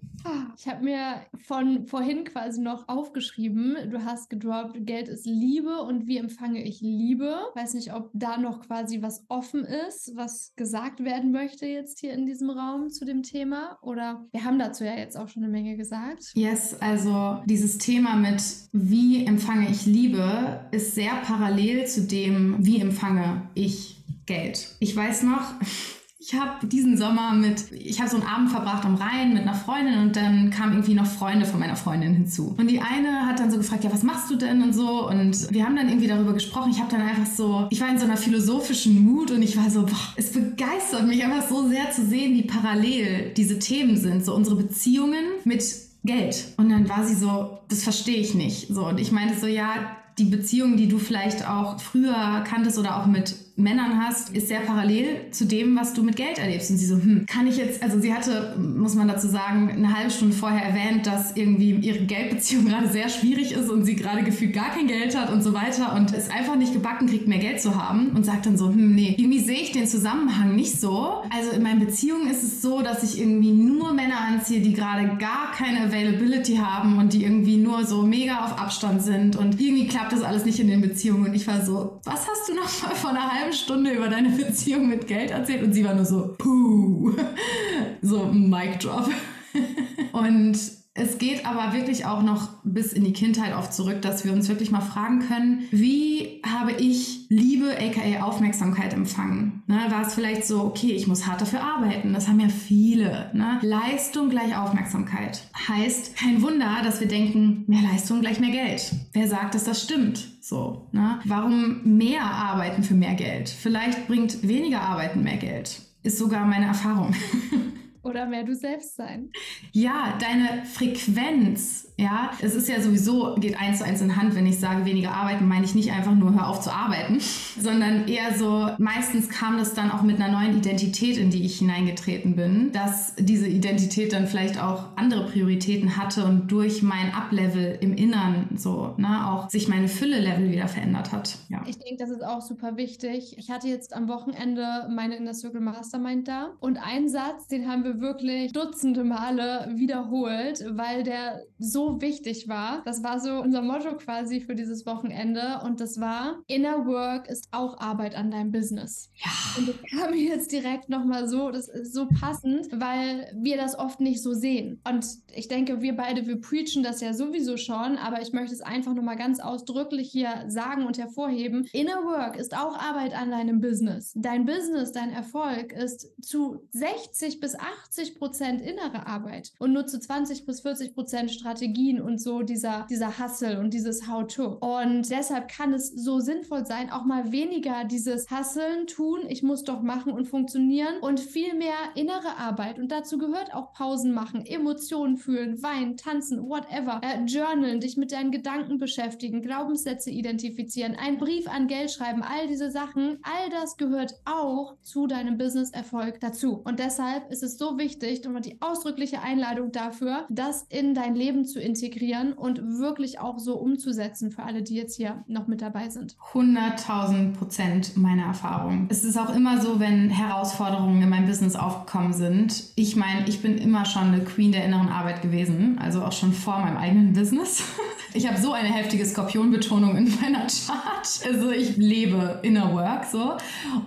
Ich 0.57 0.67
habe 0.67 0.83
mir 0.83 1.21
von 1.45 1.85
vorhin 1.85 2.23
quasi 2.23 2.61
noch 2.61 2.87
aufgeschrieben, 2.87 3.77
du 3.89 4.03
hast 4.03 4.29
gedroppt, 4.29 4.85
Geld 4.85 5.07
ist 5.07 5.25
Liebe 5.25 5.81
und 5.83 6.07
wie 6.07 6.17
empfange 6.17 6.63
ich 6.63 6.81
Liebe? 6.81 7.37
Weiß 7.55 7.73
nicht, 7.73 7.93
ob 7.93 8.09
da 8.13 8.37
noch 8.37 8.61
quasi 8.61 9.01
was 9.01 9.25
offen 9.29 9.63
ist, 9.63 10.11
was 10.15 10.53
gesagt 10.55 11.03
werden 11.03 11.31
möchte 11.31 11.65
jetzt 11.65 11.99
hier 11.99 12.13
in 12.13 12.25
diesem 12.25 12.49
Raum 12.49 12.89
zu 12.89 13.05
dem 13.05 13.23
Thema 13.23 13.77
oder 13.81 14.25
wir 14.31 14.43
haben 14.43 14.59
dazu 14.59 14.83
ja 14.83 14.95
jetzt 14.95 15.17
auch 15.17 15.29
schon 15.29 15.43
eine 15.43 15.51
Menge 15.51 15.77
gesagt. 15.77 16.31
Yes, 16.35 16.75
also 16.81 17.41
dieses 17.45 17.77
Thema 17.77 18.15
mit 18.15 18.43
wie 18.71 19.25
empfange 19.25 19.69
ich 19.69 19.85
Liebe 19.85 20.67
ist 20.71 20.95
sehr 20.95 21.15
parallel 21.23 21.87
zu 21.87 22.01
dem, 22.01 22.55
wie 22.59 22.81
empfange 22.81 23.49
ich 23.55 24.03
Geld. 24.25 24.75
Ich 24.79 24.95
weiß 24.95 25.23
noch, 25.23 25.53
ich 26.31 26.39
habe 26.39 26.67
diesen 26.67 26.95
Sommer 26.95 27.33
mit, 27.33 27.71
ich 27.71 27.99
habe 27.99 28.09
so 28.09 28.17
einen 28.17 28.27
Abend 28.27 28.51
verbracht 28.51 28.85
am 28.85 28.95
Rhein 28.95 29.33
mit 29.33 29.41
einer 29.41 29.55
Freundin 29.55 29.97
und 29.97 30.15
dann 30.15 30.51
kamen 30.51 30.73
irgendwie 30.73 30.93
noch 30.93 31.07
Freunde 31.07 31.47
von 31.47 31.59
meiner 31.59 31.75
Freundin 31.75 32.13
hinzu. 32.13 32.53
Und 32.55 32.69
die 32.69 32.79
eine 32.79 33.25
hat 33.25 33.39
dann 33.39 33.49
so 33.49 33.57
gefragt, 33.57 33.83
ja, 33.83 33.91
was 33.91 34.03
machst 34.03 34.29
du 34.29 34.35
denn 34.35 34.61
und 34.61 34.73
so. 34.73 35.09
Und 35.09 35.51
wir 35.51 35.65
haben 35.65 35.75
dann 35.75 35.89
irgendwie 35.89 36.07
darüber 36.07 36.33
gesprochen. 36.33 36.69
Ich 36.71 36.79
habe 36.79 36.91
dann 36.91 37.01
einfach 37.01 37.25
so, 37.25 37.65
ich 37.71 37.81
war 37.81 37.89
in 37.89 37.97
so 37.97 38.05
einer 38.05 38.15
philosophischen 38.15 39.03
Mut 39.03 39.31
und 39.31 39.41
ich 39.41 39.57
war 39.57 39.71
so, 39.71 39.81
boah, 39.87 40.13
es 40.17 40.31
begeistert 40.31 41.07
mich 41.07 41.23
einfach 41.23 41.49
so 41.49 41.67
sehr 41.67 41.89
zu 41.89 42.05
sehen, 42.05 42.35
wie 42.35 42.43
parallel 42.43 43.33
diese 43.35 43.57
Themen 43.57 43.97
sind. 43.97 44.23
So 44.23 44.35
unsere 44.35 44.55
Beziehungen 44.55 45.23
mit 45.45 45.63
Geld. 46.03 46.53
Und 46.57 46.69
dann 46.69 46.87
war 46.87 47.07
sie 47.07 47.15
so, 47.15 47.57
das 47.69 47.81
verstehe 47.81 48.17
ich 48.17 48.35
nicht. 48.35 48.67
So, 48.67 48.85
und 48.85 48.99
ich 48.99 49.11
meinte 49.11 49.33
so, 49.39 49.47
ja, 49.47 49.97
die 50.19 50.25
Beziehungen, 50.25 50.77
die 50.77 50.87
du 50.87 50.99
vielleicht 50.99 51.47
auch 51.47 51.79
früher 51.79 52.43
kanntest 52.47 52.77
oder 52.77 53.01
auch 53.01 53.07
mit 53.07 53.35
Männern 53.59 53.99
hast, 54.03 54.35
ist 54.35 54.47
sehr 54.47 54.61
parallel 54.61 55.31
zu 55.31 55.45
dem, 55.45 55.75
was 55.77 55.93
du 55.93 56.03
mit 56.03 56.15
Geld 56.15 56.37
erlebst. 56.39 56.71
Und 56.71 56.77
sie 56.77 56.85
so, 56.85 56.95
hm, 56.95 57.25
kann 57.27 57.47
ich 57.47 57.57
jetzt, 57.57 57.83
also 57.83 57.99
sie 57.99 58.13
hatte, 58.13 58.55
muss 58.57 58.95
man 58.95 59.07
dazu 59.07 59.27
sagen, 59.27 59.69
eine 59.69 59.95
halbe 59.95 60.11
Stunde 60.11 60.35
vorher 60.35 60.63
erwähnt, 60.63 61.05
dass 61.05 61.35
irgendwie 61.35 61.71
ihre 61.71 61.99
Geldbeziehung 61.99 62.65
gerade 62.69 62.87
sehr 62.87 63.09
schwierig 63.09 63.51
ist 63.51 63.69
und 63.69 63.85
sie 63.85 63.95
gerade 63.95 64.23
gefühlt 64.23 64.53
gar 64.53 64.69
kein 64.69 64.87
Geld 64.87 65.17
hat 65.17 65.31
und 65.31 65.43
so 65.43 65.53
weiter 65.53 65.95
und 65.95 66.13
es 66.13 66.29
einfach 66.29 66.55
nicht 66.55 66.73
gebacken 66.73 67.07
kriegt, 67.07 67.27
mehr 67.27 67.39
Geld 67.39 67.61
zu 67.61 67.75
haben 67.75 68.11
und 68.15 68.25
sagt 68.25 68.45
dann 68.45 68.57
so, 68.57 68.67
hm, 68.67 68.95
nee, 68.95 69.15
irgendwie 69.17 69.39
sehe 69.39 69.61
ich 69.61 69.71
den 69.71 69.87
Zusammenhang 69.87 70.55
nicht 70.55 70.79
so. 70.79 71.21
Also 71.35 71.51
in 71.51 71.63
meinen 71.63 71.79
Beziehungen 71.79 72.29
ist 72.29 72.43
es 72.43 72.61
so, 72.61 72.81
dass 72.81 73.03
ich 73.03 73.19
irgendwie 73.19 73.51
nur 73.51 73.93
Männer 73.93 74.19
anziehe, 74.19 74.61
die 74.61 74.73
gerade 74.73 75.17
gar 75.17 75.51
keine 75.51 75.85
Availability 75.85 76.57
haben 76.57 76.97
und 76.97 77.13
die 77.13 77.23
irgendwie 77.23 77.57
nur 77.57 77.85
so 77.85 78.03
mega 78.03 78.45
auf 78.45 78.59
Abstand 78.59 79.01
sind 79.01 79.35
und 79.35 79.59
irgendwie 79.59 79.87
klappt 79.87 80.13
das 80.13 80.21
alles 80.21 80.45
nicht 80.45 80.59
in 80.59 80.67
den 80.67 80.81
Beziehungen 80.81 81.25
und 81.25 81.33
ich 81.33 81.47
war 81.47 81.65
so, 81.65 81.99
was 82.03 82.27
hast 82.27 82.49
du 82.49 82.53
noch 82.55 82.81
mal 82.83 82.95
vor 82.95 83.09
einer 83.11 83.31
halben 83.31 83.48
halbe 83.49 83.53
Stunde 83.55 83.91
über 83.91 84.07
deine 84.07 84.29
Beziehung 84.29 84.87
mit 84.87 85.07
Geld 85.07 85.31
erzählt 85.31 85.63
und 85.63 85.73
sie 85.73 85.83
war 85.83 85.93
nur 85.93 86.05
so, 86.05 86.35
puh, 86.37 87.13
so 88.01 88.25
Mic 88.25 88.79
Drop. 88.79 89.09
und 90.11 90.57
es 90.99 91.17
geht 91.17 91.45
aber 91.45 91.73
wirklich 91.73 92.05
auch 92.05 92.21
noch 92.21 92.49
bis 92.63 92.93
in 92.93 93.03
die 93.03 93.13
Kindheit 93.13 93.55
oft 93.55 93.73
zurück, 93.73 94.01
dass 94.01 94.25
wir 94.25 94.33
uns 94.33 94.49
wirklich 94.49 94.69
mal 94.69 94.81
fragen 94.81 95.19
können, 95.19 95.63
wie 95.71 96.41
habe 96.45 96.73
ich 96.73 97.25
Liebe, 97.29 97.75
aka 97.77 98.23
Aufmerksamkeit 98.23 98.93
empfangen? 98.93 99.63
Ne, 99.67 99.79
war 99.89 100.05
es 100.05 100.13
vielleicht 100.13 100.45
so, 100.45 100.63
okay, 100.63 100.91
ich 100.91 101.07
muss 101.07 101.25
hart 101.27 101.41
dafür 101.41 101.61
arbeiten, 101.61 102.13
das 102.13 102.27
haben 102.27 102.39
ja 102.39 102.49
viele. 102.49 103.29
Ne? 103.33 103.59
Leistung 103.61 104.29
gleich 104.29 104.57
Aufmerksamkeit. 104.57 105.43
Heißt, 105.67 106.17
kein 106.17 106.41
Wunder, 106.41 106.81
dass 106.83 106.99
wir 106.99 107.07
denken, 107.07 107.63
mehr 107.67 107.81
Leistung 107.81 108.21
gleich 108.21 108.39
mehr 108.39 108.51
Geld. 108.51 108.91
Wer 109.13 109.27
sagt, 109.27 109.55
dass 109.55 109.63
das 109.63 109.81
stimmt? 109.81 110.27
So, 110.41 110.87
ne? 110.91 111.19
Warum 111.25 111.97
mehr 111.97 112.23
arbeiten 112.23 112.83
für 112.83 112.95
mehr 112.95 113.13
Geld? 113.13 113.49
Vielleicht 113.49 114.07
bringt 114.07 114.47
weniger 114.47 114.81
Arbeiten 114.81 115.23
mehr 115.23 115.37
Geld. 115.37 115.81
Ist 116.01 116.17
sogar 116.17 116.45
meine 116.45 116.65
Erfahrung. 116.65 117.13
Oder 118.03 118.25
mehr 118.25 118.43
du 118.43 118.55
selbst 118.55 118.95
sein. 118.95 119.29
Ja, 119.73 120.17
deine 120.19 120.65
Frequenz 120.65 121.89
ja, 121.99 122.31
es 122.41 122.55
ist 122.55 122.69
ja 122.69 122.79
sowieso, 122.81 123.35
geht 123.35 123.59
eins 123.59 123.79
zu 123.79 123.83
eins 123.85 123.99
in 123.99 124.15
Hand, 124.15 124.33
wenn 124.33 124.45
ich 124.45 124.57
sage, 124.57 124.85
weniger 124.85 125.11
arbeiten, 125.11 125.49
meine 125.49 125.65
ich 125.65 125.75
nicht 125.75 125.91
einfach 125.91 126.15
nur 126.15 126.33
hör 126.33 126.47
auf 126.47 126.61
zu 126.61 126.71
arbeiten, 126.71 127.19
sondern 127.59 128.07
eher 128.07 128.33
so, 128.37 128.69
meistens 128.77 129.27
kam 129.27 129.57
das 129.57 129.73
dann 129.73 129.91
auch 129.91 130.01
mit 130.01 130.21
einer 130.21 130.31
neuen 130.31 130.57
Identität, 130.57 131.17
in 131.17 131.29
die 131.29 131.43
ich 131.43 131.59
hineingetreten 131.59 132.37
bin, 132.37 132.71
dass 132.71 133.15
diese 133.17 133.47
Identität 133.47 134.13
dann 134.13 134.27
vielleicht 134.27 134.61
auch 134.63 134.85
andere 134.95 135.25
Prioritäten 135.25 135.97
hatte 135.97 136.23
und 136.23 136.49
durch 136.49 136.81
mein 136.83 137.13
Uplevel 137.13 137.77
im 137.81 137.93
Innern 137.93 138.47
so, 138.55 138.93
ne, 138.95 139.27
auch 139.29 139.49
sich 139.49 139.67
meine 139.67 139.89
Fülle-Level 139.89 140.51
wieder 140.51 140.69
verändert 140.69 141.11
hat. 141.11 141.37
Ja. 141.49 141.63
Ich 141.67 141.79
denke, 141.79 141.97
das 141.97 142.11
ist 142.11 142.23
auch 142.23 142.41
super 142.41 142.77
wichtig. 142.77 143.35
Ich 143.37 143.51
hatte 143.51 143.67
jetzt 143.67 143.93
am 143.93 144.07
Wochenende 144.07 144.87
meine 144.89 145.17
Inner 145.17 145.33
Circle 145.33 145.59
Mastermind 145.59 146.29
da 146.29 146.51
und 146.61 146.77
einen 146.77 147.09
Satz, 147.09 147.47
den 147.47 147.67
haben 147.67 147.83
wir 147.83 147.88
wirklich 147.99 148.51
dutzende 148.53 149.03
Male 149.03 149.69
wiederholt, 149.75 150.63
weil 150.71 151.03
der 151.03 151.43
so 151.57 152.01
wichtig 152.01 152.47
war. 152.47 152.81
Das 152.85 153.03
war 153.03 153.19
so 153.19 153.41
unser 153.41 153.61
Motto 153.61 153.95
quasi 153.97 154.41
für 154.41 154.55
dieses 154.55 154.85
Wochenende 154.85 155.61
und 155.63 155.79
das 155.79 155.99
war 155.99 156.39
Inner 156.47 156.85
Work 156.85 157.27
ist 157.27 157.47
auch 157.51 157.79
Arbeit 157.79 158.15
an 158.15 158.31
deinem 158.31 158.51
Business. 158.51 159.09
Ja. 159.15 159.31
Und 159.57 159.69
das 159.69 159.75
kam 159.89 160.11
mir 160.11 160.21
jetzt 160.21 160.51
direkt 160.51 160.89
nochmal 160.89 161.27
so, 161.27 161.51
das 161.51 161.67
ist 161.67 161.93
so 161.93 162.07
passend, 162.07 162.67
weil 162.71 163.31
wir 163.35 163.57
das 163.57 163.77
oft 163.77 163.99
nicht 163.99 164.21
so 164.21 164.33
sehen. 164.33 164.81
Und 164.87 165.05
ich 165.33 165.47
denke, 165.47 165.81
wir 165.81 165.95
beide, 165.95 166.27
wir 166.27 166.39
preachen 166.39 166.83
das 166.83 167.01
ja 167.01 167.13
sowieso 167.13 167.57
schon, 167.57 167.97
aber 167.97 168.21
ich 168.21 168.33
möchte 168.33 168.53
es 168.53 168.61
einfach 168.61 168.93
nochmal 168.93 169.17
ganz 169.17 169.39
ausdrücklich 169.39 170.09
hier 170.11 170.45
sagen 170.47 170.85
und 170.85 170.97
hervorheben. 170.97 171.67
Inner 171.73 172.03
Work 172.03 172.37
ist 172.37 172.55
auch 172.55 172.77
Arbeit 172.77 173.13
an 173.13 173.31
deinem 173.31 173.61
Business. 173.61 174.13
Dein 174.15 174.45
Business, 174.45 174.91
dein 174.91 175.11
Erfolg 175.11 175.73
ist 175.73 176.07
zu 176.21 176.67
60 176.71 177.39
bis 177.39 177.55
80 177.55 177.78
Prozent 178.17 178.61
innere 178.61 179.07
Arbeit 179.07 179.51
und 179.59 179.73
nur 179.73 179.85
zu 179.87 179.99
20 179.99 180.45
bis 180.45 180.61
40 180.61 180.93
Prozent 180.93 181.31
Strategie 181.31 181.69
Strategien 181.69 182.01
und 182.01 182.21
so 182.21 182.41
dieser, 182.41 182.85
dieser 182.89 183.19
Hustle 183.19 183.59
und 183.59 183.73
dieses 183.73 184.07
How-to. 184.07 184.57
Und 184.59 185.09
deshalb 185.09 185.47
kann 185.49 185.73
es 185.73 185.89
so 185.89 186.19
sinnvoll 186.19 186.65
sein, 186.65 186.91
auch 186.91 187.05
mal 187.05 187.31
weniger 187.31 187.83
dieses 187.85 188.29
Hustlen 188.29 188.87
tun, 188.87 189.21
ich 189.27 189.43
muss 189.43 189.63
doch 189.63 189.81
machen 189.81 190.13
und 190.13 190.27
funktionieren 190.27 190.99
und 191.01 191.19
viel 191.19 191.53
mehr 191.55 191.75
innere 191.95 192.37
Arbeit. 192.37 192.79
Und 192.79 192.91
dazu 192.91 193.17
gehört 193.17 193.53
auch 193.53 193.73
Pausen 193.73 194.13
machen, 194.13 194.45
Emotionen 194.45 195.17
fühlen, 195.17 195.61
weinen, 195.61 195.97
tanzen, 195.97 196.47
whatever, 196.49 197.01
äh, 197.03 197.23
journalen, 197.25 197.79
dich 197.79 197.97
mit 197.97 198.11
deinen 198.11 198.31
Gedanken 198.31 198.77
beschäftigen, 198.77 199.41
Glaubenssätze 199.41 200.09
identifizieren, 200.09 200.95
einen 200.95 201.17
Brief 201.17 201.47
an 201.47 201.67
Geld 201.67 201.91
schreiben, 201.91 202.23
all 202.23 202.47
diese 202.47 202.71
Sachen, 202.71 203.19
all 203.23 203.49
das 203.49 203.77
gehört 203.77 204.13
auch 204.25 204.75
zu 204.81 205.07
deinem 205.07 205.37
Business-Erfolg 205.37 206.19
dazu. 206.19 206.61
Und 206.63 206.79
deshalb 206.79 207.29
ist 207.31 207.43
es 207.43 207.57
so 207.57 207.68
wichtig 207.77 208.25
und 208.27 208.45
die 208.45 208.61
ausdrückliche 208.61 209.21
Einladung 209.21 209.71
dafür, 209.71 210.25
das 210.29 210.65
in 210.69 210.93
dein 210.93 211.15
Leben 211.15 211.45
zu 211.45 211.59
integrieren 211.59 212.33
und 212.33 212.79
wirklich 212.79 213.19
auch 213.19 213.39
so 213.39 213.57
umzusetzen 213.57 214.31
für 214.31 214.43
alle, 214.43 214.63
die 214.63 214.75
jetzt 214.75 214.95
hier 214.95 215.23
noch 215.27 215.47
mit 215.47 215.61
dabei 215.61 215.89
sind. 215.89 216.15
100.000 216.33 217.33
Prozent 217.33 217.97
meiner 217.97 218.23
Erfahrung. 218.23 218.87
Es 218.89 219.03
ist 219.03 219.17
auch 219.17 219.35
immer 219.35 219.61
so, 219.61 219.79
wenn 219.79 220.09
Herausforderungen 220.09 221.01
in 221.01 221.09
meinem 221.09 221.27
Business 221.27 221.55
aufgekommen 221.55 222.13
sind. 222.13 222.71
Ich 222.75 222.95
meine, 222.95 223.27
ich 223.27 223.41
bin 223.41 223.57
immer 223.57 223.85
schon 223.85 224.13
eine 224.13 224.23
Queen 224.23 224.51
der 224.51 224.65
inneren 224.65 224.89
Arbeit 224.89 225.21
gewesen, 225.21 225.77
also 225.79 226.01
auch 226.01 226.13
schon 226.13 226.33
vor 226.33 226.59
meinem 226.59 226.77
eigenen 226.77 227.13
Business. 227.13 227.63
Ich 228.13 228.27
habe 228.27 228.39
so 228.41 228.53
eine 228.53 228.69
heftige 228.69 229.05
Skorpionbetonung 229.05 229.95
in 229.95 230.11
meiner 230.19 230.47
Chart. 230.47 231.07
Also 231.25 231.51
ich 231.51 231.77
lebe 231.77 232.39
Inner 232.41 232.73
Work 232.73 233.05
so. 233.05 233.37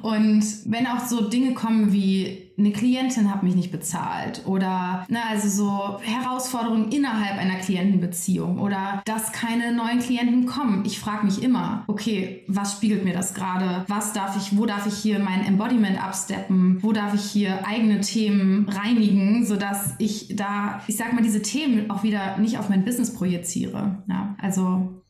Und 0.03 0.45
wenn 0.65 0.87
auch 0.87 1.01
so 1.01 1.29
Dinge 1.29 1.55
kommen 1.55 1.93
wie 1.93 2.52
eine 2.59 2.73
Klientin 2.73 3.33
hat 3.33 3.43
mich 3.43 3.55
nicht 3.55 3.73
bezahlt 3.73 4.43
oder 4.47 5.07
na, 5.09 5.21
also 5.31 5.49
so 5.49 6.01
Herausforderungen 6.03 6.91
innerhalb 6.93 7.39
einer 7.39 7.57
Klientenbeziehung 7.57 8.59
oder 8.59 9.03
dass 9.05 9.33
keine 9.33 9.73
neuen 9.73 10.01
Klienten 10.01 10.47
kommen. 10.47 10.85
Ich 10.85 10.99
frage 10.99 11.25
mich 11.25 11.43
immer, 11.43 11.85
okay, 11.87 12.45
was 12.49 12.73
spiegelt 12.73 13.05
mir 13.05 13.15
das 13.15 13.35
gerade? 13.35 13.85
Was 13.89 14.13
darf 14.13 14.37
ich, 14.37 14.57
wo 14.57 14.67
darf 14.67 14.87
ich 14.87 14.95
hier 14.95 15.19
mein 15.19 15.45
Embodiment 15.47 16.03
absteppen? 16.03 16.79
Wo 16.83 16.93
darf 16.93 17.15
ich 17.15 17.25
hier 17.25 17.67
eigene 17.67 18.01
Themen 18.01 18.69
reinigen, 18.69 19.45
sodass 19.47 19.95
ich 19.99 20.37
da, 20.37 20.83
ich 20.87 20.97
sag 20.97 21.13
mal, 21.13 21.23
diese 21.23 21.43
Themen 21.43 21.91
auch 21.91 22.03
wieder 22.03 22.39
nicht 22.39 22.59
auf 22.59 22.69
mein 22.69 22.85
Business 22.85 23.15
projiziere. 23.15 24.03
Ja, 24.09 24.37
also 24.41 25.03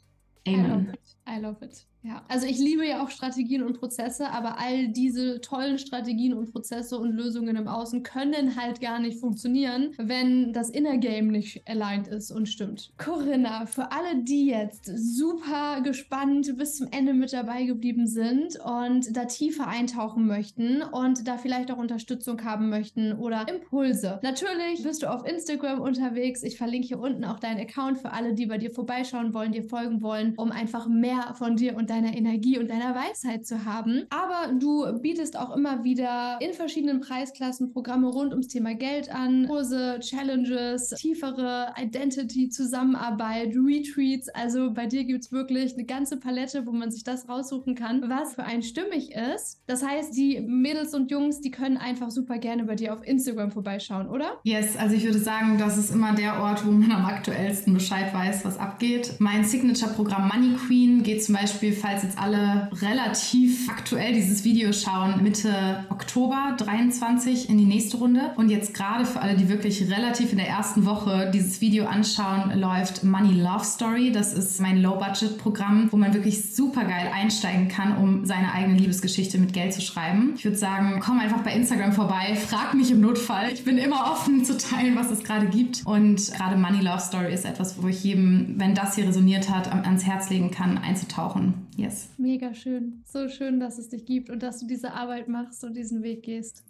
Amen. 0.46 0.64
I 0.64 0.68
love 0.68 0.92
it. 0.92 1.16
I 1.26 1.40
love 1.40 1.64
it. 1.64 1.87
Ja, 2.04 2.22
also 2.28 2.46
ich 2.48 2.58
liebe 2.58 2.86
ja 2.86 3.02
auch 3.02 3.10
Strategien 3.10 3.62
und 3.62 3.78
Prozesse, 3.78 4.30
aber 4.30 4.58
all 4.58 4.88
diese 4.88 5.40
tollen 5.40 5.78
Strategien 5.78 6.34
und 6.34 6.50
Prozesse 6.50 6.98
und 6.98 7.12
Lösungen 7.12 7.54
im 7.54 7.68
Außen 7.68 8.02
können 8.02 8.56
halt 8.56 8.80
gar 8.80 8.98
nicht 8.98 9.20
funktionieren, 9.20 9.92
wenn 9.98 10.52
das 10.52 10.68
Inner 10.68 10.98
Game 10.98 11.28
nicht 11.28 11.62
aligned 11.68 12.08
ist 12.08 12.32
und 12.32 12.48
stimmt. 12.48 12.92
Corinna, 12.98 13.66
für 13.66 13.92
alle, 13.92 14.20
die 14.22 14.46
jetzt 14.46 14.90
super 14.96 15.80
gespannt 15.82 16.52
bis 16.58 16.76
zum 16.76 16.88
Ende 16.90 17.14
mit 17.14 17.32
dabei 17.32 17.64
geblieben 17.64 18.08
sind 18.08 18.58
und 18.58 19.16
da 19.16 19.26
tiefer 19.26 19.68
eintauchen 19.68 20.26
möchten 20.26 20.82
und 20.82 21.28
da 21.28 21.38
vielleicht 21.38 21.70
auch 21.70 21.78
Unterstützung 21.78 22.42
haben 22.42 22.68
möchten 22.68 23.12
oder 23.12 23.46
Impulse. 23.48 24.18
Natürlich 24.24 24.82
bist 24.82 25.04
du 25.04 25.06
auf 25.06 25.24
Instagram 25.24 25.80
unterwegs. 25.80 26.42
Ich 26.42 26.58
verlinke 26.58 26.88
hier 26.88 26.98
unten 26.98 27.24
auch 27.24 27.38
deinen 27.38 27.60
Account 27.60 27.98
für 27.98 28.10
alle, 28.10 28.34
die 28.34 28.46
bei 28.46 28.58
dir 28.58 28.72
vorbeischauen 28.72 29.34
wollen, 29.34 29.52
dir 29.52 29.62
folgen 29.62 30.02
wollen, 30.02 30.34
um 30.36 30.50
einfach 30.50 30.88
mehr 30.88 31.34
von 31.38 31.54
dir 31.54 31.76
und 31.76 31.91
deiner 31.92 32.16
Energie 32.16 32.59
und 32.59 32.70
deiner 32.70 32.94
Weisheit 32.94 33.46
zu 33.46 33.64
haben. 33.64 34.05
Aber 34.11 34.52
du 34.52 34.87
bietest 35.00 35.38
auch 35.38 35.55
immer 35.55 35.85
wieder 35.85 36.38
in 36.40 36.52
verschiedenen 36.55 37.00
Preisklassen 37.00 37.72
Programme 37.72 38.09
rund 38.09 38.33
ums 38.33 38.48
Thema 38.48 38.74
Geld 38.74 39.12
an, 39.14 39.46
Kurse, 39.46 39.98
Challenges, 40.00 40.88
tiefere 40.90 41.74
Identity, 41.78 42.48
Zusammenarbeit, 42.48 43.55
Retreats. 43.55 44.28
Also 44.31 44.72
bei 44.72 44.87
dir 44.87 45.05
gibt 45.05 45.24
es 45.24 45.33
wirklich 45.33 45.74
eine 45.74 45.85
ganze 45.85 46.16
Palette, 46.16 46.66
wo 46.66 46.72
man 46.72 46.90
sich 46.90 47.05
das 47.05 47.28
raussuchen 47.28 47.74
kann, 47.74 48.09
was 48.09 48.35
für 48.35 48.44
einen 48.44 48.62
stimmig 48.62 49.12
ist. 49.12 49.61
Das 49.66 49.85
heißt, 49.87 50.16
die 50.16 50.40
Mädels 50.40 50.94
und 50.94 51.11
Jungs, 51.11 51.40
die 51.40 51.50
können 51.50 51.76
einfach 51.76 52.11
super 52.11 52.38
gerne 52.38 52.64
bei 52.64 52.74
dir 52.74 52.94
auf 52.94 53.07
Instagram 53.07 53.50
vorbeischauen, 53.50 54.09
oder? 54.09 54.38
Yes, 54.44 54.76
also 54.76 54.94
ich 54.94 55.05
würde 55.05 55.18
sagen, 55.18 55.59
das 55.59 55.76
ist 55.76 55.90
immer 55.90 56.14
der 56.14 56.40
Ort, 56.40 56.66
wo 56.66 56.70
man 56.70 56.90
am 56.90 57.05
aktuellsten 57.05 57.74
Bescheid 57.74 58.14
weiß, 58.14 58.44
was 58.44 58.59
abgeht. 58.59 59.16
Mein 59.18 59.44
Signature-Programm 59.44 60.28
Money 60.28 60.57
Queen 60.57 61.02
geht 61.02 61.22
zum 61.22 61.35
Beispiel 61.35 61.72
falls 61.82 62.04
jetzt 62.04 62.18
alle 62.18 62.70
relativ 62.80 63.68
aktuell 63.68 64.14
dieses 64.14 64.44
Video 64.44 64.72
schauen, 64.72 65.22
Mitte 65.22 65.84
Oktober 65.90 66.54
23 66.56 67.50
in 67.50 67.58
die 67.58 67.64
nächste 67.64 67.96
Runde. 67.96 68.30
Und 68.36 68.50
jetzt 68.50 68.72
gerade 68.72 69.04
für 69.04 69.20
alle, 69.20 69.36
die 69.36 69.48
wirklich 69.48 69.90
relativ 69.90 70.30
in 70.30 70.38
der 70.38 70.48
ersten 70.48 70.86
Woche 70.86 71.30
dieses 71.34 71.60
Video 71.60 71.86
anschauen, 71.86 72.58
läuft 72.58 73.02
Money 73.02 73.40
Love 73.40 73.64
Story. 73.64 74.12
Das 74.12 74.32
ist 74.32 74.60
mein 74.60 74.80
Low-Budget-Programm, 74.80 75.88
wo 75.90 75.96
man 75.96 76.14
wirklich 76.14 76.54
super 76.54 76.84
geil 76.84 77.10
einsteigen 77.12 77.68
kann, 77.68 77.96
um 77.96 78.24
seine 78.24 78.52
eigene 78.52 78.78
Liebesgeschichte 78.78 79.38
mit 79.38 79.52
Geld 79.52 79.72
zu 79.74 79.80
schreiben. 79.80 80.34
Ich 80.36 80.44
würde 80.44 80.56
sagen, 80.56 81.00
komm 81.04 81.18
einfach 81.18 81.40
bei 81.42 81.52
Instagram 81.52 81.92
vorbei, 81.92 82.36
frag 82.36 82.74
mich 82.74 82.92
im 82.92 83.00
Notfall. 83.00 83.50
Ich 83.52 83.64
bin 83.64 83.78
immer 83.78 84.12
offen 84.12 84.44
zu 84.44 84.56
teilen, 84.56 84.94
was 84.94 85.10
es 85.10 85.24
gerade 85.24 85.46
gibt. 85.46 85.82
Und 85.84 86.32
gerade 86.32 86.56
Money 86.56 86.80
Love 86.80 87.00
Story 87.00 87.34
ist 87.34 87.44
etwas, 87.44 87.82
wo 87.82 87.88
ich 87.88 88.04
jedem, 88.04 88.54
wenn 88.58 88.74
das 88.74 88.94
hier 88.94 89.08
resoniert 89.08 89.50
hat, 89.50 89.72
ans 89.72 90.04
Herz 90.04 90.30
legen 90.30 90.52
kann, 90.52 90.78
einzutauchen. 90.78 91.54
Yes. 91.76 92.11
Mega 92.18 92.54
schön. 92.54 93.02
So 93.06 93.28
schön, 93.28 93.58
dass 93.58 93.78
es 93.78 93.88
dich 93.88 94.04
gibt 94.04 94.30
und 94.30 94.42
dass 94.42 94.58
du 94.58 94.66
diese 94.66 94.92
Arbeit 94.92 95.28
machst 95.28 95.64
und 95.64 95.74
diesen 95.74 96.02
Weg 96.02 96.22
gehst. 96.22 96.62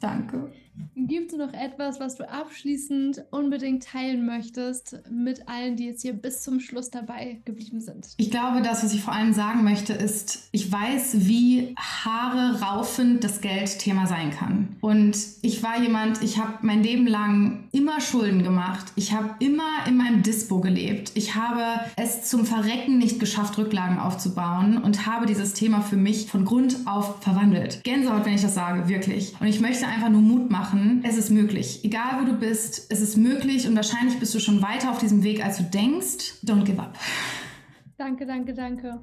Danke. 0.00 0.52
Gibt 0.94 1.32
es 1.32 1.38
noch 1.38 1.52
etwas, 1.52 2.00
was 2.00 2.16
du 2.16 2.28
abschließend 2.28 3.24
unbedingt 3.30 3.84
teilen 3.84 4.26
möchtest 4.26 4.98
mit 5.10 5.48
allen, 5.48 5.76
die 5.76 5.86
jetzt 5.86 6.02
hier 6.02 6.12
bis 6.12 6.42
zum 6.42 6.58
Schluss 6.58 6.90
dabei 6.90 7.40
geblieben 7.44 7.80
sind? 7.80 8.08
Ich 8.16 8.30
glaube, 8.30 8.62
das, 8.62 8.82
was 8.82 8.92
ich 8.92 9.02
vor 9.02 9.14
allem 9.14 9.32
sagen 9.32 9.62
möchte, 9.62 9.92
ist, 9.92 10.48
ich 10.52 10.70
weiß, 10.70 11.28
wie 11.28 11.74
Haare 11.78 12.60
raufend 12.60 13.22
das 13.22 13.40
Geldthema 13.40 14.06
sein 14.06 14.30
kann. 14.30 14.76
Und 14.80 15.16
ich 15.42 15.62
war 15.62 15.80
jemand, 15.80 16.22
ich 16.22 16.38
habe 16.38 16.54
mein 16.62 16.82
Leben 16.82 17.06
lang 17.06 17.68
immer 17.72 18.00
Schulden 18.00 18.42
gemacht. 18.42 18.92
Ich 18.96 19.12
habe 19.12 19.30
immer 19.38 19.86
in 19.86 19.96
meinem 19.96 20.22
Dispo 20.22 20.60
gelebt. 20.60 21.12
Ich 21.14 21.34
habe 21.34 21.62
es 21.96 22.24
zum 22.24 22.44
Verrecken 22.44 22.98
nicht 22.98 23.20
geschafft, 23.20 23.58
Rücklagen 23.58 23.98
aufzubauen 23.98 24.78
und 24.78 25.06
habe 25.06 25.26
dieses 25.26 25.54
Thema 25.54 25.82
für 25.82 25.96
mich 25.96 26.28
von 26.28 26.44
Grund 26.44 26.78
auf 26.86 27.22
verwandelt. 27.22 27.84
Gänsehaut, 27.84 28.24
wenn 28.24 28.34
ich 28.34 28.42
das 28.42 28.54
sage, 28.54 28.88
wirklich. 28.88 29.34
Und 29.40 29.46
ich 29.46 29.60
möchte 29.60 29.86
einfach 29.86 30.08
nur 30.08 30.22
Mut 30.22 30.50
machen 30.50 30.65
machen. 30.66 31.02
Es 31.06 31.16
ist 31.16 31.30
möglich. 31.30 31.84
Egal 31.84 32.20
wo 32.20 32.24
du 32.24 32.32
bist, 32.32 32.86
es 32.90 33.00
ist 33.00 33.16
möglich 33.16 33.66
und 33.66 33.76
wahrscheinlich 33.76 34.18
bist 34.18 34.34
du 34.34 34.40
schon 34.40 34.62
weiter 34.62 34.90
auf 34.90 34.98
diesem 34.98 35.22
Weg, 35.22 35.44
als 35.44 35.58
du 35.58 35.64
denkst. 35.64 36.34
Don't 36.44 36.64
give 36.64 36.80
up. 36.80 36.98
Danke, 37.96 38.26
danke, 38.26 38.52
danke. 38.52 38.98